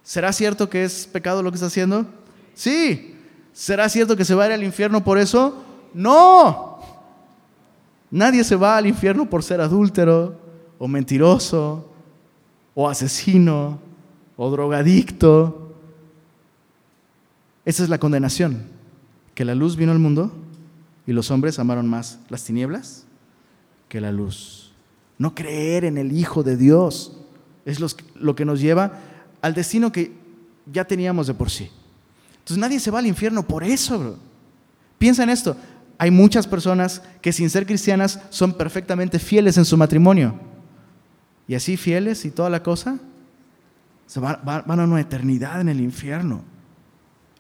¿Será 0.02 0.34
cierto 0.34 0.72
que 0.72 0.86
es 0.86 1.06
pecado 1.06 1.44
lo 1.44 1.52
que 1.52 1.58
está 1.58 1.68
haciendo? 1.68 2.08
Sí. 2.56 3.16
¿Será 3.54 3.90
cierto 3.90 4.18
que 4.18 4.26
se 4.26 4.34
va 4.34 4.46
a 4.46 4.48
ir 4.48 4.54
al 4.54 4.64
infierno 4.64 5.04
por 5.04 5.20
eso? 5.20 5.64
No. 5.94 6.65
Nadie 8.16 8.46
se 8.46 8.56
va 8.56 8.78
al 8.78 8.88
infierno 8.88 9.30
por 9.30 9.44
ser 9.44 9.60
adúltero 9.60 10.40
o 10.80 10.88
mentiroso 10.88 11.92
o 12.74 12.88
asesino 12.88 13.78
o 14.38 14.50
drogadicto. 14.50 15.76
Esa 17.66 17.84
es 17.84 17.90
la 17.90 17.98
condenación, 17.98 18.70
que 19.34 19.44
la 19.44 19.54
luz 19.54 19.76
vino 19.76 19.92
al 19.92 20.00
mundo 20.00 20.32
y 21.06 21.12
los 21.12 21.30
hombres 21.30 21.60
amaron 21.60 21.90
más 21.90 22.20
las 22.30 22.46
tinieblas 22.46 23.06
que 23.90 24.00
la 24.00 24.14
luz. 24.14 24.72
No 25.18 25.36
creer 25.36 25.84
en 25.84 25.98
el 25.98 26.14
Hijo 26.14 26.42
de 26.42 26.56
Dios 26.56 27.18
es 27.66 27.82
lo 28.16 28.34
que 28.34 28.46
nos 28.46 28.62
lleva 28.62 28.94
al 29.42 29.54
destino 29.54 29.92
que 29.92 30.14
ya 30.72 30.86
teníamos 30.86 31.28
de 31.28 31.34
por 31.34 31.50
sí. 31.50 31.70
Entonces 32.36 32.60
nadie 32.60 32.80
se 32.80 32.92
va 32.92 33.00
al 33.00 33.08
infierno 33.08 33.46
por 33.46 33.66
eso, 33.66 34.00
bro. 34.00 34.16
Piensa 34.98 35.24
en 35.24 35.32
esto. 35.32 35.58
Hay 35.98 36.12
muchas 36.12 36.48
personas 36.48 37.02
que 37.22 37.32
sin 37.32 37.50
ser 37.50 37.66
cristianas 37.66 38.20
son 38.30 38.54
perfectamente 38.54 39.20
fieles 39.20 39.58
en 39.58 39.66
su 39.66 39.78
matrimonio. 39.78 40.40
Y 41.48 41.56
así 41.56 41.78
fieles 41.78 42.26
y 42.26 42.32
toda 42.32 42.50
la 42.50 42.64
cosa, 42.64 42.98
se 44.08 44.20
van, 44.20 44.40
van 44.44 44.80
a 44.80 44.84
una 44.84 45.02
eternidad 45.02 45.62
en 45.62 45.70
el 45.70 45.80
infierno. 45.80 46.42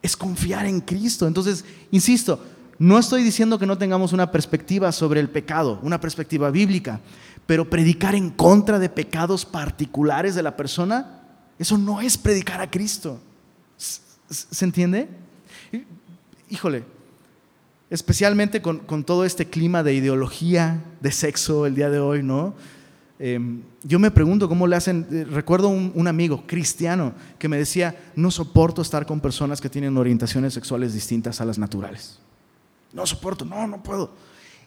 Es 0.01 0.15
confiar 0.15 0.65
en 0.65 0.79
Cristo. 0.81 1.27
Entonces, 1.27 1.65
insisto, 1.91 2.43
no 2.77 2.99
estoy 2.99 3.23
diciendo 3.23 3.57
que 3.57 3.65
no 3.65 3.77
tengamos 3.77 4.13
una 4.13 4.31
perspectiva 4.31 4.91
sobre 4.91 5.19
el 5.19 5.29
pecado, 5.29 5.79
una 5.81 5.99
perspectiva 5.99 6.51
bíblica, 6.51 6.99
pero 7.45 7.69
predicar 7.69 8.15
en 8.15 8.29
contra 8.29 8.79
de 8.79 8.89
pecados 8.89 9.45
particulares 9.45 10.35
de 10.35 10.43
la 10.43 10.57
persona, 10.57 11.21
eso 11.57 11.77
no 11.77 12.01
es 12.01 12.17
predicar 12.17 12.59
a 12.61 12.69
Cristo. 12.69 13.19
¿Se 13.77 14.65
entiende? 14.65 15.07
Híjole, 16.49 16.83
especialmente 17.89 18.61
con, 18.61 19.03
todo 19.03 19.25
este 19.25 19.47
clima 19.47 19.83
de 19.83 19.93
ideología, 19.93 20.83
de 21.01 21.11
sexo 21.11 21.65
el 21.65 21.75
día 21.75 21.89
de 21.89 21.99
hoy, 21.99 22.23
¿no? 22.23 22.55
Em, 23.17 23.61
yo 23.83 23.97
me 23.97 24.11
pregunto 24.11 24.49
cómo 24.49 24.67
le 24.67 24.75
hacen, 24.75 25.07
eh, 25.09 25.23
recuerdo 25.23 25.69
un, 25.69 25.91
un, 25.95 26.07
amigo 26.07 26.43
cristiano 26.45 27.13
que 27.39 27.47
me 27.47 27.57
decía, 27.57 27.95
no 28.15 28.29
soporto 28.29 28.81
estar 28.81 29.05
con 29.05 29.21
personas 29.21 29.61
que 29.61 29.69
tienen 29.69 29.95
orientaciones 29.97 30.53
sexuales 30.53 30.93
distintas 30.93 31.39
a 31.39 31.45
las 31.45 31.57
naturales. 31.57 32.19
No 32.91 33.05
soporto, 33.05 33.45
no, 33.45 33.67
no 33.67 33.81
puedo. 33.81 34.11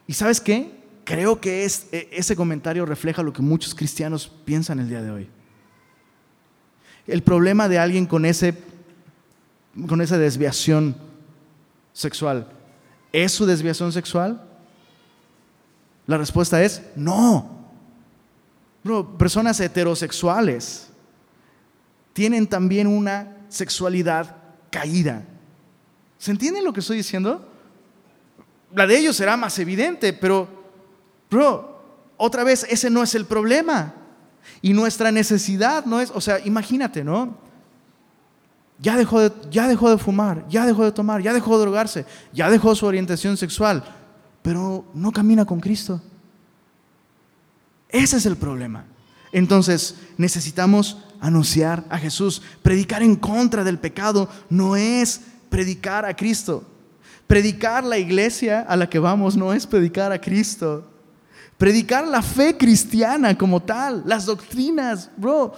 ¿Y 0.06 0.14
sabes 0.14 0.40
qué? 0.40 0.72
Creo 1.04 1.40
que 1.40 1.64
es, 1.64 1.88
e, 1.92 2.08
ese 2.10 2.36
comentario 2.36 2.86
refleja 2.86 3.22
lo 3.22 3.32
que 3.32 3.42
muchos 3.42 3.74
cristianos 3.74 4.32
piensan 4.44 4.78
el 4.78 4.88
día 4.88 5.02
de 5.02 5.10
hoy. 5.10 5.28
El 7.06 7.22
problema 7.22 7.68
de 7.68 7.78
alguien 7.78 8.06
con 8.06 8.24
ese 8.24 8.54
con 9.86 10.00
esa 10.00 10.18
desviación 10.18 10.96
sexual. 11.92 12.48
¿Es 13.12 13.32
su 13.32 13.46
desviación 13.46 13.92
sexual? 13.92 14.42
La 16.06 16.16
respuesta 16.16 16.62
es 16.62 16.82
no. 16.96 17.58
personas 19.18 19.60
heterosexuales 19.60 20.88
tienen 22.12 22.46
también 22.46 22.86
una 22.86 23.36
sexualidad 23.48 24.36
caída. 24.70 25.22
¿Se 26.18 26.30
entiende 26.30 26.62
lo 26.62 26.72
que 26.72 26.80
estoy 26.80 26.96
diciendo? 26.96 27.46
La 28.74 28.86
de 28.86 28.98
ellos 28.98 29.16
será 29.16 29.36
más 29.36 29.58
evidente, 29.58 30.12
pero, 30.12 30.48
bro, 31.30 31.80
otra 32.16 32.44
vez, 32.44 32.66
ese 32.68 32.90
no 32.90 33.02
es 33.02 33.14
el 33.14 33.24
problema. 33.24 33.94
Y 34.60 34.72
nuestra 34.72 35.12
necesidad 35.12 35.84
no 35.84 36.00
es, 36.00 36.10
o 36.10 36.20
sea, 36.20 36.40
imagínate, 36.44 37.04
¿no? 37.04 37.36
Ya 38.80 38.96
dejó, 38.96 39.20
de, 39.20 39.32
ya 39.50 39.66
dejó 39.66 39.90
de 39.90 39.98
fumar, 39.98 40.46
ya 40.48 40.64
dejó 40.64 40.84
de 40.84 40.92
tomar, 40.92 41.20
ya 41.20 41.32
dejó 41.32 41.56
de 41.56 41.62
drogarse, 41.62 42.06
ya 42.32 42.48
dejó 42.48 42.74
su 42.76 42.86
orientación 42.86 43.36
sexual, 43.36 43.82
pero 44.42 44.84
no 44.94 45.10
camina 45.10 45.44
con 45.44 45.58
Cristo. 45.58 46.00
Ese 47.88 48.18
es 48.18 48.26
el 48.26 48.36
problema. 48.36 48.84
Entonces 49.32 49.96
necesitamos 50.16 50.98
anunciar 51.20 51.84
a 51.90 51.98
Jesús. 51.98 52.42
Predicar 52.62 53.02
en 53.02 53.16
contra 53.16 53.64
del 53.64 53.78
pecado 53.78 54.28
no 54.48 54.76
es 54.76 55.20
predicar 55.48 56.04
a 56.04 56.14
Cristo. 56.14 56.64
Predicar 57.26 57.84
la 57.84 57.98
iglesia 57.98 58.60
a 58.60 58.76
la 58.76 58.88
que 58.88 58.98
vamos 58.98 59.36
no 59.36 59.52
es 59.52 59.66
predicar 59.66 60.12
a 60.12 60.20
Cristo. 60.20 60.88
Predicar 61.56 62.06
la 62.06 62.22
fe 62.22 62.56
cristiana 62.56 63.36
como 63.36 63.60
tal, 63.60 64.02
las 64.06 64.24
doctrinas, 64.26 65.10
bro, 65.16 65.52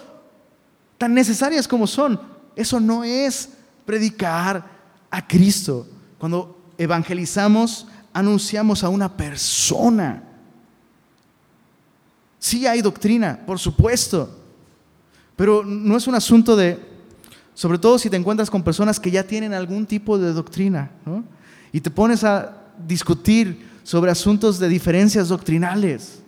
tan 0.96 1.12
necesarias 1.12 1.68
como 1.68 1.86
son, 1.86 2.18
eso 2.56 2.80
no 2.80 3.04
es 3.04 3.50
predicar 3.84 4.64
a 5.10 5.26
Cristo. 5.26 5.86
Cuando 6.18 6.58
evangelizamos, 6.78 7.86
anunciamos 8.12 8.84
a 8.84 8.88
una 8.88 9.16
persona. 9.16 10.22
Sí 12.38 12.66
hay 12.66 12.80
doctrina, 12.80 13.40
por 13.46 13.58
supuesto, 13.58 14.38
pero 15.36 15.64
no 15.64 15.96
es 15.96 16.06
un 16.06 16.14
asunto 16.14 16.56
de, 16.56 16.78
sobre 17.54 17.78
todo 17.78 17.98
si 17.98 18.08
te 18.08 18.16
encuentras 18.16 18.50
con 18.50 18.62
personas 18.62 18.98
que 18.98 19.10
ya 19.10 19.24
tienen 19.24 19.52
algún 19.52 19.86
tipo 19.86 20.18
de 20.18 20.32
doctrina, 20.32 20.90
y 21.72 21.80
te 21.80 21.90
pones 21.90 22.24
a 22.24 22.56
discutir 22.86 23.68
sobre 23.82 24.10
asuntos 24.10 24.58
de 24.58 24.68
diferencias 24.68 25.28
doctrinales. 25.28 26.22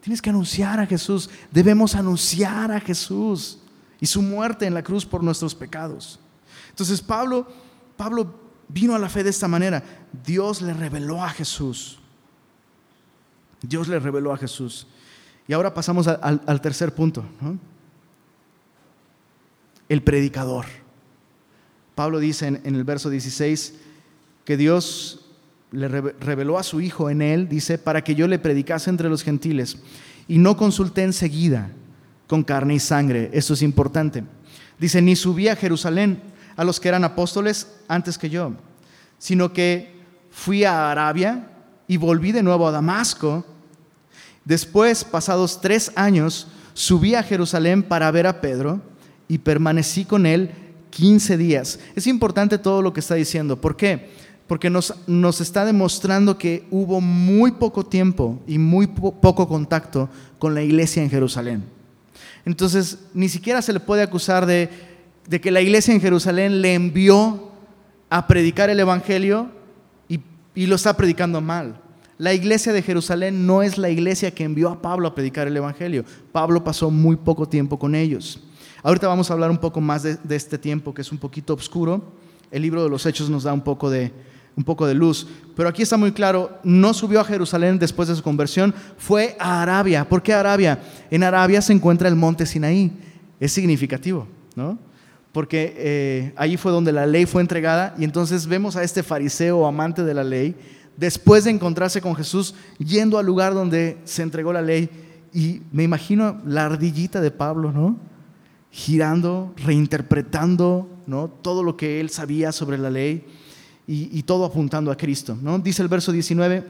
Tienes 0.00 0.20
que 0.20 0.30
anunciar 0.30 0.80
a 0.80 0.86
Jesús, 0.86 1.30
debemos 1.50 1.94
anunciar 1.94 2.72
a 2.72 2.80
Jesús 2.80 3.61
y 4.02 4.06
su 4.06 4.20
muerte 4.20 4.66
en 4.66 4.74
la 4.74 4.82
cruz 4.82 5.06
por 5.06 5.22
nuestros 5.22 5.54
pecados. 5.54 6.18
Entonces 6.70 7.00
Pablo, 7.00 7.46
Pablo 7.96 8.34
vino 8.66 8.96
a 8.96 8.98
la 8.98 9.08
fe 9.08 9.22
de 9.22 9.30
esta 9.30 9.46
manera. 9.46 9.80
Dios 10.26 10.60
le 10.60 10.74
reveló 10.74 11.22
a 11.22 11.28
Jesús. 11.28 12.00
Dios 13.60 13.86
le 13.86 14.00
reveló 14.00 14.32
a 14.32 14.36
Jesús. 14.36 14.88
Y 15.46 15.52
ahora 15.52 15.72
pasamos 15.72 16.08
al, 16.08 16.60
tercer 16.60 16.92
punto. 16.92 17.24
El 19.88 20.02
predicador. 20.02 20.66
Pablo 21.94 22.18
dice 22.18 22.48
en, 22.48 22.60
en 22.64 22.74
el 22.74 22.82
verso 22.82 23.08
16 23.08 23.74
que 24.44 24.56
Dios 24.56 25.26
le 25.70 25.86
reveló 25.86 26.58
a 26.58 26.64
su 26.64 26.80
Hijo 26.80 27.08
en 27.08 27.22
él, 27.22 27.48
dice, 27.48 27.78
para 27.78 28.02
que 28.02 28.16
yo 28.16 28.26
le 28.26 28.40
predicase 28.40 28.90
entre 28.90 29.08
los 29.08 29.22
gentiles 29.22 29.76
y 30.26 30.38
no 30.38 30.56
consulté 30.56 31.04
enseguida 31.04 31.70
con 32.32 32.44
carne 32.44 32.76
y 32.76 32.80
sangre. 32.80 33.28
Esto 33.34 33.52
es 33.52 33.60
importante. 33.60 34.24
Dice, 34.78 35.02
ni 35.02 35.16
subí 35.16 35.48
a 35.48 35.54
Jerusalén 35.54 36.18
a 36.56 36.64
los 36.64 36.80
que 36.80 36.88
eran 36.88 37.04
apóstoles 37.04 37.68
antes 37.88 38.16
que 38.16 38.30
yo, 38.30 38.54
sino 39.18 39.52
que 39.52 39.94
fui 40.30 40.64
a 40.64 40.90
Arabia 40.90 41.50
y 41.86 41.98
volví 41.98 42.32
de 42.32 42.42
nuevo 42.42 42.66
a 42.66 42.70
Damasco. 42.70 43.44
Después, 44.46 45.04
pasados 45.04 45.60
tres 45.60 45.92
años, 45.94 46.46
subí 46.72 47.14
a 47.14 47.22
Jerusalén 47.22 47.82
para 47.82 48.10
ver 48.10 48.26
a 48.26 48.40
Pedro 48.40 48.80
y 49.28 49.36
permanecí 49.36 50.06
con 50.06 50.24
él 50.24 50.52
15 50.88 51.36
días. 51.36 51.80
Es 51.94 52.06
importante 52.06 52.56
todo 52.56 52.80
lo 52.80 52.94
que 52.94 53.00
está 53.00 53.14
diciendo. 53.14 53.60
¿Por 53.60 53.76
qué? 53.76 54.08
Porque 54.46 54.70
nos, 54.70 54.94
nos 55.06 55.42
está 55.42 55.66
demostrando 55.66 56.38
que 56.38 56.66
hubo 56.70 57.02
muy 57.02 57.50
poco 57.50 57.84
tiempo 57.84 58.40
y 58.46 58.56
muy 58.56 58.86
poco 58.86 59.46
contacto 59.46 60.08
con 60.38 60.54
la 60.54 60.62
iglesia 60.62 61.02
en 61.02 61.10
Jerusalén. 61.10 61.81
Entonces, 62.44 62.98
ni 63.14 63.28
siquiera 63.28 63.62
se 63.62 63.72
le 63.72 63.80
puede 63.80 64.02
acusar 64.02 64.46
de 64.46 64.68
de 65.26 65.40
que 65.40 65.50
la 65.50 65.60
iglesia 65.60 65.94
en 65.94 66.00
Jerusalén 66.00 66.60
le 66.60 66.74
envió 66.74 67.50
a 68.10 68.26
predicar 68.26 68.70
el 68.70 68.80
Evangelio 68.80 69.50
y, 70.08 70.20
y 70.54 70.66
lo 70.66 70.76
está 70.76 70.96
predicando 70.96 71.40
mal. 71.40 71.80
La 72.18 72.34
iglesia 72.34 72.72
de 72.72 72.82
Jerusalén 72.82 73.46
no 73.46 73.62
es 73.62 73.78
la 73.78 73.90
iglesia 73.90 74.32
que 74.32 74.44
envió 74.44 74.68
a 74.68 74.82
Pablo 74.82 75.08
a 75.08 75.14
predicar 75.14 75.48
el 75.48 75.56
Evangelio. 75.56 76.04
Pablo 76.30 76.62
pasó 76.62 76.90
muy 76.90 77.16
poco 77.16 77.48
tiempo 77.48 77.78
con 77.78 77.94
ellos. 77.94 78.40
Ahorita 78.82 79.08
vamos 79.08 79.30
a 79.30 79.34
hablar 79.34 79.50
un 79.50 79.58
poco 79.58 79.80
más 79.80 80.02
de, 80.02 80.18
este 80.36 80.58
tiempo 80.58 80.92
que 80.92 81.02
es 81.02 81.12
un 81.12 81.18
poquito 81.18 81.54
oscuro. 81.54 82.12
El 82.50 82.62
libro 82.62 82.82
de 82.82 82.90
los 82.90 83.06
Hechos 83.06 83.30
nos 83.30 83.44
da 83.44 83.52
un 83.52 83.62
poco, 83.62 83.90
de, 83.90 84.12
un 84.56 84.64
poco 84.64 84.86
de 84.86 84.94
luz. 84.94 85.26
Pero 85.56 85.68
aquí 85.68 85.82
está 85.82 85.96
muy 85.96 86.12
claro, 86.12 86.58
no 86.62 86.94
subió 86.94 87.20
a 87.20 87.24
Jerusalén 87.24 87.78
después 87.78 88.08
de 88.08 88.16
su 88.16 88.22
conversión, 88.22 88.74
fue 88.96 89.36
a 89.38 89.62
Arabia. 89.62 90.08
¿Por 90.08 90.22
qué 90.22 90.32
Arabia? 90.32 90.80
En 91.10 91.22
Arabia 91.22 91.60
se 91.60 91.72
encuentra 91.72 92.08
el 92.08 92.16
monte 92.16 92.46
Sinaí. 92.46 92.92
Es 93.40 93.52
significativo, 93.52 94.26
¿no? 94.54 94.78
Porque 95.32 95.74
eh, 95.76 96.32
allí 96.36 96.56
fue 96.56 96.72
donde 96.72 96.92
la 96.92 97.06
ley 97.06 97.26
fue 97.26 97.40
entregada 97.40 97.94
y 97.98 98.04
entonces 98.04 98.46
vemos 98.46 98.76
a 98.76 98.82
este 98.82 99.02
fariseo 99.02 99.66
amante 99.66 100.04
de 100.04 100.14
la 100.14 100.24
ley 100.24 100.54
después 100.96 101.44
de 101.44 101.50
encontrarse 101.50 102.00
con 102.00 102.14
Jesús, 102.14 102.54
yendo 102.78 103.18
al 103.18 103.26
lugar 103.26 103.54
donde 103.54 103.98
se 104.04 104.22
entregó 104.22 104.52
la 104.52 104.62
ley. 104.62 104.90
Y 105.32 105.62
me 105.72 105.82
imagino 105.82 106.40
la 106.44 106.66
ardillita 106.66 107.20
de 107.22 107.30
Pablo, 107.30 107.72
¿no? 107.72 107.96
Girando, 108.70 109.54
reinterpretando, 109.56 110.88
¿no? 111.06 111.28
Todo 111.28 111.62
lo 111.62 111.76
que 111.76 112.00
él 112.00 112.10
sabía 112.10 112.52
sobre 112.52 112.76
la 112.76 112.90
ley 112.90 113.24
y, 113.94 114.22
todo 114.22 114.46
apuntando 114.46 114.90
a 114.90 114.96
Cristo, 114.96 115.36
¿no? 115.42 115.58
Dice 115.58 115.82
el 115.82 115.88
verso 115.88 116.12
19, 116.12 116.64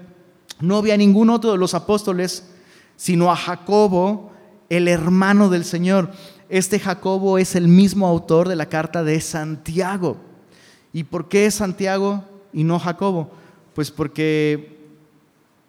no 0.60 0.78
había 0.78 0.96
ningún 0.96 1.30
otro 1.30 1.52
de 1.52 1.58
los 1.58 1.72
apóstoles, 1.72 2.48
sino 2.96 3.30
a 3.30 3.36
Jacobo, 3.36 4.32
el 4.68 4.88
hermano 4.88 5.48
del 5.48 5.64
Señor. 5.64 6.10
Este 6.48 6.80
Jacobo 6.80 7.38
es 7.38 7.54
el 7.54 7.68
mismo 7.68 8.08
autor 8.08 8.48
de 8.48 8.56
la 8.56 8.66
carta 8.66 9.04
de 9.04 9.20
Santiago. 9.20 10.16
¿Y 10.92 11.04
por 11.04 11.28
qué 11.28 11.48
Santiago 11.52 12.24
y 12.52 12.64
no 12.64 12.80
Jacobo? 12.80 13.30
Pues 13.72 13.92
porque 13.92 14.80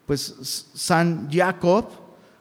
pues 0.08 0.70
San 0.74 1.30
Jacob 1.32 1.86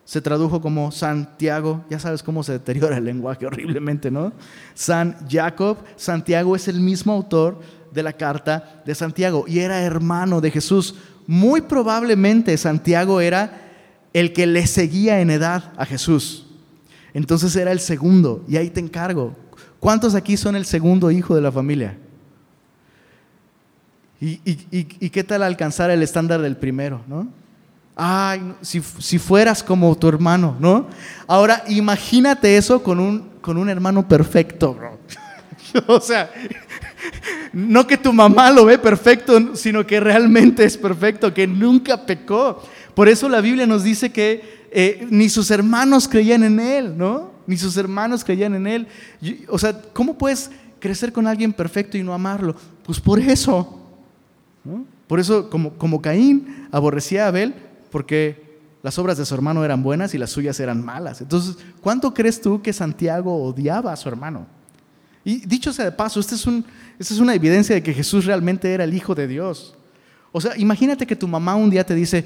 se 0.06 0.22
tradujo 0.22 0.60
como 0.62 0.90
Santiago, 0.90 1.84
ya 1.90 1.98
sabes 1.98 2.22
cómo 2.22 2.42
se 2.42 2.52
deteriora 2.52 2.96
el 2.96 3.04
lenguaje 3.04 3.46
horriblemente, 3.46 4.10
¿no? 4.10 4.32
San 4.72 5.28
Jacob, 5.28 5.76
Santiago 5.96 6.56
es 6.56 6.66
el 6.66 6.80
mismo 6.80 7.12
autor 7.12 7.60
de 7.92 8.02
la 8.02 8.12
carta 8.12 8.82
de 8.84 8.94
Santiago 8.94 9.44
y 9.46 9.60
era 9.60 9.82
hermano 9.82 10.40
de 10.40 10.50
Jesús. 10.50 10.94
Muy 11.26 11.62
probablemente 11.62 12.56
Santiago 12.56 13.20
era 13.20 13.70
el 14.12 14.32
que 14.32 14.46
le 14.46 14.66
seguía 14.66 15.20
en 15.20 15.30
edad 15.30 15.72
a 15.76 15.86
Jesús. 15.86 16.46
Entonces 17.14 17.54
era 17.56 17.72
el 17.72 17.80
segundo 17.80 18.44
y 18.48 18.56
ahí 18.56 18.70
te 18.70 18.80
encargo. 18.80 19.34
¿Cuántos 19.80 20.14
aquí 20.14 20.36
son 20.36 20.56
el 20.56 20.64
segundo 20.64 21.10
hijo 21.10 21.34
de 21.34 21.40
la 21.40 21.52
familia? 21.52 21.96
¿Y, 24.20 25.10
qué 25.10 25.24
tal 25.24 25.42
alcanzar 25.42 25.90
el 25.90 26.02
estándar 26.02 26.40
del 26.40 26.56
primero? 26.56 27.02
¿no? 27.08 27.26
Ay, 27.96 28.54
si, 28.62 28.80
fueras 29.18 29.62
como 29.62 29.94
tu 29.96 30.08
hermano, 30.08 30.56
¿no? 30.60 30.86
Ahora, 31.26 31.64
imagínate 31.68 32.56
eso 32.56 32.82
con 32.82 33.00
un, 33.00 33.30
con 33.40 33.58
un 33.58 33.68
hermano 33.68 34.06
perfecto, 34.06 34.74
bro. 34.74 34.98
o 35.88 36.00
sea, 36.00 36.30
no 37.52 37.86
que 37.86 37.96
tu 37.96 38.12
mamá 38.12 38.50
lo 38.50 38.64
ve 38.64 38.78
perfecto, 38.78 39.56
sino 39.56 39.86
que 39.86 40.00
realmente 40.00 40.64
es 40.64 40.76
perfecto, 40.76 41.32
que 41.32 41.46
nunca 41.46 42.06
pecó. 42.06 42.62
Por 42.94 43.08
eso 43.08 43.28
la 43.28 43.40
Biblia 43.40 43.66
nos 43.66 43.84
dice 43.84 44.12
que 44.12 44.62
eh, 44.70 45.06
ni 45.10 45.28
sus 45.28 45.50
hermanos 45.50 46.08
creían 46.08 46.44
en 46.44 46.60
él, 46.60 46.96
¿no? 46.96 47.30
Ni 47.46 47.56
sus 47.56 47.76
hermanos 47.76 48.24
creían 48.24 48.54
en 48.54 48.66
él. 48.66 48.86
O 49.48 49.58
sea, 49.58 49.80
¿cómo 49.92 50.16
puedes 50.16 50.50
crecer 50.78 51.12
con 51.12 51.26
alguien 51.26 51.52
perfecto 51.52 51.98
y 51.98 52.02
no 52.02 52.14
amarlo? 52.14 52.56
Pues 52.84 53.00
por 53.00 53.18
eso, 53.18 53.80
por 55.06 55.20
eso, 55.20 55.50
como, 55.50 55.74
como 55.74 56.00
Caín 56.00 56.68
aborrecía 56.70 57.24
a 57.24 57.28
Abel, 57.28 57.54
porque 57.90 58.60
las 58.82 58.98
obras 58.98 59.18
de 59.18 59.26
su 59.26 59.34
hermano 59.34 59.64
eran 59.64 59.82
buenas 59.82 60.14
y 60.14 60.18
las 60.18 60.30
suyas 60.30 60.58
eran 60.58 60.84
malas. 60.84 61.20
Entonces, 61.20 61.56
¿cuánto 61.80 62.12
crees 62.14 62.40
tú 62.40 62.62
que 62.62 62.72
Santiago 62.72 63.42
odiaba 63.44 63.92
a 63.92 63.96
su 63.96 64.08
hermano? 64.08 64.46
Y 65.24 65.46
dicho 65.46 65.72
sea 65.72 65.86
de 65.86 65.92
paso, 65.92 66.20
esta 66.20 66.34
es, 66.34 66.46
un, 66.46 66.64
esta 66.98 67.14
es 67.14 67.20
una 67.20 67.34
evidencia 67.34 67.74
de 67.74 67.82
que 67.82 67.94
Jesús 67.94 68.24
realmente 68.24 68.72
era 68.72 68.84
el 68.84 68.94
Hijo 68.94 69.14
de 69.14 69.26
Dios. 69.28 69.74
O 70.32 70.40
sea, 70.40 70.56
imagínate 70.56 71.06
que 71.06 71.14
tu 71.14 71.28
mamá 71.28 71.54
un 71.54 71.70
día 71.70 71.84
te 71.84 71.94
dice, 71.94 72.24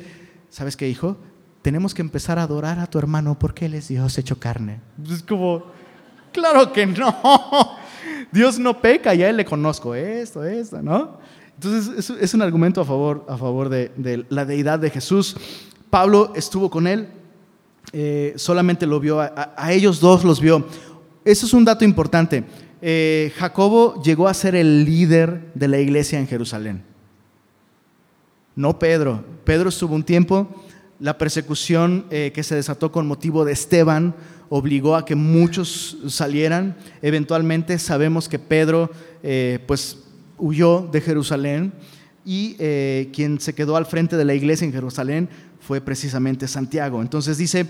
¿sabes 0.49 0.77
qué, 0.77 0.89
hijo? 0.89 1.17
Tenemos 1.61 1.93
que 1.93 2.03
empezar 2.03 2.39
a 2.39 2.45
adorar 2.45 2.79
a 2.79 2.87
tu 2.87 2.99
hermano 2.99 3.39
porque 3.39 3.67
Él 3.67 3.75
es 3.75 3.89
Dios 3.89 4.17
hecho 4.17 4.39
carne. 4.39 4.81
Es 5.11 5.23
como, 5.23 5.65
claro 6.33 6.73
que 6.73 6.87
no. 6.87 7.15
Dios 8.33 8.59
no 8.59 8.81
peca, 8.81 9.15
ya 9.15 9.29
Él 9.29 9.37
le 9.37 9.45
conozco 9.45 9.95
esto, 9.95 10.45
esto, 10.45 10.81
¿no? 10.81 11.19
Entonces 11.57 12.11
es, 12.21 12.35
un 12.35 12.43
argumento 12.43 12.83
a 12.83 12.85
favor, 12.85 13.25
a 13.29 13.37
favor 13.37 13.69
de, 13.71 14.27
la 14.29 14.45
deidad 14.45 14.79
de 14.79 14.91
Jesús. 14.91 15.37
Pablo 15.89 16.33
estuvo 16.37 16.69
con 16.69 16.87
él, 16.87 17.09
eh, 17.93 18.35
solamente 18.37 18.87
lo 18.87 19.01
vio, 19.01 19.21
a, 19.21 19.73
ellos 19.73 19.99
dos 19.99 20.23
los 20.23 20.39
vio. 20.39 20.67
Eso 21.25 21.47
es 21.47 21.55
un 21.55 21.65
dato 21.65 21.85
importante. 21.85 22.45
Eh, 22.89 23.33
Jacobo 23.37 24.01
llegó 24.05 24.29
a 24.29 24.35
ser 24.35 24.55
el 24.55 24.85
líder 24.85 25.51
de 25.55 25.67
la 25.67 25.81
iglesia 25.81 26.21
en 26.21 26.29
Jerusalén. 26.29 26.85
No 28.55 28.79
Pedro. 28.79 29.25
Pedro 29.45 29.71
estuvo 29.71 29.97
un 29.97 30.05
tiempo. 30.05 30.65
La 31.01 31.19
persecución 31.19 32.07
eh, 32.11 32.31
que 32.33 32.45
se 32.45 32.55
desató 32.55 32.93
con 32.93 33.09
motivo 33.09 33.45
de 33.45 33.55
Esteban 33.55 34.15
obligó 34.51 34.95
a 34.95 35.05
que 35.05 35.17
muchos 35.17 35.99
salieran. 36.07 36.77
Eventualmente 37.03 37.81
sabemos 37.81 38.29
que 38.29 38.39
Pedro, 38.39 38.93
pues 39.67 39.99
huyó 40.39 40.89
de 40.93 41.01
Jerusalén 41.01 41.73
y 42.25 42.57
eh, 42.59 43.11
quien 43.13 43.41
se 43.41 43.55
quedó 43.55 43.77
al 43.77 43.87
frente 43.87 44.17
de 44.17 44.25
la 44.25 44.35
iglesia 44.35 44.65
en 44.65 44.73
Jerusalén 44.73 45.29
fue 45.61 45.81
precisamente 45.81 46.49
Santiago. 46.49 47.01
Entonces 47.01 47.39
dice, 47.39 47.67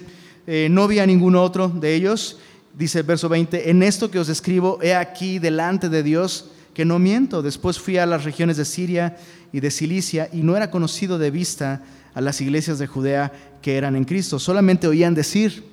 eh, 0.46 0.68
no 0.70 0.88
vi 0.88 0.98
a 0.98 1.06
ningún 1.06 1.36
otro 1.36 1.68
de 1.68 1.94
ellos, 1.94 2.38
dice 2.76 3.00
el 3.00 3.06
verso 3.06 3.28
20, 3.28 3.70
en 3.70 3.82
esto 3.82 4.10
que 4.10 4.18
os 4.18 4.28
escribo, 4.28 4.78
he 4.82 4.94
aquí 4.94 5.38
delante 5.38 5.88
de 5.88 6.02
Dios 6.02 6.50
que 6.74 6.84
no 6.84 6.98
miento. 6.98 7.42
Después 7.42 7.78
fui 7.78 7.96
a 7.96 8.06
las 8.06 8.24
regiones 8.24 8.58
de 8.58 8.66
Siria 8.66 9.16
y 9.50 9.60
de 9.60 9.70
Cilicia 9.70 10.28
y 10.32 10.42
no 10.42 10.56
era 10.56 10.70
conocido 10.70 11.18
de 11.18 11.30
vista 11.30 11.82
a 12.14 12.20
las 12.20 12.40
iglesias 12.40 12.78
de 12.78 12.86
Judea 12.86 13.32
que 13.62 13.76
eran 13.76 13.96
en 13.96 14.04
Cristo. 14.04 14.38
Solamente 14.38 14.86
oían 14.86 15.14
decir, 15.14 15.64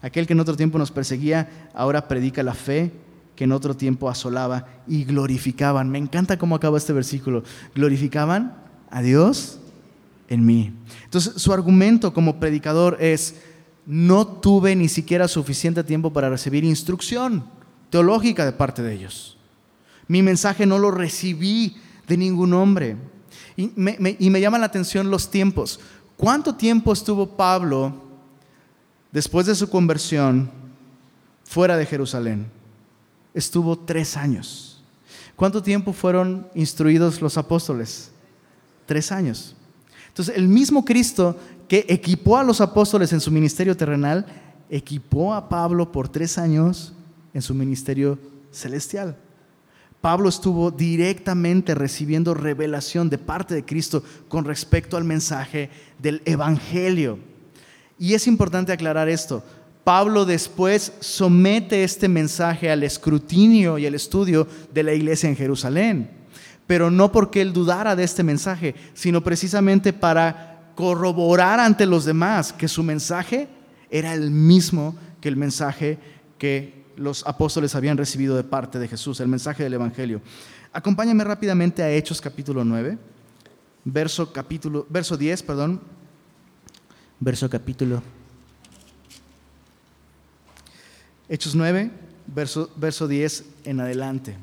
aquel 0.00 0.26
que 0.26 0.32
en 0.32 0.40
otro 0.40 0.56
tiempo 0.56 0.78
nos 0.78 0.90
perseguía, 0.90 1.68
ahora 1.74 2.08
predica 2.08 2.42
la 2.42 2.54
fe 2.54 2.92
que 3.36 3.44
en 3.44 3.52
otro 3.52 3.76
tiempo 3.76 4.08
asolaba 4.08 4.66
y 4.88 5.04
glorificaban. 5.04 5.90
Me 5.90 5.98
encanta 5.98 6.38
cómo 6.38 6.56
acaba 6.56 6.78
este 6.78 6.94
versículo. 6.94 7.44
Glorificaban 7.74 8.56
a 8.90 9.02
Dios 9.02 9.60
en 10.28 10.44
mí. 10.46 10.72
Entonces, 11.04 11.34
su 11.36 11.52
argumento 11.52 12.12
como 12.12 12.40
predicador 12.40 12.96
es, 13.00 13.36
no 13.88 14.26
tuve 14.26 14.76
ni 14.76 14.88
siquiera 14.88 15.26
suficiente 15.26 15.82
tiempo 15.82 16.12
para 16.12 16.28
recibir 16.28 16.62
instrucción 16.62 17.44
teológica 17.90 18.44
de 18.44 18.52
parte 18.52 18.82
de 18.82 18.92
ellos. 18.94 19.36
Mi 20.06 20.22
mensaje 20.22 20.66
no 20.66 20.78
lo 20.78 20.90
recibí 20.90 21.76
de 22.06 22.16
ningún 22.16 22.52
hombre. 22.52 22.96
Y 23.56 23.72
me, 23.74 23.96
me 23.98 24.40
llaman 24.40 24.60
la 24.60 24.66
atención 24.66 25.10
los 25.10 25.30
tiempos. 25.30 25.80
¿Cuánto 26.16 26.54
tiempo 26.54 26.92
estuvo 26.92 27.26
Pablo 27.26 27.94
después 29.10 29.46
de 29.46 29.54
su 29.54 29.68
conversión 29.68 30.50
fuera 31.44 31.76
de 31.76 31.86
Jerusalén? 31.86 32.58
estuvo 33.38 33.78
tres 33.78 34.16
años. 34.16 34.82
¿Cuánto 35.36 35.62
tiempo 35.62 35.92
fueron 35.92 36.48
instruidos 36.54 37.22
los 37.22 37.38
apóstoles? 37.38 38.10
Tres 38.86 39.12
años. 39.12 39.54
Entonces, 40.08 40.36
el 40.36 40.48
mismo 40.48 40.84
Cristo 40.84 41.38
que 41.68 41.84
equipó 41.88 42.38
a 42.38 42.42
los 42.42 42.60
apóstoles 42.60 43.12
en 43.12 43.20
su 43.20 43.30
ministerio 43.30 43.76
terrenal, 43.76 44.26
equipó 44.70 45.34
a 45.34 45.48
Pablo 45.48 45.92
por 45.92 46.08
tres 46.08 46.38
años 46.38 46.94
en 47.34 47.42
su 47.42 47.54
ministerio 47.54 48.18
celestial. 48.50 49.16
Pablo 50.00 50.28
estuvo 50.28 50.70
directamente 50.70 51.74
recibiendo 51.74 52.32
revelación 52.32 53.10
de 53.10 53.18
parte 53.18 53.54
de 53.54 53.64
Cristo 53.64 54.02
con 54.28 54.44
respecto 54.44 54.96
al 54.96 55.04
mensaje 55.04 55.70
del 55.98 56.22
Evangelio. 56.24 57.18
Y 57.98 58.14
es 58.14 58.26
importante 58.26 58.72
aclarar 58.72 59.08
esto. 59.08 59.42
Pablo 59.82 60.24
después 60.24 60.92
somete 61.00 61.82
este 61.82 62.08
mensaje 62.08 62.70
al 62.70 62.82
escrutinio 62.82 63.78
y 63.78 63.86
al 63.86 63.94
estudio 63.94 64.46
de 64.72 64.82
la 64.82 64.92
iglesia 64.92 65.28
en 65.28 65.36
Jerusalén, 65.36 66.10
pero 66.66 66.90
no 66.90 67.10
porque 67.10 67.40
él 67.40 67.52
dudara 67.52 67.96
de 67.96 68.04
este 68.04 68.22
mensaje, 68.22 68.74
sino 68.94 69.24
precisamente 69.24 69.92
para 69.92 70.57
corroborar 70.78 71.58
ante 71.58 71.86
los 71.86 72.04
demás 72.04 72.52
que 72.52 72.68
su 72.68 72.84
mensaje 72.84 73.48
era 73.90 74.14
el 74.14 74.30
mismo 74.30 74.94
que 75.20 75.28
el 75.28 75.34
mensaje 75.34 75.98
que 76.38 76.84
los 76.94 77.26
apóstoles 77.26 77.74
habían 77.74 77.96
recibido 77.96 78.36
de 78.36 78.44
parte 78.44 78.78
de 78.78 78.86
Jesús, 78.86 79.18
el 79.18 79.26
mensaje 79.26 79.64
del 79.64 79.74
Evangelio. 79.74 80.22
Acompáñame 80.72 81.24
rápidamente 81.24 81.82
a 81.82 81.90
Hechos 81.90 82.20
capítulo 82.20 82.64
9, 82.64 82.96
verso, 83.84 84.32
capítulo, 84.32 84.86
verso 84.88 85.16
10, 85.16 85.42
perdón, 85.42 85.80
verso 87.18 87.50
capítulo 87.50 88.00
Hechos 91.28 91.56
9, 91.56 91.90
verso, 92.28 92.70
verso 92.76 93.08
10 93.08 93.44
en 93.64 93.80
adelante. 93.80 94.36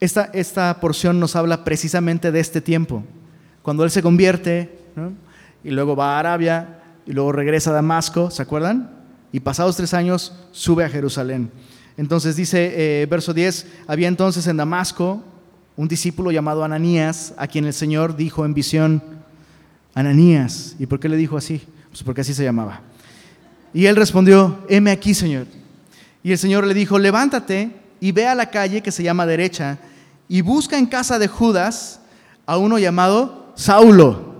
Esta, 0.00 0.30
esta, 0.32 0.80
porción 0.80 1.20
nos 1.20 1.36
habla 1.36 1.64
precisamente 1.64 2.32
de 2.32 2.40
este 2.40 2.60
tiempo, 2.60 3.02
cuando 3.62 3.84
él 3.84 3.90
se 3.90 4.02
convierte 4.02 4.78
y 5.62 5.70
luego 5.70 5.96
va 5.96 6.16
a 6.16 6.18
Arabia 6.18 6.82
y 7.06 7.12
luego 7.12 7.32
regresa 7.32 7.70
a 7.70 7.74
Damasco, 7.74 8.30
¿se 8.30 8.42
acuerdan? 8.42 8.90
Y 9.32 9.40
pasados 9.40 9.76
tres 9.76 9.94
años 9.94 10.34
sube 10.52 10.84
a 10.84 10.88
Jerusalén. 10.88 11.50
Entonces 11.96 12.36
dice, 12.36 13.02
eh, 13.02 13.06
verso 13.06 13.32
10, 13.32 13.66
había 13.86 14.08
entonces 14.08 14.46
en 14.46 14.56
Damasco 14.56 15.22
un 15.76 15.88
discípulo 15.88 16.30
llamado 16.30 16.64
Ananías, 16.64 17.34
a 17.36 17.46
quien 17.46 17.64
el 17.64 17.72
Señor 17.72 18.16
dijo 18.16 18.44
en 18.44 18.54
visión, 18.54 19.02
Ananías. 19.94 20.76
¿Y 20.78 20.86
por 20.86 21.00
qué 21.00 21.08
le 21.08 21.16
dijo 21.16 21.36
así? 21.36 21.62
Pues 21.90 22.02
porque 22.02 22.20
así 22.20 22.34
se 22.34 22.44
llamaba. 22.44 22.80
Y 23.72 23.86
él 23.86 23.96
respondió, 23.96 24.64
heme 24.68 24.90
aquí, 24.90 25.14
Señor. 25.14 25.46
Y 26.22 26.32
el 26.32 26.38
Señor 26.38 26.66
le 26.66 26.74
dijo, 26.74 26.98
levántate 26.98 27.70
y 28.00 28.12
ve 28.12 28.26
a 28.26 28.34
la 28.34 28.50
calle 28.50 28.82
que 28.82 28.92
se 28.92 29.02
llama 29.02 29.26
derecha 29.26 29.78
y 30.28 30.40
busca 30.40 30.78
en 30.78 30.86
casa 30.86 31.18
de 31.18 31.28
Judas 31.28 32.00
a 32.46 32.58
uno 32.58 32.78
llamado 32.78 33.52
Saulo, 33.54 34.34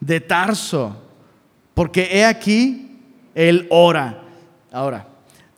de 0.00 0.20
Tarso, 0.20 0.96
porque 1.74 2.08
he 2.12 2.24
aquí, 2.24 2.98
él 3.34 3.66
ora. 3.70 4.22
Ahora, 4.72 5.06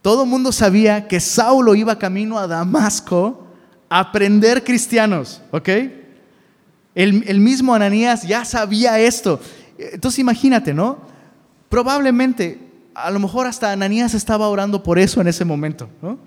todo 0.03 0.25
el 0.25 0.29
mundo 0.29 0.53
sabía 0.53 1.09
que 1.09 1.21
Saulo 1.21 1.75
iba 1.75 1.99
camino 1.99 2.39
a 2.39 2.47
Damasco 2.47 3.47
a 3.89 4.01
aprender 4.01 4.65
cristianos, 4.65 5.43
¿ok? 5.51 5.69
El, 6.95 7.25
el, 7.27 7.41
mismo 7.41 7.75
Ananías 7.75 8.23
ya 8.23 8.45
sabía 8.45 8.99
esto. 8.99 9.41
Entonces 9.79 10.19
imagínate, 10.19 10.73
¿no? 10.73 10.99
Probablemente, 11.69 12.59
a 12.95 13.11
lo 13.11 13.19
mejor 13.19 13.47
hasta 13.47 13.73
Ananías 13.73 14.15
estaba 14.15 14.49
orando 14.49 14.83
por 14.83 14.99
eso 14.99 15.21
en 15.21 15.29
ese 15.29 15.45
momento, 15.45 15.89
¿no? 16.01 16.19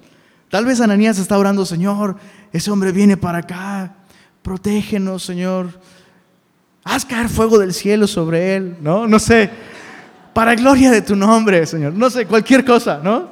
Tal 0.50 0.66
vez 0.66 0.82
Ananías 0.82 1.20
está 1.20 1.38
orando, 1.38 1.66
Señor, 1.66 2.18
ese 2.52 2.72
hombre 2.72 2.92
viene 2.92 3.18
para 3.18 3.40
acá, 3.40 3.96
protégenos, 4.42 5.24
Señor. 5.24 5.80
Haz 6.84 7.06
caer 7.06 7.30
fuego 7.30 7.60
del 7.60 7.74
cielo 7.74 8.08
sobre 8.08 8.56
él, 8.56 8.78
¿no? 8.82 9.08
No 9.08 9.20
sé, 9.20 9.50
para 10.34 10.56
gloria 10.56 10.92
de 10.92 11.02
tu 11.02 11.16
nombre, 11.16 11.66
Señor. 11.66 11.94
No 11.94 12.10
sé, 12.10 12.26
cualquier 12.26 12.66
cosa, 12.66 13.00
¿no? 13.04 13.30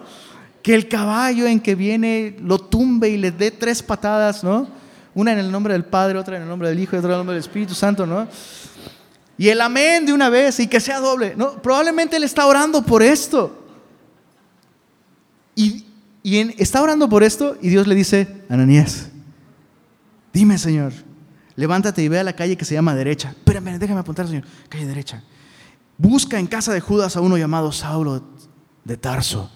que 0.67 0.75
el 0.75 0.89
caballo 0.89 1.47
en 1.47 1.61
que 1.61 1.75
viene 1.75 2.35
lo 2.41 2.59
tumbe 2.59 3.07
y 3.07 3.15
le 3.15 3.31
dé 3.31 3.51
tres 3.51 3.81
patadas, 3.81 4.43
¿no? 4.43 4.67
Una 5.15 5.31
en 5.31 5.39
el 5.39 5.49
nombre 5.49 5.71
del 5.71 5.85
Padre, 5.85 6.19
otra 6.19 6.35
en 6.35 6.41
el 6.43 6.49
nombre 6.49 6.67
del 6.67 6.77
Hijo 6.77 6.93
y 6.93 6.99
otra 6.99 7.11
en 7.11 7.13
el 7.13 7.19
nombre 7.19 7.35
del 7.35 7.41
Espíritu 7.41 7.73
Santo, 7.73 8.05
¿no? 8.05 8.27
Y 9.37 9.47
el 9.47 9.61
amén 9.61 10.05
de 10.05 10.11
una 10.11 10.29
vez 10.29 10.59
y 10.59 10.67
que 10.67 10.81
sea 10.81 10.99
doble. 10.99 11.35
¿no? 11.37 11.61
Probablemente 11.61 12.17
él 12.17 12.25
está 12.25 12.45
orando 12.45 12.81
por 12.81 13.01
esto. 13.01 13.65
Y, 15.55 15.85
está 16.57 16.81
orando 16.81 17.07
por 17.07 17.23
esto 17.23 17.57
y 17.61 17.69
Dios 17.69 17.87
le 17.87 17.95
dice, 17.95 18.43
Ananías, 18.49 19.09
dime 20.33 20.57
Señor, 20.57 20.93
levántate 21.55 22.03
y 22.03 22.07
ve 22.07 22.19
a 22.19 22.23
la 22.23 22.33
calle 22.33 22.57
que 22.57 22.65
se 22.65 22.73
llama 22.73 22.95
derecha. 22.95 23.29
Espérame, 23.29 23.79
déjame 23.79 23.99
apuntar, 23.99 24.27
Señor. 24.27 24.43
Calle 24.69 24.85
derecha. 24.85 25.23
Busca 25.97 26.39
en 26.39 26.47
casa 26.47 26.73
de 26.73 26.81
Judas 26.81 27.15
a 27.15 27.21
uno 27.21 27.37
llamado 27.37 27.71
Saulo 27.71 28.23
de 28.83 28.97
Tarso 28.97 29.51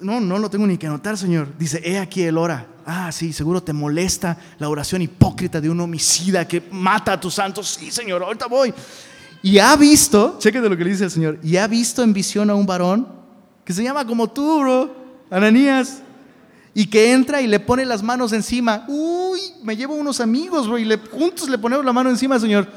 no, 0.00 0.20
no 0.20 0.38
lo 0.38 0.50
tengo 0.50 0.66
ni 0.66 0.76
que 0.76 0.86
anotar, 0.86 1.16
Señor. 1.16 1.48
Dice, 1.58 1.80
he 1.84 1.98
aquí 1.98 2.22
el 2.22 2.38
ora. 2.38 2.66
Ah, 2.86 3.10
sí, 3.12 3.32
seguro 3.32 3.62
te 3.62 3.72
molesta 3.72 4.36
la 4.58 4.68
oración 4.68 5.02
hipócrita 5.02 5.60
de 5.60 5.70
un 5.70 5.80
homicida 5.80 6.46
que 6.46 6.62
mata 6.70 7.12
a 7.12 7.20
tus 7.20 7.34
santos. 7.34 7.76
Sí, 7.78 7.90
Señor, 7.90 8.22
ahorita 8.22 8.46
voy. 8.46 8.74
Y 9.42 9.58
ha 9.58 9.76
visto, 9.76 10.38
de 10.42 10.68
lo 10.68 10.76
que 10.76 10.84
le 10.84 10.90
dice 10.90 11.04
el 11.04 11.10
Señor, 11.10 11.38
y 11.42 11.56
ha 11.56 11.66
visto 11.66 12.02
en 12.02 12.12
visión 12.12 12.50
a 12.50 12.54
un 12.54 12.66
varón 12.66 13.08
que 13.64 13.72
se 13.72 13.82
llama 13.82 14.06
como 14.06 14.28
tú, 14.28 14.60
bro, 14.60 14.94
Ananías, 15.30 16.02
y 16.74 16.86
que 16.86 17.12
entra 17.12 17.40
y 17.40 17.46
le 17.46 17.60
pone 17.60 17.84
las 17.84 18.02
manos 18.02 18.32
encima. 18.32 18.84
Uy, 18.88 19.40
me 19.62 19.76
llevo 19.76 19.94
unos 19.94 20.20
amigos, 20.20 20.66
bro, 20.66 20.78
y 20.78 20.84
le, 20.84 20.98
juntos 20.98 21.48
le 21.48 21.58
ponemos 21.58 21.84
la 21.84 21.92
mano 21.92 22.10
encima, 22.10 22.38
Señor, 22.38 22.68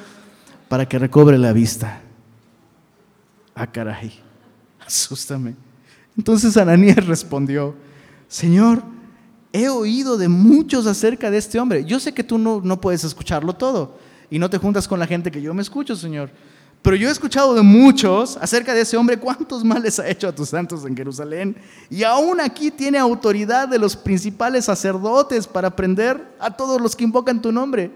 para 0.70 0.88
que 0.88 1.00
recobre 1.00 1.38
la 1.38 1.52
vista. 1.52 2.02
Ah, 3.56 3.68
caray, 3.68 4.14
asústame. 4.86 5.56
Entonces 6.16 6.56
Ananías 6.58 7.06
respondió, 7.06 7.76
Señor, 8.28 8.84
he 9.54 9.70
oído 9.70 10.18
de 10.18 10.28
muchos 10.28 10.86
acerca 10.86 11.32
de 11.32 11.38
este 11.38 11.60
hombre. 11.60 11.86
Yo 11.86 12.00
sé 12.00 12.14
que 12.14 12.24
tú 12.24 12.38
no, 12.38 12.62
no 12.64 12.80
puedes 12.80 13.04
escucharlo 13.04 13.54
todo 13.54 13.98
y 14.30 14.40
no 14.40 14.50
te 14.50 14.58
juntas 14.58 14.88
con 14.88 15.00
la 15.00 15.08
gente 15.08 15.32
que 15.32 15.42
yo 15.42 15.54
me 15.54 15.62
escucho, 15.62 15.96
Señor. 15.96 16.30
Pero 16.82 16.96
yo 16.96 17.10
he 17.10 17.12
escuchado 17.12 17.54
de 17.54 17.62
muchos 17.62 18.38
acerca 18.38 18.74
de 18.74 18.82
ese 18.82 18.96
hombre, 18.96 19.18
cuántos 19.18 19.64
males 19.64 20.00
ha 20.00 20.08
hecho 20.08 20.28
a 20.28 20.32
tus 20.34 20.50
santos 20.50 20.86
en 20.86 20.96
Jerusalén. 20.96 21.56
Y 21.90 22.04
aún 22.04 22.40
aquí 22.40 22.72
tiene 22.72 22.98
autoridad 22.98 23.68
de 23.68 23.80
los 23.80 23.96
principales 23.96 24.66
sacerdotes 24.66 25.48
para 25.48 25.76
prender 25.76 26.24
a 26.40 26.56
todos 26.56 26.80
los 26.80 26.96
que 26.96 27.04
invocan 27.04 27.42
tu 27.42 27.52
nombre. 27.52 27.92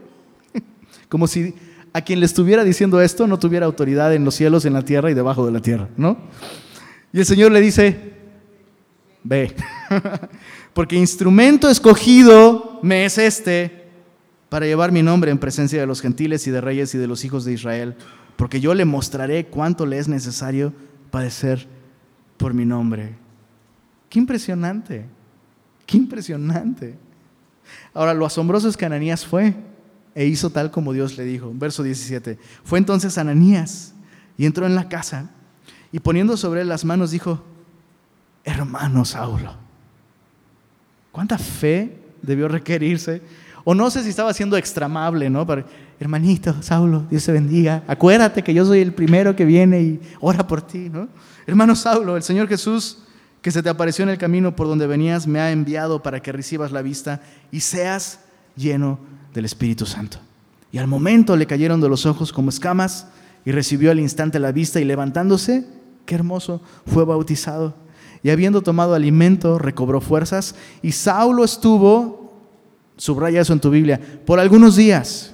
Como 1.10 1.28
si 1.28 1.54
a 1.94 2.02
quien 2.02 2.20
le 2.20 2.26
estuviera 2.26 2.64
diciendo 2.64 3.02
esto 3.02 3.28
no 3.28 3.38
tuviera 3.40 3.66
autoridad 3.66 4.14
en 4.14 4.26
los 4.26 4.36
cielos, 4.36 4.66
en 4.66 4.74
la 4.74 4.84
tierra 4.84 5.12
y 5.12 5.14
debajo 5.14 5.46
de 5.46 5.52
la 5.52 5.62
tierra, 5.62 5.90
¿no? 5.98 6.18
Y 7.14 7.20
el 7.20 7.26
Señor 7.26 7.52
le 7.52 7.60
dice, 7.60 8.14
ve, 9.24 9.54
porque 10.74 10.96
instrumento 10.96 11.70
escogido 11.70 12.80
me 12.82 13.06
es 13.06 13.18
este 13.18 13.90
para 14.48 14.66
llevar 14.66 14.92
mi 14.92 15.02
nombre 15.02 15.32
en 15.32 15.38
presencia 15.38 15.80
de 15.80 15.88
los 15.88 16.02
gentiles 16.02 16.46
y 16.48 16.52
de 16.52 16.62
reyes 16.62 16.94
y 16.96 16.98
de 16.98 17.08
los 17.08 17.24
hijos 17.24 17.46
de 17.46 17.54
Israel, 17.54 17.96
porque 18.36 18.60
yo 18.60 18.74
le 18.74 18.86
mostraré 18.86 19.46
cuánto 19.46 19.86
le 19.86 19.98
es 19.98 20.08
necesario 20.08 20.74
padecer 21.10 21.68
por 22.38 22.54
mi 22.54 22.66
nombre. 22.66 23.16
Qué 24.10 24.20
impresionante, 24.20 25.06
qué 25.86 25.98
impresionante. 25.98 26.98
Ahora, 27.94 28.14
lo 28.14 28.26
asombroso 28.26 28.68
es 28.68 28.78
que 28.78 28.86
Ananías 28.86 29.26
fue 29.26 29.54
e 30.16 30.26
hizo 30.26 30.50
tal 30.50 30.72
como 30.72 30.94
Dios 30.94 31.18
le 31.18 31.24
dijo. 31.24 31.52
Verso 31.54 31.84
17. 31.84 32.38
Fue 32.64 32.80
entonces 32.80 33.18
Ananías 33.18 33.94
y 34.38 34.46
entró 34.46 34.66
en 34.66 34.76
la 34.76 34.90
casa 34.90 35.30
y 35.92 36.00
poniendo 36.00 36.38
sobre 36.38 36.62
él 36.62 36.70
las 36.70 36.86
manos 36.86 37.12
dijo, 37.12 37.44
hermano 38.44 39.06
Saulo. 39.06 39.56
¿Cuánta 41.12 41.38
fe 41.38 41.98
debió 42.22 42.48
requerirse? 42.48 43.22
O 43.64 43.76
no 43.76 43.92
sé 43.92 44.04
si 44.04 44.10
estaba 44.10 44.34
siendo 44.34 44.58
extramable, 44.58 45.30
¿no? 45.30 45.46
Hermanito 46.02 46.56
Saulo, 46.62 47.06
Dios 47.10 47.24
te 47.24 47.32
bendiga. 47.32 47.84
Acuérdate 47.88 48.44
que 48.44 48.54
yo 48.54 48.66
soy 48.66 48.80
el 48.80 48.94
primero 48.94 49.36
que 49.36 49.46
viene 49.46 49.82
y 49.82 50.02
ora 50.20 50.48
por 50.48 50.64
ti, 50.64 50.90
¿no? 50.92 51.08
Hermano 51.46 51.76
Saulo, 51.76 52.18
el 52.18 52.24
Señor 52.24 52.48
Jesús 52.48 52.98
que 53.42 53.52
se 53.52 53.62
te 53.62 53.70
apareció 53.70 54.04
en 54.04 54.10
el 54.10 54.18
camino 54.18 54.56
por 54.56 54.68
donde 54.68 54.88
venías 54.88 55.28
me 55.28 55.40
ha 55.40 55.52
enviado 55.52 56.02
para 56.02 56.20
que 56.20 56.32
recibas 56.32 56.72
la 56.72 56.82
vista 56.82 57.22
y 57.52 57.60
seas 57.60 58.20
lleno 58.56 59.00
del 59.34 59.46
Espíritu 59.46 59.86
Santo. 59.86 60.18
Y 60.72 60.80
al 60.80 60.88
momento 60.88 61.36
le 61.36 61.48
cayeron 61.48 61.82
de 61.82 61.90
los 61.90 62.06
ojos 62.06 62.34
como 62.34 62.50
escamas 62.50 63.08
y 63.46 63.52
recibió 63.52 63.92
al 63.92 64.00
instante 64.00 64.40
la 64.40 64.52
vista 64.52 64.80
y 64.80 64.86
levantándose 64.86 65.66
qué 66.06 66.16
hermoso, 66.16 66.62
fue 66.86 67.06
bautizado. 67.06 67.76
Y 68.24 68.30
habiendo 68.30 68.62
tomado 68.62 68.94
alimento, 68.94 69.58
recobró 69.58 70.02
fuerzas. 70.02 70.56
Y 70.82 70.92
Saulo 70.92 71.44
estuvo, 71.44 72.34
subraya 72.98 73.42
eso 73.42 73.54
en 73.54 73.60
tu 73.60 73.70
Biblia, 73.70 74.00
por 74.26 74.40
algunos 74.40 74.76
días. 74.76 75.31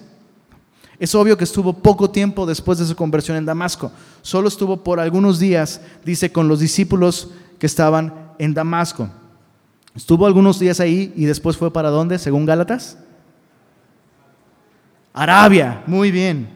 Es 1.00 1.14
obvio 1.14 1.38
que 1.38 1.43
estuvo 1.43 1.74
poco 1.74 2.10
tiempo 2.10 2.45
después 2.45 2.80
de 2.80 2.86
su 2.86 2.95
conversión 2.95 3.38
en 3.38 3.45
Damasco. 3.45 3.91
Solo 4.22 4.48
estuvo 4.48 4.84
por 4.84 5.00
algunos 5.00 5.38
días, 5.38 5.80
dice, 6.04 6.32
con 6.32 6.48
los 6.48 6.60
discípulos 6.60 7.30
que 7.60 7.68
estaban 7.68 8.32
en 8.39 8.54
Damasco. 8.54 9.10
Estuvo 9.95 10.26
algunos 10.26 10.60
días 10.60 10.80
ahí 10.80 11.14
y 11.16 11.26
después 11.26 11.58
fue 11.58 11.72
para 11.72 11.89
dónde, 11.89 12.18
según 12.18 12.45
Gálatas? 12.45 12.98
Arabia, 15.14 15.84
muy 15.88 16.12
bien. 16.12 16.50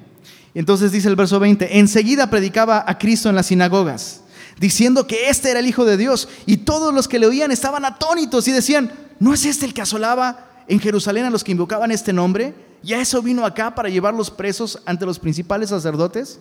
Entonces 0.54 0.92
dice 0.92 1.08
el 1.08 1.16
verso 1.16 1.40
20, 1.40 1.80
enseguida 1.80 2.30
predicaba 2.30 2.84
a 2.86 2.98
Cristo 2.98 3.30
en 3.30 3.36
las 3.36 3.48
sinagogas, 3.48 4.22
diciendo 4.60 5.08
que 5.08 5.30
este 5.30 5.50
era 5.50 5.60
el 5.60 5.68
Hijo 5.68 5.86
de 5.86 5.98
Dios. 5.98 6.28
Y 6.46 6.58
todos 6.58 6.94
los 6.94 7.08
que 7.08 7.20
le 7.20 7.28
oían 7.28 7.52
estaban 7.52 7.86
atónitos 7.86 8.48
y 8.48 8.52
decían, 8.52 8.92
¿no 9.20 9.34
es 9.34 9.46
este 9.46 9.66
el 9.68 9.74
que 9.74 9.82
asolaba 9.82 10.50
en 10.68 10.80
Jerusalén 10.80 11.26
a 11.26 11.30
los 11.30 11.44
que 11.44 11.52
invocaban 11.52 11.92
este 11.92 12.12
nombre? 12.12 12.54
¿Y 12.84 12.94
a 12.94 13.02
eso 13.02 13.22
vino 13.22 13.46
acá 13.46 13.74
para 13.74 13.90
llevarlos 13.90 14.32
presos 14.32 14.82
ante 14.86 15.06
los 15.06 15.20
principales 15.20 15.70
sacerdotes? 15.70 16.40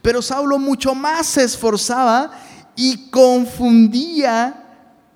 Pero 0.00 0.22
Saulo 0.22 0.58
mucho 0.58 0.94
más 0.94 1.26
se 1.26 1.44
esforzaba 1.44 2.30
y 2.76 3.10
confundía 3.10 4.62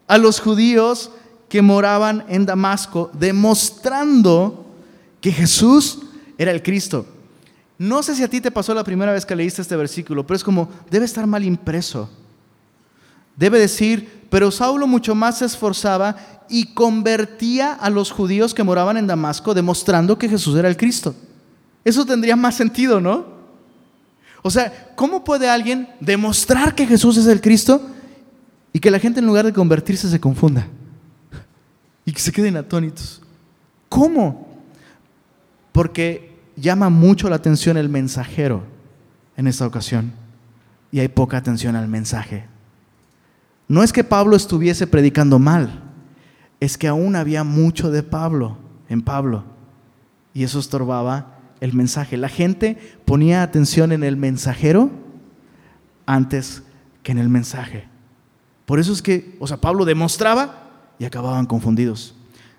a 0.07 0.19
los 0.19 0.41
judíos 0.41 1.11
que 1.49 1.63
moraban 1.63 2.25
en 2.29 2.47
Damasco, 2.47 3.11
demostrando 3.13 4.67
que 5.21 5.33
Jesús 5.33 6.01
era 6.39 6.51
el 6.51 6.63
Cristo. 6.63 7.07
No 7.79 8.03
sé 8.03 8.15
si 8.15 8.23
a 8.23 8.29
ti 8.29 8.41
te 8.41 8.51
pasó 8.51 8.75
la 8.75 8.85
primera 8.85 9.13
vez 9.13 9.27
que 9.27 9.37
leíste 9.37 9.63
este 9.63 9.77
versículo, 9.77 10.27
pero 10.27 10.37
es 10.37 10.45
como, 10.45 10.69
debe 10.91 11.05
estar 11.05 11.27
mal 11.27 11.45
impreso. 11.45 12.09
Debe 13.37 13.59
decir, 13.59 14.16
pero 14.31 14.51
Saulo 14.51 14.87
mucho 14.87 15.15
más 15.15 15.39
se 15.39 15.45
esforzaba 15.45 16.17
y 16.49 16.75
convertía 16.75 17.73
a 17.73 17.91
los 17.91 18.11
judíos 18.11 18.55
que 18.55 18.65
moraban 18.65 18.97
en 18.97 19.07
Damasco, 19.07 19.55
demostrando 19.55 20.19
que 20.19 20.29
Jesús 20.29 20.57
era 20.57 20.69
el 20.69 20.77
Cristo. 20.77 21.15
Eso 21.85 22.05
tendría 22.05 22.37
más 22.37 22.55
sentido, 22.55 23.01
¿no? 23.01 23.37
O 24.43 24.51
sea, 24.51 24.93
¿cómo 24.95 25.25
puede 25.25 25.49
alguien 25.49 25.89
demostrar 26.01 26.75
que 26.75 26.87
Jesús 26.87 27.17
es 27.17 27.27
el 27.27 27.41
Cristo 27.41 27.81
y 28.73 28.79
que 28.79 28.91
la 28.91 28.99
gente 28.99 29.21
en 29.21 29.27
lugar 29.27 29.45
de 29.45 29.53
convertirse 29.53 30.09
se 30.09 30.21
confunda 30.21 30.67
y 32.05 32.13
que 32.13 32.21
se 32.21 32.33
queden 32.33 32.57
atónitos? 32.57 33.23
¿Cómo? 33.89 34.49
Porque 35.73 36.37
llama 36.57 36.91
mucho 36.91 37.29
la 37.29 37.37
atención 37.37 37.77
el 37.77 37.89
mensajero 37.89 38.63
en 39.37 39.47
esta 39.47 39.67
ocasión 39.67 40.13
y 40.91 41.01
hay 41.01 41.09
poca 41.09 41.37
atención 41.37 41.77
al 41.77 41.89
mensaje. 41.89 42.47
No 43.69 43.83
es 43.83 43.93
que 43.93 44.05
Pablo 44.05 44.37
estuviese 44.37 44.87
predicando 44.87 45.39
mal, 45.39 45.83
es 46.61 46.79
que 46.79 46.89
aún 46.89 47.17
había 47.17 47.45
mucho 47.45 47.91
de 47.91 48.03
Pablo 48.03 48.59
en 48.89 49.03
Pablo 49.03 49.45
y 50.33 50.45
eso 50.45 50.59
estorbaba 50.59 51.39
el 51.61 51.73
mensaje. 51.73 52.17
La 52.17 52.29
gente 52.29 52.79
ponía 53.05 53.43
atención 53.43 53.93
en 53.93 54.05
el 54.05 54.17
mensajero 54.17 54.91
antes 56.07 56.63
que 57.03 57.13
en 57.13 57.19
el 57.19 57.29
mensaje. 57.29 57.89
Por 58.67 58.79
eso 58.79 58.93
es 58.93 59.03
que, 59.03 59.37
o 59.41 59.47
sea, 59.47 59.57
Pablo 59.59 59.85
demostraba 59.85 60.93
y 60.99 61.05
acababan 61.05 61.47
confundidos. 61.47 62.15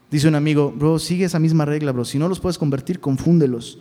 Dice 0.10 0.28
un 0.28 0.36
amigo, 0.36 0.72
bro, 0.72 0.99
sigue 0.99 1.26
esa 1.26 1.39
misma 1.39 1.66
regla, 1.66 1.91
bro. 1.91 2.05
Si 2.05 2.18
no 2.18 2.30
los 2.30 2.39
puedes 2.39 2.58
convertir, 2.58 2.99
confúndelos. 2.99 3.80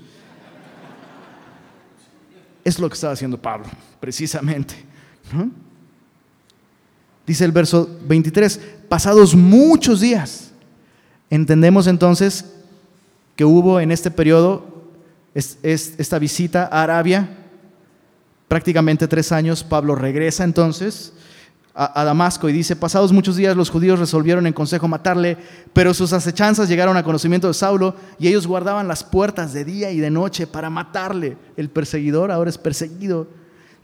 Es 2.65 2.81
lo 2.81 2.89
que 2.89 2.95
estaba 2.95 3.13
haciendo 3.13 3.41
Pablo, 3.41 3.67
precisamente. 4.01 4.75
Dice 7.27 7.45
el 7.45 7.53
verso 7.53 7.89
23, 8.07 8.61
pasados 8.89 9.35
muchos 9.35 10.01
días, 10.01 10.53
entendemos 11.29 11.87
entonces 11.87 12.45
que 13.35 13.45
hubo 13.45 13.81
en 13.81 13.91
este 13.91 14.11
periodo 14.11 14.77
esta 15.35 16.19
visita 16.19 16.69
a 16.73 16.83
Arabia, 16.83 17.29
prácticamente 18.49 19.07
tres 19.09 19.33
años, 19.33 19.63
Pablo 19.65 19.95
regresa 19.95 20.45
entonces 20.45 21.13
a, 21.75 22.05
Damasco 22.05 22.49
y 22.49 22.53
dice, 22.53 22.75
pasados 22.75 23.13
muchos 23.13 23.37
días 23.37 23.55
los 23.55 23.69
judíos 23.69 23.99
resolvieron 23.99 24.47
en 24.47 24.55
consejo 24.55 24.89
matarle, 24.89 25.37
pero 25.75 25.93
sus 25.93 26.15
acechanzas 26.15 26.71
llegaron 26.71 26.97
a 26.97 27.03
conocimiento 27.03 27.49
de 27.49 27.55
Saulo 27.55 27.95
y 28.19 28.29
ellos 28.29 28.47
guardaban 28.47 28.89
las 28.89 29.05
puertas 29.05 29.53
de 29.53 29.67
día 29.67 29.91
y 29.91 29.99
de 29.99 30.11
noche 30.11 30.47
para 30.47 30.71
matarle. 30.71 31.37
El 31.55 31.69
perseguidor 31.69 32.31
ahora 32.31 32.49
es 32.49 32.57
perseguido. 32.57 33.27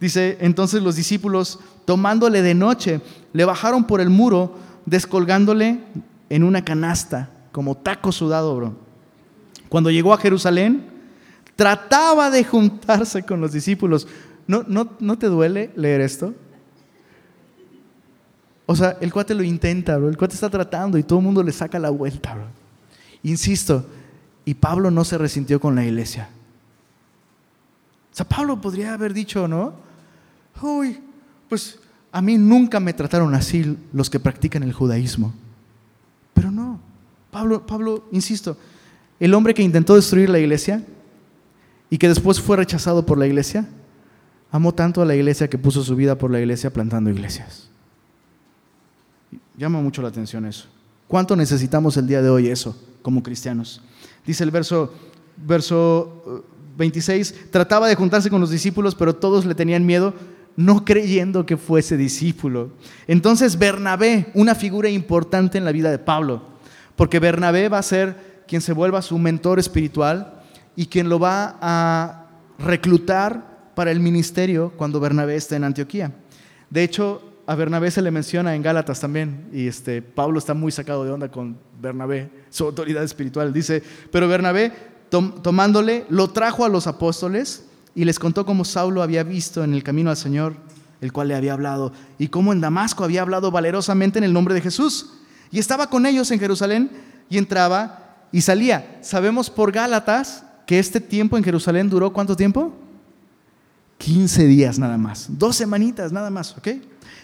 Dice, 0.00 0.38
entonces 0.40 0.82
los 0.82 0.96
discípulos, 0.96 1.60
tomándole 1.84 2.40
de 2.40 2.54
noche, 2.54 3.02
le 3.32 3.44
bajaron 3.44 3.84
por 3.84 4.00
el 4.00 4.10
muro, 4.10 4.54
descolgándole 4.86 5.80
en 6.28 6.44
una 6.44 6.64
canasta, 6.64 7.30
como 7.52 7.76
taco 7.76 8.12
sudado, 8.12 8.56
bro. 8.56 8.74
Cuando 9.68 9.90
llegó 9.90 10.12
a 10.12 10.18
Jerusalén, 10.18 10.86
trataba 11.56 12.30
de 12.30 12.44
juntarse 12.44 13.22
con 13.22 13.40
los 13.40 13.52
discípulos. 13.52 14.06
¿No, 14.46 14.64
no, 14.66 14.90
no 15.00 15.18
te 15.18 15.26
duele 15.26 15.70
leer 15.76 16.00
esto? 16.00 16.34
O 18.66 18.76
sea, 18.76 18.96
el 19.00 19.12
cuate 19.12 19.34
lo 19.34 19.42
intenta, 19.42 19.96
bro. 19.96 20.08
El 20.08 20.16
cuate 20.16 20.34
está 20.34 20.50
tratando 20.50 20.98
y 20.98 21.02
todo 21.02 21.18
el 21.18 21.24
mundo 21.24 21.42
le 21.42 21.52
saca 21.52 21.78
la 21.78 21.90
vuelta, 21.90 22.34
bro. 22.34 22.46
Insisto, 23.22 23.86
y 24.44 24.54
Pablo 24.54 24.90
no 24.90 25.04
se 25.04 25.18
resintió 25.18 25.60
con 25.60 25.74
la 25.74 25.84
iglesia. 25.84 26.28
O 28.12 28.14
sea, 28.16 28.28
Pablo 28.28 28.60
podría 28.60 28.94
haber 28.94 29.14
dicho, 29.14 29.48
¿no? 29.48 29.74
Uy, 30.60 31.00
pues 31.48 31.78
a 32.12 32.20
mí 32.20 32.36
nunca 32.36 32.78
me 32.78 32.92
trataron 32.92 33.34
así 33.34 33.76
los 33.92 34.10
que 34.10 34.20
practican 34.20 34.62
el 34.62 34.74
judaísmo. 34.74 35.32
Pero 36.34 36.50
no. 36.50 36.78
Pablo, 37.30 37.66
Pablo, 37.66 38.04
insisto, 38.12 38.56
el 39.18 39.32
hombre 39.32 39.54
que 39.54 39.62
intentó 39.62 39.94
destruir 39.96 40.28
la 40.28 40.38
iglesia 40.38 40.84
y 41.88 41.96
que 41.96 42.08
después 42.08 42.40
fue 42.40 42.58
rechazado 42.58 43.06
por 43.06 43.18
la 43.18 43.26
iglesia, 43.26 43.66
amó 44.50 44.74
tanto 44.74 45.00
a 45.00 45.06
la 45.06 45.16
iglesia 45.16 45.48
que 45.48 45.56
puso 45.56 45.82
su 45.82 45.96
vida 45.96 46.16
por 46.16 46.30
la 46.30 46.38
iglesia 46.38 46.70
plantando 46.70 47.08
iglesias. 47.08 47.70
Llama 49.56 49.80
mucho 49.80 50.02
la 50.02 50.08
atención 50.08 50.44
eso. 50.44 50.66
¿Cuánto 51.08 51.34
necesitamos 51.34 51.96
el 51.96 52.06
día 52.06 52.20
de 52.20 52.28
hoy 52.28 52.48
eso 52.48 52.76
como 53.00 53.22
cristianos? 53.22 53.80
Dice 54.26 54.44
el 54.44 54.50
verso, 54.50 54.92
verso 55.36 56.44
26, 56.76 57.32
uh, 57.32 57.50
trataba 57.50 57.88
de 57.88 57.94
juntarse 57.94 58.28
con 58.28 58.40
los 58.40 58.50
discípulos, 58.50 58.94
pero 58.94 59.14
todos 59.14 59.46
le 59.46 59.54
tenían 59.54 59.86
miedo, 59.86 60.14
no 60.56 60.84
creyendo 60.84 61.46
que 61.46 61.56
fuese 61.56 61.96
discípulo. 61.96 62.70
Entonces 63.06 63.58
Bernabé, 63.58 64.26
una 64.34 64.54
figura 64.54 64.88
importante 64.88 65.58
en 65.58 65.64
la 65.64 65.72
vida 65.72 65.90
de 65.90 65.98
Pablo, 65.98 66.42
porque 66.96 67.18
Bernabé 67.18 67.68
va 67.68 67.78
a 67.78 67.82
ser 67.82 68.44
quien 68.46 68.60
se 68.60 68.72
vuelva 68.72 69.02
su 69.02 69.18
mentor 69.18 69.58
espiritual 69.58 70.42
y 70.76 70.86
quien 70.86 71.08
lo 71.08 71.18
va 71.18 71.56
a 71.60 72.26
reclutar 72.58 73.72
para 73.74 73.90
el 73.90 74.00
ministerio 74.00 74.72
cuando 74.76 75.00
Bernabé 75.00 75.36
esté 75.36 75.56
en 75.56 75.64
Antioquía. 75.64 76.12
De 76.68 76.82
hecho, 76.82 77.22
a 77.46 77.54
Bernabé 77.54 77.90
se 77.90 78.02
le 78.02 78.10
menciona 78.10 78.54
en 78.54 78.62
Gálatas 78.62 79.00
también, 79.00 79.48
y 79.52 79.66
este, 79.66 80.00
Pablo 80.00 80.38
está 80.38 80.54
muy 80.54 80.70
sacado 80.70 81.04
de 81.04 81.10
onda 81.10 81.28
con 81.30 81.58
Bernabé, 81.80 82.30
su 82.50 82.64
autoridad 82.64 83.02
espiritual. 83.02 83.52
Dice, 83.52 83.82
pero 84.10 84.28
Bernabé, 84.28 84.72
tomándole, 85.10 86.06
lo 86.08 86.30
trajo 86.30 86.64
a 86.64 86.68
los 86.68 86.86
apóstoles 86.86 87.66
y 87.94 88.04
les 88.04 88.18
contó 88.18 88.46
cómo 88.46 88.64
Saulo 88.64 89.02
había 89.02 89.22
visto 89.22 89.64
en 89.64 89.74
el 89.74 89.82
camino 89.82 90.10
al 90.10 90.16
Señor, 90.16 90.54
el 91.00 91.12
cual 91.12 91.28
le 91.28 91.34
había 91.34 91.52
hablado, 91.52 91.92
y 92.18 92.28
cómo 92.28 92.52
en 92.52 92.60
Damasco 92.60 93.04
había 93.04 93.22
hablado 93.22 93.50
valerosamente 93.50 94.18
en 94.18 94.24
el 94.24 94.32
nombre 94.32 94.54
de 94.54 94.60
Jesús. 94.60 95.14
Y 95.50 95.58
estaba 95.58 95.88
con 95.88 96.06
ellos 96.06 96.30
en 96.30 96.40
Jerusalén 96.40 96.90
y 97.28 97.38
entraba 97.38 98.26
y 98.32 98.40
salía. 98.40 98.98
Sabemos 99.02 99.50
por 99.50 99.72
Gálatas 99.72 100.44
que 100.66 100.78
este 100.78 101.00
tiempo 101.00 101.36
en 101.36 101.44
Jerusalén 101.44 101.90
duró 101.90 102.12
cuánto 102.12 102.36
tiempo? 102.36 102.72
15 103.98 104.46
días 104.46 104.78
nada 104.78 104.96
más, 104.98 105.26
dos 105.28 105.56
semanitas 105.56 106.12
nada 106.12 106.30
más, 106.30 106.56
¿ok? 106.56 106.68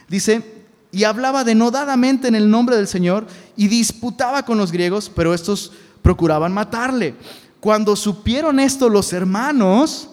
Dice, 0.08 0.58
y 0.92 1.04
hablaba 1.04 1.44
denodadamente 1.44 2.28
en 2.28 2.34
el 2.34 2.50
nombre 2.50 2.76
del 2.76 2.86
Señor 2.86 3.26
y 3.56 3.68
disputaba 3.68 4.44
con 4.44 4.58
los 4.58 4.70
griegos, 4.70 5.10
pero 5.14 5.34
estos 5.34 5.72
procuraban 6.02 6.52
matarle. 6.52 7.14
Cuando 7.60 7.96
supieron 7.96 8.60
esto 8.60 8.88
los 8.88 9.12
hermanos, 9.12 10.08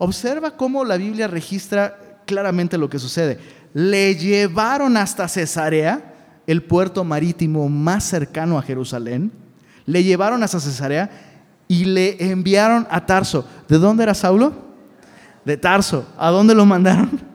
observa 0.00 0.56
cómo 0.56 0.84
la 0.84 0.96
Biblia 0.96 1.28
registra 1.28 2.22
claramente 2.26 2.78
lo 2.78 2.88
que 2.88 2.98
sucede. 2.98 3.38
Le 3.74 4.16
llevaron 4.16 4.96
hasta 4.96 5.28
Cesarea, 5.28 6.14
el 6.46 6.62
puerto 6.62 7.04
marítimo 7.04 7.68
más 7.68 8.04
cercano 8.04 8.58
a 8.58 8.62
Jerusalén. 8.62 9.30
Le 9.86 10.02
llevaron 10.02 10.42
hasta 10.42 10.58
Cesarea 10.58 11.10
y 11.68 11.84
le 11.84 12.30
enviaron 12.30 12.86
a 12.90 13.04
Tarso. 13.04 13.46
¿De 13.68 13.78
dónde 13.78 14.02
era 14.02 14.14
Saulo? 14.14 14.52
De 15.44 15.56
Tarso. 15.56 16.06
¿A 16.18 16.30
dónde 16.30 16.54
lo 16.54 16.66
mandaron? 16.66 17.30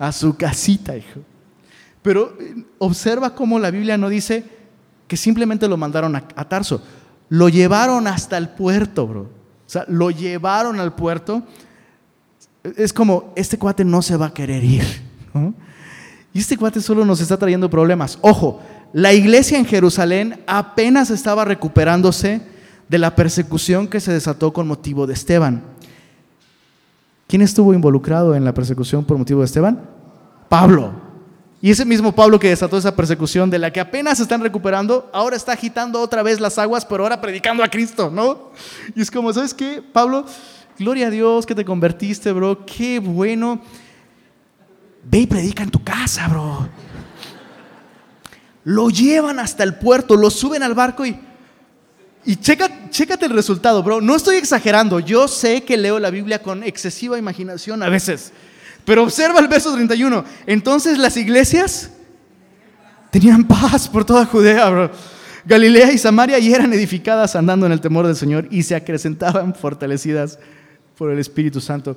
a 0.00 0.12
su 0.12 0.34
casita, 0.34 0.96
hijo. 0.96 1.20
Pero 2.02 2.34
eh, 2.40 2.64
observa 2.78 3.34
cómo 3.34 3.58
la 3.58 3.70
Biblia 3.70 3.98
no 3.98 4.08
dice 4.08 4.44
que 5.06 5.16
simplemente 5.16 5.68
lo 5.68 5.76
mandaron 5.76 6.16
a, 6.16 6.48
Tarso. 6.48 6.82
Lo 7.28 7.48
llevaron 7.48 8.06
hasta 8.06 8.38
el 8.38 8.48
puerto, 8.48 9.06
bro. 9.06 9.20
O 9.22 9.28
sea, 9.66 9.84
lo 9.88 10.10
llevaron 10.10 10.80
al 10.80 10.94
puerto. 10.94 11.42
Es 12.62 12.92
como, 12.92 13.32
este 13.36 13.58
cuate 13.58 13.84
no 13.84 14.02
se 14.02 14.16
va 14.16 14.26
a 14.26 14.34
querer 14.34 14.62
ir. 14.62 14.84
Y 16.32 16.38
este 16.38 16.56
cuate 16.56 16.80
solo 16.80 17.04
nos 17.04 17.20
está 17.20 17.36
trayendo 17.36 17.70
problemas. 17.70 18.18
Ojo, 18.20 18.60
la 18.92 19.12
iglesia 19.12 19.58
en 19.58 19.64
Jerusalén 19.64 20.42
apenas 20.46 21.10
estaba 21.10 21.44
recuperándose 21.44 22.42
de 22.88 22.98
la 22.98 23.14
persecución 23.14 23.88
que 23.88 24.00
se 24.00 24.12
desató 24.12 24.52
con 24.52 24.66
motivo 24.66 25.06
de 25.06 25.14
Esteban. 25.14 25.62
¿Quién 27.28 27.42
estuvo 27.42 27.72
involucrado 27.72 28.34
en 28.34 28.44
la 28.44 28.52
persecución 28.52 29.04
por 29.04 29.16
motivo 29.16 29.40
de 29.40 29.46
Esteban? 29.46 29.88
Pablo. 30.48 30.90
Y 31.62 31.70
ese 31.70 31.84
mismo 31.84 32.12
Pablo 32.12 32.40
que 32.40 32.48
desató 32.48 32.76
esa 32.76 32.96
persecución 32.96 33.50
de 33.50 33.58
la 33.58 33.72
que 33.72 33.78
apenas 33.78 34.16
se 34.16 34.24
están 34.24 34.40
recuperando, 34.40 35.08
ahora 35.12 35.36
está 35.36 35.52
agitando 35.52 36.00
otra 36.00 36.22
vez 36.22 36.40
las 36.40 36.58
aguas, 36.58 36.84
pero 36.84 37.04
ahora 37.04 37.20
predicando 37.20 37.62
a 37.62 37.68
Cristo, 37.68 38.10
¿no? 38.10 38.50
Y 38.96 39.02
es 39.02 39.10
como, 39.10 39.32
¿sabes 39.32 39.54
qué, 39.54 39.80
Pablo? 39.92 40.24
Gloria 40.80 41.08
a 41.08 41.10
Dios 41.10 41.44
que 41.44 41.54
te 41.54 41.62
convertiste, 41.62 42.32
bro. 42.32 42.64
Qué 42.64 43.00
bueno. 43.00 43.60
Ve 45.04 45.18
y 45.18 45.26
predica 45.26 45.62
en 45.62 45.70
tu 45.70 45.84
casa, 45.84 46.26
bro. 46.26 46.70
Lo 48.64 48.88
llevan 48.88 49.38
hasta 49.38 49.62
el 49.62 49.74
puerto, 49.74 50.16
lo 50.16 50.30
suben 50.30 50.62
al 50.62 50.72
barco 50.72 51.04
y 51.04 51.20
y 52.24 52.36
checa, 52.36 52.88
chécate 52.88 53.26
el 53.26 53.34
resultado, 53.34 53.82
bro. 53.82 54.00
No 54.00 54.16
estoy 54.16 54.36
exagerando. 54.36 55.00
Yo 55.00 55.28
sé 55.28 55.64
que 55.64 55.76
leo 55.76 55.98
la 55.98 56.08
Biblia 56.08 56.40
con 56.40 56.62
excesiva 56.62 57.18
imaginación 57.18 57.82
a 57.82 57.90
veces. 57.90 58.32
Pero 58.86 59.02
observa 59.02 59.38
el 59.40 59.48
verso 59.48 59.74
31. 59.74 60.24
Entonces 60.46 60.96
las 60.96 61.14
iglesias 61.18 61.90
tenían 63.10 63.44
paz 63.46 63.86
por 63.86 64.06
toda 64.06 64.24
Judea, 64.24 64.70
bro. 64.70 64.90
Galilea 65.44 65.92
y 65.92 65.98
Samaria 65.98 66.38
y 66.38 66.54
eran 66.54 66.72
edificadas 66.72 67.36
andando 67.36 67.66
en 67.66 67.72
el 67.72 67.82
temor 67.82 68.06
del 68.06 68.16
Señor 68.16 68.48
y 68.50 68.62
se 68.62 68.74
acrecentaban 68.74 69.54
fortalecidas 69.54 70.38
por 71.00 71.10
el 71.10 71.18
Espíritu 71.18 71.60
Santo. 71.60 71.96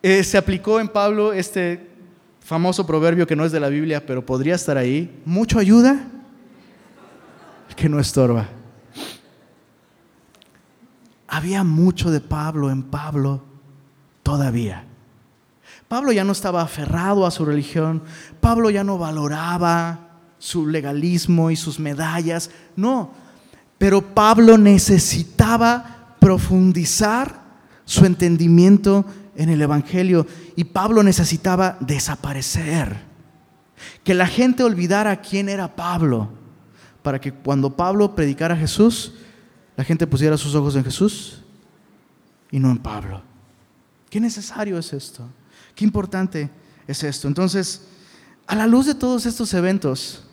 Eh, 0.00 0.22
se 0.22 0.38
aplicó 0.38 0.78
en 0.78 0.86
Pablo 0.86 1.32
este 1.32 1.90
famoso 2.40 2.86
proverbio 2.86 3.26
que 3.26 3.34
no 3.34 3.44
es 3.44 3.50
de 3.50 3.58
la 3.58 3.68
Biblia, 3.68 4.06
pero 4.06 4.24
podría 4.24 4.54
estar 4.54 4.78
ahí. 4.78 5.20
Mucho 5.24 5.58
ayuda 5.58 6.08
que 7.76 7.88
no 7.88 7.98
estorba 7.98 8.48
había 11.28 11.64
mucho 11.64 12.10
de 12.10 12.20
Pablo 12.20 12.70
en 12.70 12.82
Pablo 12.82 13.42
todavía. 14.22 14.84
Pablo 15.88 16.12
ya 16.12 16.24
no 16.24 16.32
estaba 16.32 16.62
aferrado 16.62 17.26
a 17.26 17.30
su 17.30 17.44
religión, 17.44 18.02
Pablo 18.40 18.70
ya 18.70 18.82
no 18.82 18.98
valoraba 18.98 20.18
su 20.38 20.66
legalismo 20.66 21.50
y 21.50 21.56
sus 21.56 21.78
medallas, 21.78 22.50
no, 22.74 23.10
pero 23.78 24.14
Pablo 24.14 24.58
necesitaba 24.58 26.16
profundizar 26.18 27.45
su 27.86 28.04
entendimiento 28.04 29.06
en 29.36 29.48
el 29.48 29.62
Evangelio 29.62 30.26
y 30.56 30.64
Pablo 30.64 31.02
necesitaba 31.02 31.78
desaparecer, 31.80 32.96
que 34.04 34.12
la 34.14 34.26
gente 34.26 34.62
olvidara 34.62 35.20
quién 35.20 35.48
era 35.48 35.74
Pablo, 35.74 36.30
para 37.02 37.20
que 37.20 37.32
cuando 37.32 37.74
Pablo 37.74 38.14
predicara 38.14 38.54
a 38.54 38.58
Jesús, 38.58 39.14
la 39.76 39.84
gente 39.84 40.06
pusiera 40.06 40.36
sus 40.36 40.54
ojos 40.54 40.74
en 40.74 40.84
Jesús 40.84 41.42
y 42.50 42.58
no 42.58 42.70
en 42.70 42.78
Pablo. 42.78 43.22
Qué 44.10 44.20
necesario 44.20 44.78
es 44.78 44.92
esto. 44.92 45.28
Qué 45.74 45.84
importante 45.84 46.50
es 46.86 47.04
esto. 47.04 47.28
Entonces, 47.28 47.86
a 48.46 48.56
la 48.56 48.66
luz 48.66 48.86
de 48.86 48.94
todos 48.94 49.26
estos 49.26 49.52
eventos, 49.54 50.24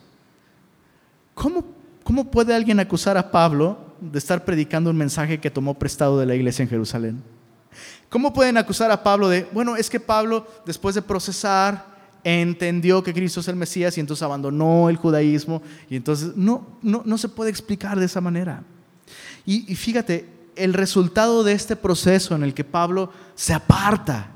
¿cómo, 1.36 1.66
cómo 2.04 2.32
puede 2.32 2.56
alguien 2.56 2.80
acusar 2.80 3.18
a 3.18 3.30
Pablo 3.30 3.94
de 4.00 4.18
estar 4.18 4.44
predicando 4.44 4.90
un 4.90 4.98
mensaje 4.98 5.40
que 5.40 5.52
tomó 5.52 5.74
prestado 5.76 6.18
de 6.20 6.26
la 6.26 6.36
iglesia 6.36 6.64
en 6.64 6.70
Jerusalén? 6.70 7.24
¿Cómo 8.10 8.34
pueden 8.34 8.58
acusar 8.58 8.92
a 8.92 9.04
Pablo 9.04 9.30
de, 9.30 9.48
bueno, 9.52 9.76
es 9.76 9.90
que 9.90 10.00
Pablo, 10.00 10.48
después 10.66 10.96
de 10.96 11.02
procesar, 11.02 11.94
entendió 12.24 13.04
que 13.04 13.14
Cristo 13.14 13.40
es 13.40 13.48
el 13.48 13.56
Mesías 13.56 13.98
y 13.98 14.00
entonces 14.00 14.24
abandonó 14.24 14.90
el 14.90 14.98
judaísmo? 14.98 15.62
Y 15.90 15.96
entonces, 15.96 16.36
no, 16.36 16.78
no, 16.82 17.02
no 17.06 17.18
se 17.18 17.30
puede 17.30 17.50
explicar 17.50 18.00
de 18.00 18.06
esa 18.06 18.22
manera. 18.22 18.64
Y, 19.46 19.76
fíjate, 19.76 20.30
el 20.56 20.74
resultado 20.74 21.44
de 21.44 21.54
este 21.54 21.76
proceso 21.76 22.36
en 22.36 22.44
el 22.44 22.54
que 22.54 22.64
Pablo 22.64 23.12
se 23.36 23.54
aparta 23.54 24.32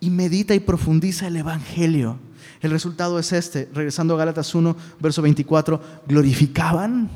y 0.00 0.10
medita 0.10 0.54
y 0.54 0.60
profundiza 0.60 1.28
el 1.28 1.36
Evangelio. 1.36 2.18
El 2.60 2.70
resultado 2.70 3.18
es 3.18 3.32
este, 3.32 3.68
regresando 3.72 4.14
a 4.14 4.18
Gálatas 4.18 4.54
1, 4.54 4.76
verso 5.00 5.22
24, 5.22 5.80
glorificaban 6.06 7.08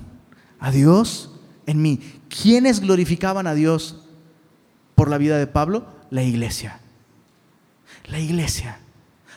a 0.58 0.70
Dios 0.70 1.32
en 1.66 1.82
mí. 1.82 2.00
¿Quiénes 2.28 2.80
glorificaban 2.80 3.46
a 3.46 3.54
Dios 3.54 3.96
por 5.00 5.08
la 5.08 5.16
vida 5.16 5.38
de 5.38 5.46
Pablo? 5.46 5.86
La 6.10 6.22
iglesia. 6.22 6.78
La 8.10 8.18
iglesia. 8.18 8.80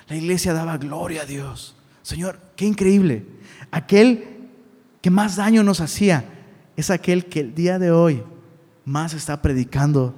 La 0.10 0.18
iglesia 0.18 0.52
daba 0.52 0.78
gloria 0.78 1.22
a 1.22 1.26
Dios. 1.26 1.74
Señor, 2.02 2.38
qué 2.58 2.66
increíble. 2.66 3.26
Aquel 3.72 4.26
que 5.00 5.10
más 5.10 5.38
daño 5.38 5.64
nos 5.64 5.80
hacía 5.80 6.26
es 6.76 6.90
aquel 6.90 7.28
que 7.28 7.40
el 7.40 7.56
día 7.56 7.80
de 7.80 7.92
hoy 7.92 8.24
más 8.84 9.14
está 9.14 9.42
predicando 9.42 10.14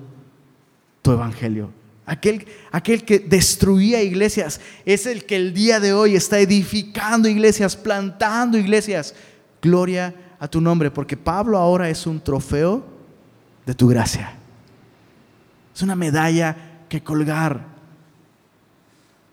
tu 1.03 1.11
evangelio. 1.11 1.69
Aquel, 2.07 2.47
aquel 2.71 3.05
que 3.05 3.19
destruía 3.19 4.01
iglesias 4.01 4.59
es 4.83 5.05
el 5.05 5.25
que 5.25 5.35
el 5.35 5.53
día 5.53 5.79
de 5.79 5.93
hoy 5.93 6.15
está 6.15 6.39
edificando 6.39 7.29
iglesias, 7.29 7.75
plantando 7.75 8.57
iglesias. 8.57 9.13
Gloria 9.61 10.11
a 10.39 10.47
tu 10.47 10.59
nombre, 10.59 10.89
porque 10.89 11.15
Pablo 11.15 11.59
ahora 11.59 11.87
es 11.87 12.07
un 12.07 12.19
trofeo 12.19 12.83
de 13.63 13.75
tu 13.75 13.87
gracia. 13.87 14.39
Es 15.75 15.81
una 15.81 15.95
medalla 15.95 16.55
que 16.87 17.03
colgar 17.03 17.65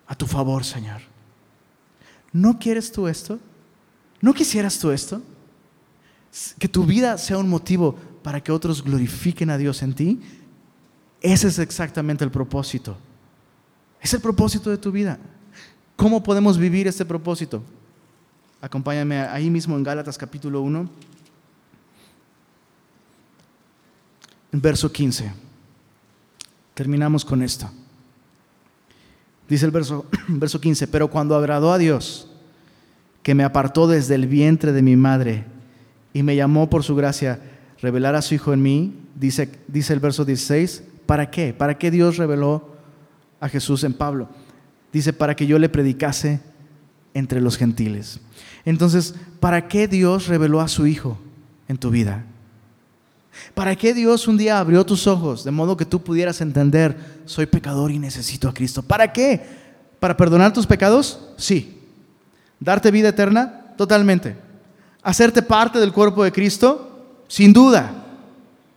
a 0.08 0.14
tu 0.16 0.26
favor, 0.26 0.64
Señor. 0.64 1.00
¿No 2.32 2.58
quieres 2.58 2.90
tú 2.90 3.06
esto? 3.06 3.38
¿No 4.20 4.34
quisieras 4.34 4.76
tú 4.78 4.90
esto? 4.90 5.22
Que 6.58 6.66
tu 6.66 6.84
vida 6.84 7.16
sea 7.16 7.38
un 7.38 7.48
motivo 7.48 7.94
para 8.24 8.42
que 8.42 8.50
otros 8.50 8.82
glorifiquen 8.82 9.50
a 9.50 9.58
Dios 9.58 9.82
en 9.82 9.94
ti. 9.94 10.20
Ese 11.20 11.46
es 11.46 11.60
exactamente 11.60 12.24
el 12.24 12.30
propósito. 12.32 12.96
Es 14.00 14.12
el 14.12 14.20
propósito 14.20 14.68
de 14.68 14.78
tu 14.78 14.90
vida. 14.90 15.20
¿Cómo 15.94 16.24
podemos 16.24 16.58
vivir 16.58 16.88
este 16.88 17.04
propósito? 17.04 17.62
Acompáñame 18.60 19.20
ahí 19.20 19.48
mismo 19.48 19.76
en 19.76 19.84
Gálatas 19.84 20.18
capítulo 20.18 20.60
1, 20.62 20.90
verso 24.52 24.90
15. 24.90 25.51
Terminamos 26.74 27.24
con 27.24 27.42
esto. 27.42 27.70
Dice 29.48 29.66
el 29.66 29.70
verso, 29.70 30.06
verso 30.28 30.60
15, 30.60 30.88
pero 30.88 31.08
cuando 31.08 31.36
agradó 31.36 31.72
a 31.72 31.78
Dios, 31.78 32.28
que 33.22 33.34
me 33.34 33.44
apartó 33.44 33.86
desde 33.86 34.14
el 34.14 34.26
vientre 34.26 34.72
de 34.72 34.82
mi 34.82 34.96
madre 34.96 35.44
y 36.12 36.22
me 36.22 36.36
llamó 36.36 36.68
por 36.68 36.82
su 36.82 36.94
gracia, 36.96 37.40
revelar 37.80 38.14
a 38.14 38.22
su 38.22 38.34
Hijo 38.34 38.52
en 38.52 38.62
mí, 38.62 38.94
dice, 39.14 39.50
dice 39.68 39.92
el 39.92 40.00
verso 40.00 40.24
16, 40.24 40.84
¿para 41.06 41.30
qué? 41.30 41.52
¿Para 41.52 41.78
qué 41.78 41.90
Dios 41.90 42.16
reveló 42.16 42.76
a 43.40 43.48
Jesús 43.48 43.84
en 43.84 43.94
Pablo? 43.94 44.28
Dice, 44.92 45.12
para 45.12 45.36
que 45.36 45.46
yo 45.46 45.58
le 45.58 45.68
predicase 45.68 46.40
entre 47.14 47.40
los 47.40 47.56
gentiles. 47.56 48.20
Entonces, 48.64 49.14
¿para 49.40 49.68
qué 49.68 49.88
Dios 49.88 50.28
reveló 50.28 50.60
a 50.60 50.68
su 50.68 50.86
Hijo 50.86 51.18
en 51.68 51.78
tu 51.78 51.90
vida? 51.90 52.24
¿Para 53.54 53.76
qué 53.76 53.94
Dios 53.94 54.28
un 54.28 54.36
día 54.36 54.58
abrió 54.58 54.84
tus 54.84 55.06
ojos 55.06 55.44
de 55.44 55.50
modo 55.50 55.76
que 55.76 55.86
tú 55.86 56.02
pudieras 56.02 56.40
entender, 56.40 56.96
soy 57.24 57.46
pecador 57.46 57.90
y 57.90 57.98
necesito 57.98 58.48
a 58.48 58.54
Cristo? 58.54 58.82
¿Para 58.82 59.12
qué? 59.12 59.40
¿Para 60.00 60.16
perdonar 60.16 60.52
tus 60.52 60.66
pecados? 60.66 61.30
Sí. 61.36 61.78
¿Darte 62.60 62.90
vida 62.90 63.08
eterna? 63.08 63.74
Totalmente. 63.76 64.36
¿Hacerte 65.02 65.42
parte 65.42 65.78
del 65.80 65.92
cuerpo 65.92 66.22
de 66.22 66.32
Cristo? 66.32 66.88
sin 67.32 67.54
duda. 67.54 67.90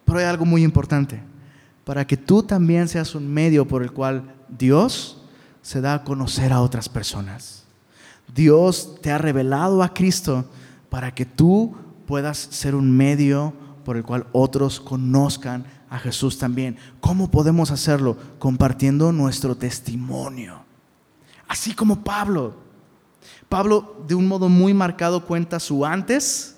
Pero 0.05 0.19
hay 0.19 0.23
algo 0.23 0.45
muy 0.45 0.63
importante, 0.63 1.21
para 1.83 2.07
que 2.07 2.15
tú 2.15 2.41
también 2.41 2.87
seas 2.87 3.13
un 3.13 3.27
medio 3.27 3.67
por 3.67 3.83
el 3.83 3.91
cual 3.91 4.33
Dios 4.47 5.17
se 5.61 5.81
da 5.81 5.95
a 5.95 6.03
conocer 6.05 6.53
a 6.53 6.61
otras 6.61 6.87
personas. 6.87 7.65
Dios 8.33 8.95
te 9.01 9.11
ha 9.11 9.17
revelado 9.17 9.83
a 9.83 9.93
Cristo 9.93 10.45
para 10.89 11.13
que 11.13 11.25
tú 11.25 11.75
puedas 12.07 12.37
ser 12.37 12.75
un 12.75 12.95
medio 12.95 13.53
por 13.85 13.95
el 13.95 14.03
cual 14.03 14.27
otros 14.33 14.81
conozcan 14.81 15.65
a 15.89 15.97
Jesús 15.97 16.37
también. 16.37 16.77
¿Cómo 16.99 17.31
podemos 17.31 17.71
hacerlo? 17.71 18.17
Compartiendo 18.37 19.13
nuestro 19.13 19.55
testimonio. 19.55 20.65
Así 21.47 21.73
como 21.73 22.03
Pablo. 22.03 22.55
Pablo 23.47 24.03
de 24.07 24.15
un 24.15 24.27
modo 24.27 24.49
muy 24.49 24.73
marcado 24.73 25.25
cuenta 25.25 25.59
su 25.61 25.85
antes 25.85 26.55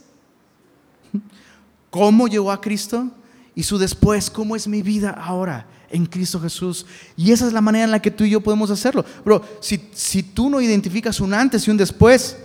cómo 1.90 2.28
llegó 2.28 2.52
a 2.52 2.62
Cristo 2.62 3.10
y 3.56 3.64
su 3.64 3.78
después, 3.78 4.30
cómo 4.30 4.56
es 4.56 4.68
mi 4.68 4.82
vida 4.82 5.10
ahora 5.12 5.68
en 5.90 6.06
Cristo 6.06 6.40
Jesús. 6.40 6.86
Y 7.16 7.32
esa 7.32 7.48
es 7.48 7.54
la 7.54 7.62
manera 7.62 7.86
en 7.86 7.92
la 7.92 8.02
que 8.02 8.12
tú 8.12 8.24
y 8.24 8.30
yo 8.30 8.42
podemos 8.42 8.70
hacerlo. 8.70 9.04
Pero 9.24 9.42
si, 9.60 9.90
si 9.94 10.24
tú 10.24 10.50
no 10.50 10.62
identificas 10.62 11.20
un 11.20 11.34
antes 11.34 11.68
y 11.68 11.72
un 11.72 11.78
después, 11.78 12.38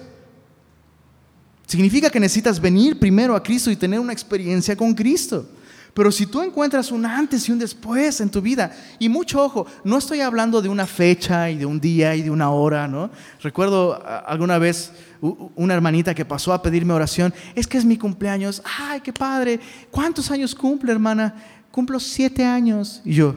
significa 1.67 2.11
que 2.11 2.21
necesitas 2.21 2.61
venir 2.61 2.99
primero 2.99 3.35
a 3.35 3.43
Cristo 3.43 3.71
y 3.71 3.77
tener 3.77 4.01
una 4.01 4.13
experiencia 4.13 4.77
con 4.77 4.95
Cristo. 4.95 5.49
Pero 5.95 6.11
si 6.11 6.25
tú 6.25 6.41
encuentras 6.41 6.91
un 6.91 7.05
antes 7.05 7.47
y 7.47 7.53
un 7.53 7.59
después 7.59 8.21
en 8.23 8.31
tu 8.31 8.41
vida, 8.41 8.75
y 8.99 9.11
mucho 9.11 9.45
ojo, 9.45 9.67
no 9.85 9.99
estoy 9.99 10.21
hablando 10.21 10.63
de 10.63 10.71
una 10.71 10.87
fecha 10.87 11.51
y 11.51 11.59
de 11.59 11.67
un 11.67 11.79
día 11.79 12.17
y 12.17 12.23
de 12.23 12.31
una 12.31 12.51
hora, 12.51 12.89
¿no? 12.89 13.11
Recuerdo 13.43 14.03
alguna 14.27 14.57
vez 14.57 14.93
una 15.21 15.75
hermanita 15.75 16.15
que 16.15 16.25
pasó 16.25 16.55
a 16.55 16.63
pedirme 16.63 16.95
oración, 16.95 17.35
es 17.55 17.67
que 17.67 17.77
es 17.77 17.85
mi 17.85 17.99
cumpleaños, 17.99 18.63
ay, 18.79 19.01
qué 19.03 19.13
padre, 19.13 19.61
¿cuántos 19.91 20.31
años 20.31 20.55
cumple, 20.55 20.93
hermana? 20.93 21.35
Cumplo 21.71 22.01
siete 22.01 22.43
años. 22.43 23.03
Y 23.05 23.13
yo, 23.13 23.37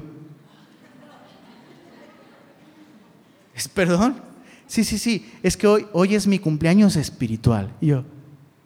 ¿es 3.54 3.68
perdón? 3.68 4.22
Sí, 4.66 4.86
sí, 4.86 4.98
sí, 4.98 5.30
es 5.44 5.58
que 5.58 5.68
hoy, 5.68 5.86
hoy 5.92 6.16
es 6.16 6.26
mi 6.26 6.40
cumpleaños 6.40 6.96
espiritual. 6.96 7.70
Y 7.82 7.88
yo, 7.88 8.06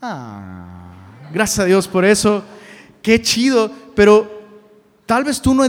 ah, 0.02 1.30
gracias 1.34 1.60
a 1.60 1.66
Dios 1.66 1.88
por 1.88 2.06
eso 2.06 2.44
qué 3.02 3.22
chido, 3.22 3.72
pero 3.96 4.40
tal 5.06 5.24
vez 5.24 5.42
tú 5.42 5.54
no, 5.54 5.64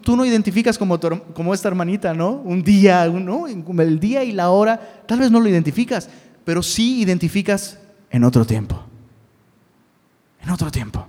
tú 0.00 0.16
no 0.16 0.24
identificas 0.24 0.78
como, 0.78 0.98
como 1.34 1.54
esta 1.54 1.68
hermanita, 1.68 2.14
¿no? 2.14 2.30
Un 2.30 2.62
día, 2.62 3.06
¿no? 3.06 3.46
el 3.46 4.00
día 4.00 4.24
y 4.24 4.32
la 4.32 4.50
hora, 4.50 5.02
tal 5.06 5.20
vez 5.20 5.30
no 5.30 5.40
lo 5.40 5.48
identificas, 5.48 6.08
pero 6.44 6.62
sí 6.62 7.00
identificas 7.00 7.78
en 8.10 8.24
otro 8.24 8.44
tiempo. 8.44 8.82
En 10.42 10.50
otro 10.50 10.70
tiempo. 10.70 11.06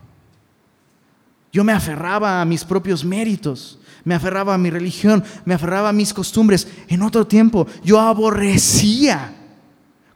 Yo 1.51 1.63
me 1.63 1.73
aferraba 1.73 2.41
a 2.41 2.45
mis 2.45 2.63
propios 2.63 3.05
méritos, 3.05 3.79
me 4.03 4.15
aferraba 4.15 4.53
a 4.53 4.57
mi 4.57 4.69
religión, 4.69 5.23
me 5.45 5.53
aferraba 5.53 5.89
a 5.89 5.93
mis 5.93 6.13
costumbres. 6.13 6.67
En 6.87 7.01
otro 7.01 7.25
tiempo 7.27 7.67
yo 7.83 7.99
aborrecía 7.99 9.33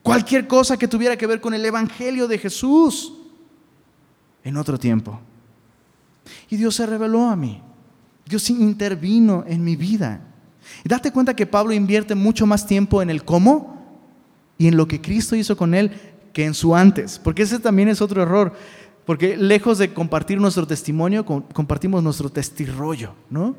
cualquier 0.01 0.47
cosa 0.47 0.77
que 0.77 0.87
tuviera 0.87 1.17
que 1.17 1.27
ver 1.27 1.41
con 1.41 1.53
el 1.53 1.65
Evangelio 1.65 2.27
de 2.27 2.37
Jesús. 2.37 3.13
En 4.43 4.57
otro 4.57 4.79
tiempo. 4.79 5.19
Y 6.49 6.57
Dios 6.57 6.75
se 6.75 6.85
reveló 6.85 7.29
a 7.29 7.35
mí. 7.35 7.61
Dios 8.25 8.49
intervino 8.49 9.43
en 9.47 9.63
mi 9.63 9.75
vida. 9.75 10.21
Y 10.83 10.89
date 10.89 11.11
cuenta 11.11 11.35
que 11.35 11.45
Pablo 11.45 11.73
invierte 11.73 12.15
mucho 12.15 12.45
más 12.45 12.65
tiempo 12.65 13.01
en 13.01 13.09
el 13.09 13.23
cómo 13.23 13.81
y 14.57 14.67
en 14.67 14.77
lo 14.77 14.87
que 14.87 15.01
Cristo 15.01 15.35
hizo 15.35 15.57
con 15.57 15.73
él 15.73 15.91
que 16.33 16.45
en 16.45 16.53
su 16.53 16.75
antes. 16.75 17.19
Porque 17.19 17.43
ese 17.43 17.59
también 17.59 17.89
es 17.89 18.01
otro 18.01 18.21
error. 18.21 18.53
Porque 19.05 19.35
lejos 19.35 19.77
de 19.77 19.93
compartir 19.93 20.39
nuestro 20.39 20.65
testimonio, 20.65 21.25
compartimos 21.25 22.03
nuestro 22.03 22.29
testirrollo, 22.29 23.13
¿no? 23.29 23.55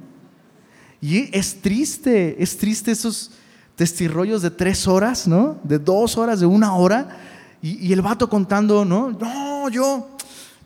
Y 1.01 1.37
es 1.37 1.61
triste, 1.61 2.41
es 2.41 2.57
triste 2.57 2.93
esos 2.93 3.33
testirrollos 3.77 4.43
de 4.43 4.51
tres 4.51 4.87
horas, 4.87 5.27
¿no? 5.27 5.59
De 5.63 5.79
dos 5.79 6.17
horas, 6.17 6.41
de 6.41 6.47
una 6.47 6.75
hora. 6.75 7.19
Y, 7.63 7.93
el 7.93 8.03
vato 8.03 8.29
contando, 8.29 8.85
¿no? 8.85 9.11
No, 9.13 9.69
yo, 9.69 10.09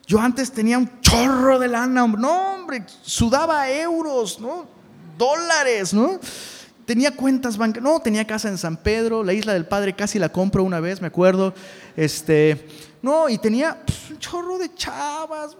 yo 0.07 0.19
antes 0.19 0.51
tenía 0.51 0.79
un 0.79 0.89
chorro 1.01 1.59
de 1.59 1.67
lana, 1.67 2.07
no, 2.07 2.53
hombre, 2.55 2.83
sudaba 3.03 3.69
euros, 3.69 4.39
¿no? 4.39 4.65
Dólares, 5.15 5.93
¿no? 5.93 6.19
Tenía 6.85 7.15
cuentas 7.15 7.57
bancarias, 7.57 7.83
no, 7.83 7.99
tenía 7.99 8.25
casa 8.25 8.49
en 8.49 8.57
San 8.57 8.77
Pedro, 8.77 9.23
la 9.23 9.33
isla 9.33 9.53
del 9.53 9.67
Padre 9.67 9.95
casi 9.95 10.17
la 10.17 10.29
compro 10.29 10.63
una 10.63 10.79
vez, 10.79 11.01
me 11.01 11.07
acuerdo. 11.07 11.53
Este, 11.95 12.67
no, 13.01 13.29
y 13.29 13.37
tenía 13.37 13.83
pues, 13.85 14.09
un 14.09 14.17
chorro 14.17 14.57
de 14.57 14.73
chavas, 14.73 15.55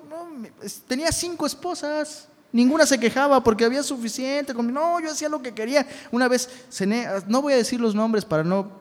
tenía 0.88 1.12
cinco 1.12 1.46
esposas. 1.46 2.30
Ninguna 2.58 2.88
se 2.88 3.00
quejaba 3.00 3.44
porque 3.44 3.66
había 3.66 3.84
suficiente. 3.84 4.52
No, 4.52 5.00
yo 5.00 5.12
hacía 5.12 5.30
lo 5.30 5.44
que 5.44 5.54
quería. 5.54 5.86
Una 6.10 6.28
vez 6.28 6.50
cené, 6.72 7.06
no 7.28 7.44
voy 7.44 7.54
a 7.54 7.58
decir 7.58 7.80
los 7.80 7.94
nombres 7.94 8.26
para 8.26 8.44
no 8.44 8.72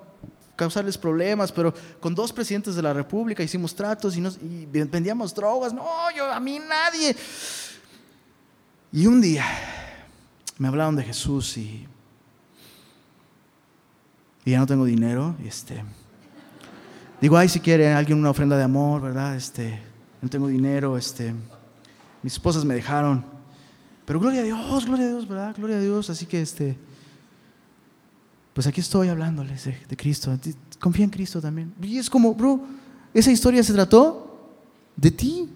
causarles 0.57 0.97
problemas, 0.97 1.53
pero 1.53 1.74
con 2.01 2.14
dos 2.14 2.33
presidentes 2.33 2.74
de 2.74 2.81
la 2.81 2.95
República 2.95 3.43
hicimos 3.43 3.74
tratos 3.74 4.16
y, 4.16 4.22
nos, 4.22 4.39
vendíamos 4.41 5.35
drogas. 5.35 5.74
No, 5.74 5.85
yo, 6.16 6.24
a 6.33 6.41
mí 6.41 6.59
nadie. 6.59 7.14
Y 8.93 9.07
un 9.07 9.20
día 9.20 9.45
me 10.57 10.68
hablaron 10.68 10.97
de 10.97 11.03
Jesús 11.03 11.59
y 11.59 11.87
y 14.43 14.53
ya 14.53 14.59
no 14.59 14.66
tengo 14.66 14.87
dinero. 14.87 15.35
Y 15.45 15.49
este, 15.49 15.85
digo, 17.20 17.37
ay, 17.37 17.51
si 17.51 17.61
quiere 17.61 17.93
alguien 17.93 18.18
una 18.18 18.31
ofrenda 18.31 18.57
de 18.57 18.62
amor, 18.62 19.03
¿verdad? 19.03 19.37
Este, 19.37 19.83
no 20.22 20.31
tengo 20.31 20.49
dinero, 20.49 20.97
este, 20.97 21.35
mis 22.22 22.33
esposas 22.33 22.64
me 22.64 22.74
dejaron. 22.74 23.36
Pero 24.07 24.20
gloria 24.20 24.40
a 24.40 24.44
Dios, 24.44 24.86
gloria 24.86 25.04
a 25.04 25.09
Dios, 25.09 25.28
¿verdad? 25.28 25.54
Gloria 25.57 25.76
a 25.76 25.80
Dios. 25.80 26.09
Así 26.09 26.26
que, 26.26 26.40
este, 26.40 26.78
pues 28.54 28.66
aquí 28.66 28.80
estoy 28.80 29.09
hablándoles 29.09 29.64
de, 29.64 29.96
Cristo. 29.96 30.34
Confía 30.78 31.04
en 31.04 31.11
Cristo 31.11 31.42
también. 31.42 31.74
Y 31.82 31.98
es 31.98 32.09
como, 32.09 32.32
bro, 32.32 32.61
esa 33.12 33.32
historia 33.32 33.62
se 33.62 33.72
trató 33.72 34.48
de 34.94 35.11
ti. 35.11 35.50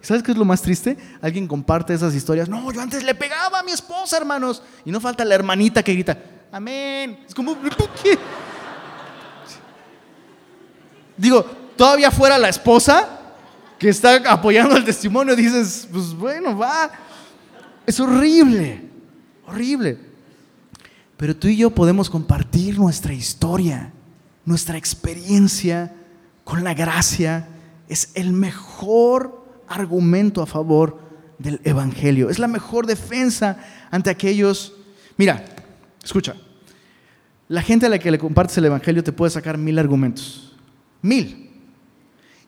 ¿Sabes 0.00 0.22
qué 0.22 0.30
es 0.30 0.38
lo 0.38 0.44
más 0.44 0.62
triste? 0.62 0.96
Alguien 1.20 1.46
comparte 1.46 1.92
esas 1.92 2.14
historias. 2.14 2.48
No, 2.48 2.72
yo 2.72 2.80
antes 2.80 3.02
le 3.02 3.14
pegaba 3.14 3.58
a 3.58 3.62
mi 3.62 3.72
esposa, 3.72 4.16
hermanos. 4.16 4.62
Y 4.84 4.92
no 4.92 5.00
falta 5.00 5.24
la 5.24 5.34
hermanita 5.34 5.82
que 5.82 5.92
grita, 5.92 6.18
Amén. 6.52 7.24
Es 7.26 7.34
como, 7.34 7.56
¿qué? 8.02 8.18
Digo, 11.16 11.42
todavía 11.76 12.10
fuera 12.10 12.38
la 12.38 12.48
esposa 12.48 13.20
que 13.78 13.88
está 13.88 14.16
apoyando 14.30 14.76
el 14.76 14.84
testimonio, 14.84 15.34
dices, 15.34 15.88
pues 15.90 16.14
bueno, 16.14 16.56
va. 16.56 16.90
Es 17.86 18.00
horrible, 18.00 18.88
horrible. 19.46 19.98
Pero 21.16 21.36
tú 21.36 21.48
y 21.48 21.56
yo 21.56 21.70
podemos 21.70 22.10
compartir 22.10 22.78
nuestra 22.78 23.12
historia, 23.12 23.92
nuestra 24.44 24.76
experiencia 24.76 25.94
con 26.44 26.64
la 26.64 26.74
gracia. 26.74 27.48
Es 27.88 28.10
el 28.14 28.32
mejor 28.32 29.44
argumento 29.68 30.42
a 30.42 30.46
favor 30.46 31.00
del 31.38 31.60
Evangelio. 31.64 32.30
Es 32.30 32.38
la 32.38 32.48
mejor 32.48 32.86
defensa 32.86 33.58
ante 33.90 34.10
aquellos. 34.10 34.74
Mira, 35.16 35.44
Escucha, 36.02 36.34
la 37.48 37.62
gente 37.62 37.86
a 37.86 37.88
la 37.88 37.98
que 37.98 38.10
le 38.10 38.18
compartes 38.18 38.58
el 38.58 38.64
Evangelio 38.64 39.04
te 39.04 39.12
puede 39.12 39.30
sacar 39.30 39.56
mil 39.56 39.78
argumentos. 39.78 40.56
Mil. 41.00 41.50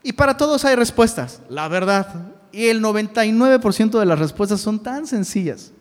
Y 0.03 0.13
para 0.13 0.37
todos 0.37 0.65
hay 0.65 0.75
respuestas, 0.75 1.41
la 1.49 1.69
verdad. 1.69 2.34
Y 2.55 2.69
el 2.69 2.81
99% 2.81 3.99
de 3.99 4.07
las 4.07 4.17
respuestas 4.17 4.61
son 4.61 4.81
tan 4.81 5.09
sencillas. 5.09 5.73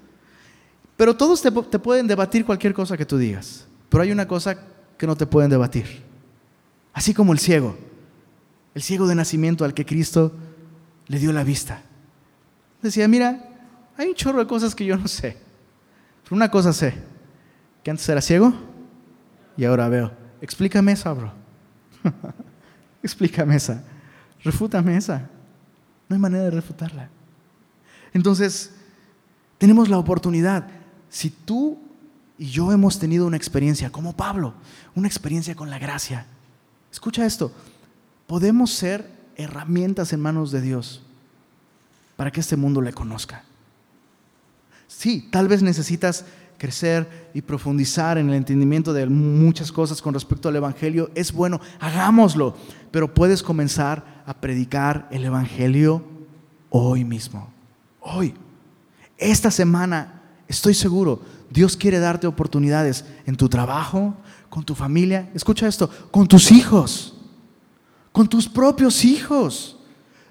Pero 0.98 1.16
todos 1.16 1.40
te, 1.40 1.52
pueden 1.52 2.08
debatir 2.08 2.44
cualquier 2.46 2.74
cosa 2.74 2.98
que 2.98 3.06
tú 3.06 3.16
digas. 3.16 3.68
Pero 3.90 4.02
hay 4.02 4.12
una 4.12 4.28
cosa 4.28 4.58
que 4.98 5.06
no 5.06 5.16
te 5.16 5.28
pueden 5.28 5.52
debatir. 5.52 6.02
Así 6.92 7.14
como 7.14 7.32
el 7.32 7.38
ciego. 7.38 7.78
El 8.74 8.82
ciego 8.82 9.06
de 9.06 9.14
nacimiento 9.14 9.66
al 9.66 9.76
que 9.76 9.86
Cristo 9.86 10.34
le 11.06 11.20
dio 11.20 11.32
la 11.32 11.44
vista. 11.44 11.84
Decía, 12.82 13.08
mira, 13.08 13.50
hay 13.96 14.08
un 14.08 14.16
chorro 14.16 14.40
de 14.40 14.48
cosas 14.48 14.74
que 14.74 14.84
yo 14.84 14.98
no 14.98 15.08
sé. 15.08 15.38
Pero 16.24 16.36
una 16.36 16.50
cosa 16.50 16.74
sé 16.74 16.96
que 17.84 17.92
antes 17.92 18.10
era 18.10 18.20
ciego 18.20 18.52
y 19.56 19.66
ahora 19.66 19.90
veo. 19.90 20.12
Explícame 20.42 20.94
esa, 20.94 21.14
bro. 21.14 21.32
Explícame 23.04 23.58
esa. 23.58 23.84
Refútame 24.44 24.98
esa. 24.98 25.30
No 26.14 26.16
hay 26.16 26.22
manera 26.22 26.44
de 26.44 26.52
refutarla. 26.52 27.10
Entonces, 28.14 28.70
tenemos 29.58 29.90
la 29.90 29.98
oportunidad. 29.98 30.68
Si 31.10 31.32
tú 31.32 31.80
y 32.38 32.52
yo 32.52 32.72
hemos 32.72 33.00
tenido 33.00 33.26
una 33.26 33.36
experiencia, 33.36 33.92
como 33.92 34.16
Pablo, 34.16 34.54
una 34.94 35.08
experiencia 35.08 35.56
con 35.56 35.72
la 35.72 35.80
gracia, 35.80 36.28
escucha 36.92 37.26
esto, 37.26 37.52
podemos 38.28 38.70
ser 38.70 39.10
herramientas 39.38 40.14
en 40.14 40.20
manos 40.20 40.52
de 40.52 40.62
Dios 40.62 41.02
para 42.16 42.30
que 42.30 42.42
este 42.42 42.58
mundo 42.58 42.80
le 42.80 42.94
conozca. 42.94 43.44
Sí, 44.88 45.28
tal 45.32 45.48
vez 45.48 45.64
necesitas 45.64 46.26
crecer 46.64 47.30
y 47.34 47.42
profundizar 47.42 48.18
en 48.18 48.30
el 48.30 48.36
entendimiento 48.36 48.94
de 48.94 49.06
muchas 49.06 49.70
cosas 49.70 50.02
con 50.02 50.14
respecto 50.14 50.48
al 50.48 50.56
Evangelio, 50.56 51.12
es 51.14 51.34
bueno, 51.34 51.60
hagámoslo, 51.82 52.56
pero 52.90 53.14
puedes 53.14 53.44
comenzar 53.44 54.24
a 54.26 54.34
predicar 54.34 55.10
el 55.12 55.26
Evangelio 55.26 56.06
hoy 56.70 57.04
mismo, 57.04 57.52
hoy. 58.00 58.34
Esta 59.18 59.52
semana, 59.52 60.22
estoy 60.48 60.74
seguro, 60.74 61.22
Dios 61.50 61.76
quiere 61.76 62.00
darte 62.00 62.28
oportunidades 62.28 63.04
en 63.26 63.36
tu 63.36 63.50
trabajo, 63.50 64.16
con 64.50 64.64
tu 64.64 64.74
familia, 64.74 65.30
escucha 65.34 65.68
esto, 65.68 65.90
con 66.12 66.28
tus 66.28 66.50
hijos, 66.50 67.18
con 68.14 68.26
tus 68.26 68.48
propios 68.48 69.04
hijos. 69.04 69.83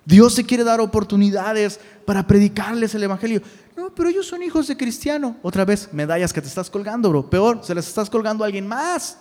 Dios 0.04 0.34
te 0.34 0.44
quiere 0.44 0.64
dar 0.64 0.80
oportunidades 0.80 1.78
para 2.04 2.26
predicarles 2.26 2.94
el 2.94 3.04
Evangelio. 3.04 3.40
No, 3.76 3.94
pero 3.94 4.08
ellos 4.08 4.26
son 4.26 4.42
hijos 4.42 4.66
de 4.66 4.76
cristiano. 4.76 5.36
Otra 5.42 5.64
vez, 5.64 5.88
medallas 5.92 6.32
que 6.32 6.42
te 6.42 6.48
estás 6.48 6.68
colgando, 6.68 7.08
bro. 7.08 7.30
Peor, 7.30 7.60
se 7.62 7.74
las 7.74 7.86
estás 7.86 8.10
colgando 8.10 8.42
a 8.42 8.46
alguien 8.46 8.66
más. 8.66 9.18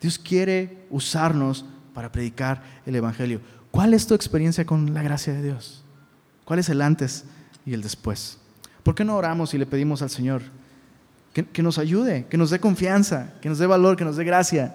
Dios 0.00 0.18
quiere 0.18 0.86
usarnos 0.90 1.64
para 1.94 2.10
predicar 2.10 2.62
el 2.86 2.96
Evangelio. 2.96 3.40
¿Cuál 3.70 3.94
es 3.94 4.06
tu 4.06 4.14
experiencia 4.14 4.66
con 4.66 4.92
la 4.94 5.02
gracia 5.02 5.32
de 5.32 5.42
Dios? 5.42 5.84
¿Cuál 6.44 6.58
es 6.58 6.68
el 6.68 6.82
antes 6.82 7.24
y 7.64 7.74
el 7.74 7.82
después? 7.82 8.38
¿Por 8.82 8.94
qué 8.94 9.04
no 9.04 9.16
oramos 9.16 9.54
y 9.54 9.58
le 9.58 9.66
pedimos 9.66 10.02
al 10.02 10.10
Señor 10.10 10.42
que, 11.32 11.44
que 11.44 11.62
nos 11.62 11.78
ayude, 11.78 12.26
que 12.28 12.36
nos 12.36 12.50
dé 12.50 12.58
confianza, 12.58 13.34
que 13.40 13.48
nos 13.48 13.58
dé 13.58 13.66
valor, 13.66 13.96
que 13.96 14.04
nos 14.04 14.16
dé 14.16 14.24
gracia 14.24 14.74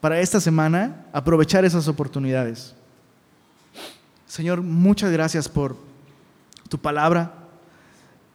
para 0.00 0.20
esta 0.20 0.40
semana 0.40 1.06
aprovechar 1.12 1.64
esas 1.64 1.86
oportunidades? 1.86 2.74
Señor, 4.30 4.62
muchas 4.62 5.10
gracias 5.10 5.48
por 5.48 5.76
tu 6.68 6.78
palabra. 6.78 7.48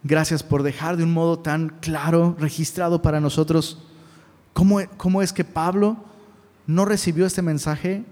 Gracias 0.03 0.43
por 0.43 0.61
dejar 0.61 0.97
de 0.97 1.05
un 1.05 1.13
modo 1.13 1.39
tan 1.39 1.69
claro, 1.79 2.35
registrado 2.37 3.01
para 3.01 3.21
nosotros, 3.21 3.81
cómo, 4.51 4.81
cómo 4.97 5.21
es 5.21 5.31
que 5.31 5.45
Pablo 5.45 5.95
no 6.67 6.83
recibió 6.83 7.25
este 7.25 7.41
mensaje 7.41 8.03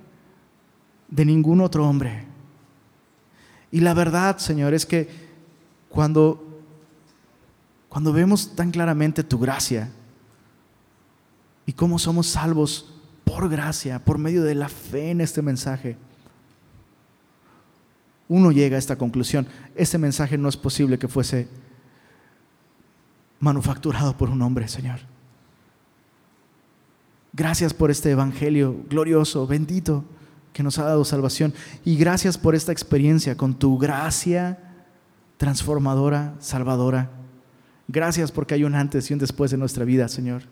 de 1.10 1.26
ningún 1.26 1.60
otro 1.60 1.86
hombre. 1.86 2.24
Y 3.70 3.82
la 3.82 3.94
verdad, 3.94 4.38
Señor, 4.38 4.74
es 4.74 4.86
que 4.86 5.10
cuando, 5.90 6.62
cuando 7.90 8.14
vemos 8.14 8.56
tan 8.56 8.72
claramente 8.72 9.26
tu 9.26 9.40
gracia 9.40 9.92
y 11.66 11.74
cómo 11.74 12.00
somos 12.00 12.28
salvos 12.28 12.94
por 13.26 13.50
gracia, 13.50 14.00
por 14.00 14.18
medio 14.20 14.42
de 14.42 14.56
la 14.56 14.70
fe 14.70 15.12
en 15.12 15.20
este 15.20 15.42
mensaje, 15.42 15.98
uno 18.28 18.52
llega 18.52 18.76
a 18.76 18.80
esta 18.80 18.98
conclusión. 18.98 19.48
Este 19.76 19.98
mensaje 19.98 20.38
no 20.38 20.50
es 20.50 20.58
posible 20.58 20.98
que 20.98 21.08
fuese 21.08 21.48
manufacturado 23.40 24.16
por 24.16 24.30
un 24.30 24.42
hombre, 24.42 24.68
Señor. 24.68 25.00
Gracias 27.34 27.74
por 27.74 27.92
este 27.92 28.12
Evangelio 28.12 28.76
glorioso, 28.90 29.48
bendito, 29.48 30.06
que 30.54 30.64
nos 30.64 30.78
ha 30.80 30.84
dado 30.84 31.04
salvación. 31.04 31.54
Y 31.84 31.98
gracias 31.98 32.38
por 32.38 32.56
esta 32.56 32.72
experiencia 32.72 33.36
con 33.36 33.56
tu 33.56 33.78
gracia 33.78 34.60
transformadora, 35.38 36.36
salvadora. 36.40 37.10
Gracias 37.88 38.32
porque 38.32 38.54
hay 38.54 38.64
un 38.64 38.76
antes 38.76 39.10
y 39.10 39.14
un 39.14 39.20
después 39.20 39.52
de 39.52 39.58
nuestra 39.58 39.84
vida, 39.84 40.08
Señor. 40.08 40.44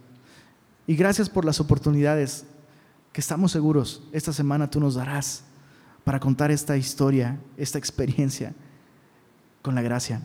Y 0.88 0.96
gracias 0.96 1.30
por 1.30 1.46
las 1.46 1.60
oportunidades 1.60 2.46
que 3.14 3.22
estamos 3.22 3.52
seguros 3.52 4.04
esta 4.12 4.34
semana 4.34 4.70
tú 4.70 4.80
nos 4.80 4.96
darás 4.96 5.44
para 6.04 6.20
contar 6.20 6.52
esta 6.52 6.78
historia, 6.78 7.40
esta 7.58 7.78
experiencia 7.78 8.54
con 9.62 9.76
la 9.76 9.82
gracia. 9.82 10.22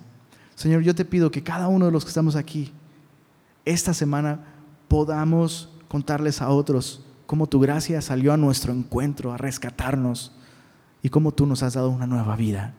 Señor, 0.55 0.83
yo 0.83 0.95
te 0.95 1.05
pido 1.05 1.31
que 1.31 1.43
cada 1.43 1.69
uno 1.69 1.87
de 1.87 1.93
los 1.93 2.05
que 2.05 2.09
estamos 2.09 2.37
aquí, 2.37 2.73
esta 3.65 3.93
semana 3.93 4.41
podamos 4.89 5.71
contarles 5.89 6.41
a 6.41 6.49
otros 6.49 7.05
cómo 7.27 7.47
tu 7.47 7.61
gracia 7.61 8.01
salió 8.01 8.33
a 8.33 8.37
nuestro 8.37 8.73
encuentro, 8.73 9.33
a 9.33 9.37
rescatarnos 9.37 10.33
y 11.03 11.09
cómo 11.09 11.33
tú 11.33 11.47
nos 11.47 11.63
has 11.63 11.75
dado 11.75 11.91
una 11.91 12.07
nueva 12.07 12.37
vida. 12.37 12.75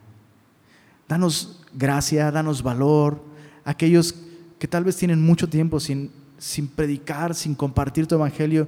Danos 1.08 1.62
gracia, 1.74 2.32
danos 2.32 2.64
valor. 2.64 3.22
Aquellos 3.64 4.16
que 4.60 4.68
tal 4.68 4.84
vez 4.84 4.98
tienen 4.98 5.22
mucho 5.22 5.48
tiempo 5.48 5.80
sin, 5.80 6.12
sin 6.38 6.68
predicar, 6.68 7.36
sin 7.36 7.56
compartir 7.56 8.08
tu 8.08 8.16
evangelio, 8.16 8.68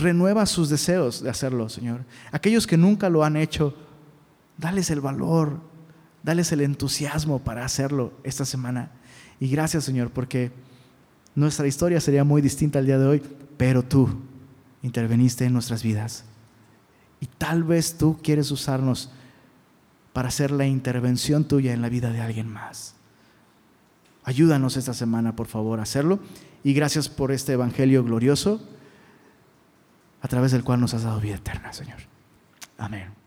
renueva 0.00 0.46
sus 0.46 0.68
deseos 0.68 1.22
de 1.22 1.30
hacerlo, 1.30 1.68
Señor. 1.68 2.04
Aquellos 2.32 2.66
que 2.66 2.76
nunca 2.76 3.08
lo 3.08 3.24
han 3.24 3.36
hecho, 3.36 3.74
dales 4.56 4.90
el 4.90 5.00
valor, 5.00 5.60
dales 6.22 6.52
el 6.52 6.60
entusiasmo 6.60 7.38
para 7.40 7.64
hacerlo 7.64 8.12
esta 8.24 8.44
semana. 8.44 8.90
Y 9.40 9.48
gracias, 9.48 9.84
Señor, 9.84 10.10
porque 10.10 10.52
nuestra 11.34 11.66
historia 11.66 12.00
sería 12.00 12.24
muy 12.24 12.42
distinta 12.42 12.78
al 12.78 12.86
día 12.86 12.98
de 12.98 13.06
hoy, 13.06 13.22
pero 13.56 13.82
tú 13.82 14.08
interveniste 14.82 15.44
en 15.44 15.52
nuestras 15.52 15.82
vidas. 15.82 16.24
Y 17.20 17.26
tal 17.26 17.64
vez 17.64 17.98
tú 17.98 18.18
quieres 18.22 18.50
usarnos 18.50 19.10
para 20.12 20.28
hacer 20.28 20.50
la 20.50 20.66
intervención 20.66 21.44
tuya 21.44 21.72
en 21.72 21.82
la 21.82 21.88
vida 21.88 22.10
de 22.10 22.20
alguien 22.20 22.48
más. 22.48 22.94
Ayúdanos 24.24 24.76
esta 24.76 24.94
semana, 24.94 25.34
por 25.36 25.46
favor, 25.46 25.80
a 25.80 25.84
hacerlo. 25.84 26.18
Y 26.64 26.74
gracias 26.74 27.08
por 27.08 27.32
este 27.32 27.52
Evangelio 27.52 28.04
glorioso 28.04 28.60
a 30.20 30.28
través 30.28 30.52
del 30.52 30.64
cual 30.64 30.80
nos 30.80 30.94
has 30.94 31.04
dado 31.04 31.20
vida 31.20 31.36
eterna, 31.36 31.72
Señor. 31.72 31.98
Amén. 32.76 33.17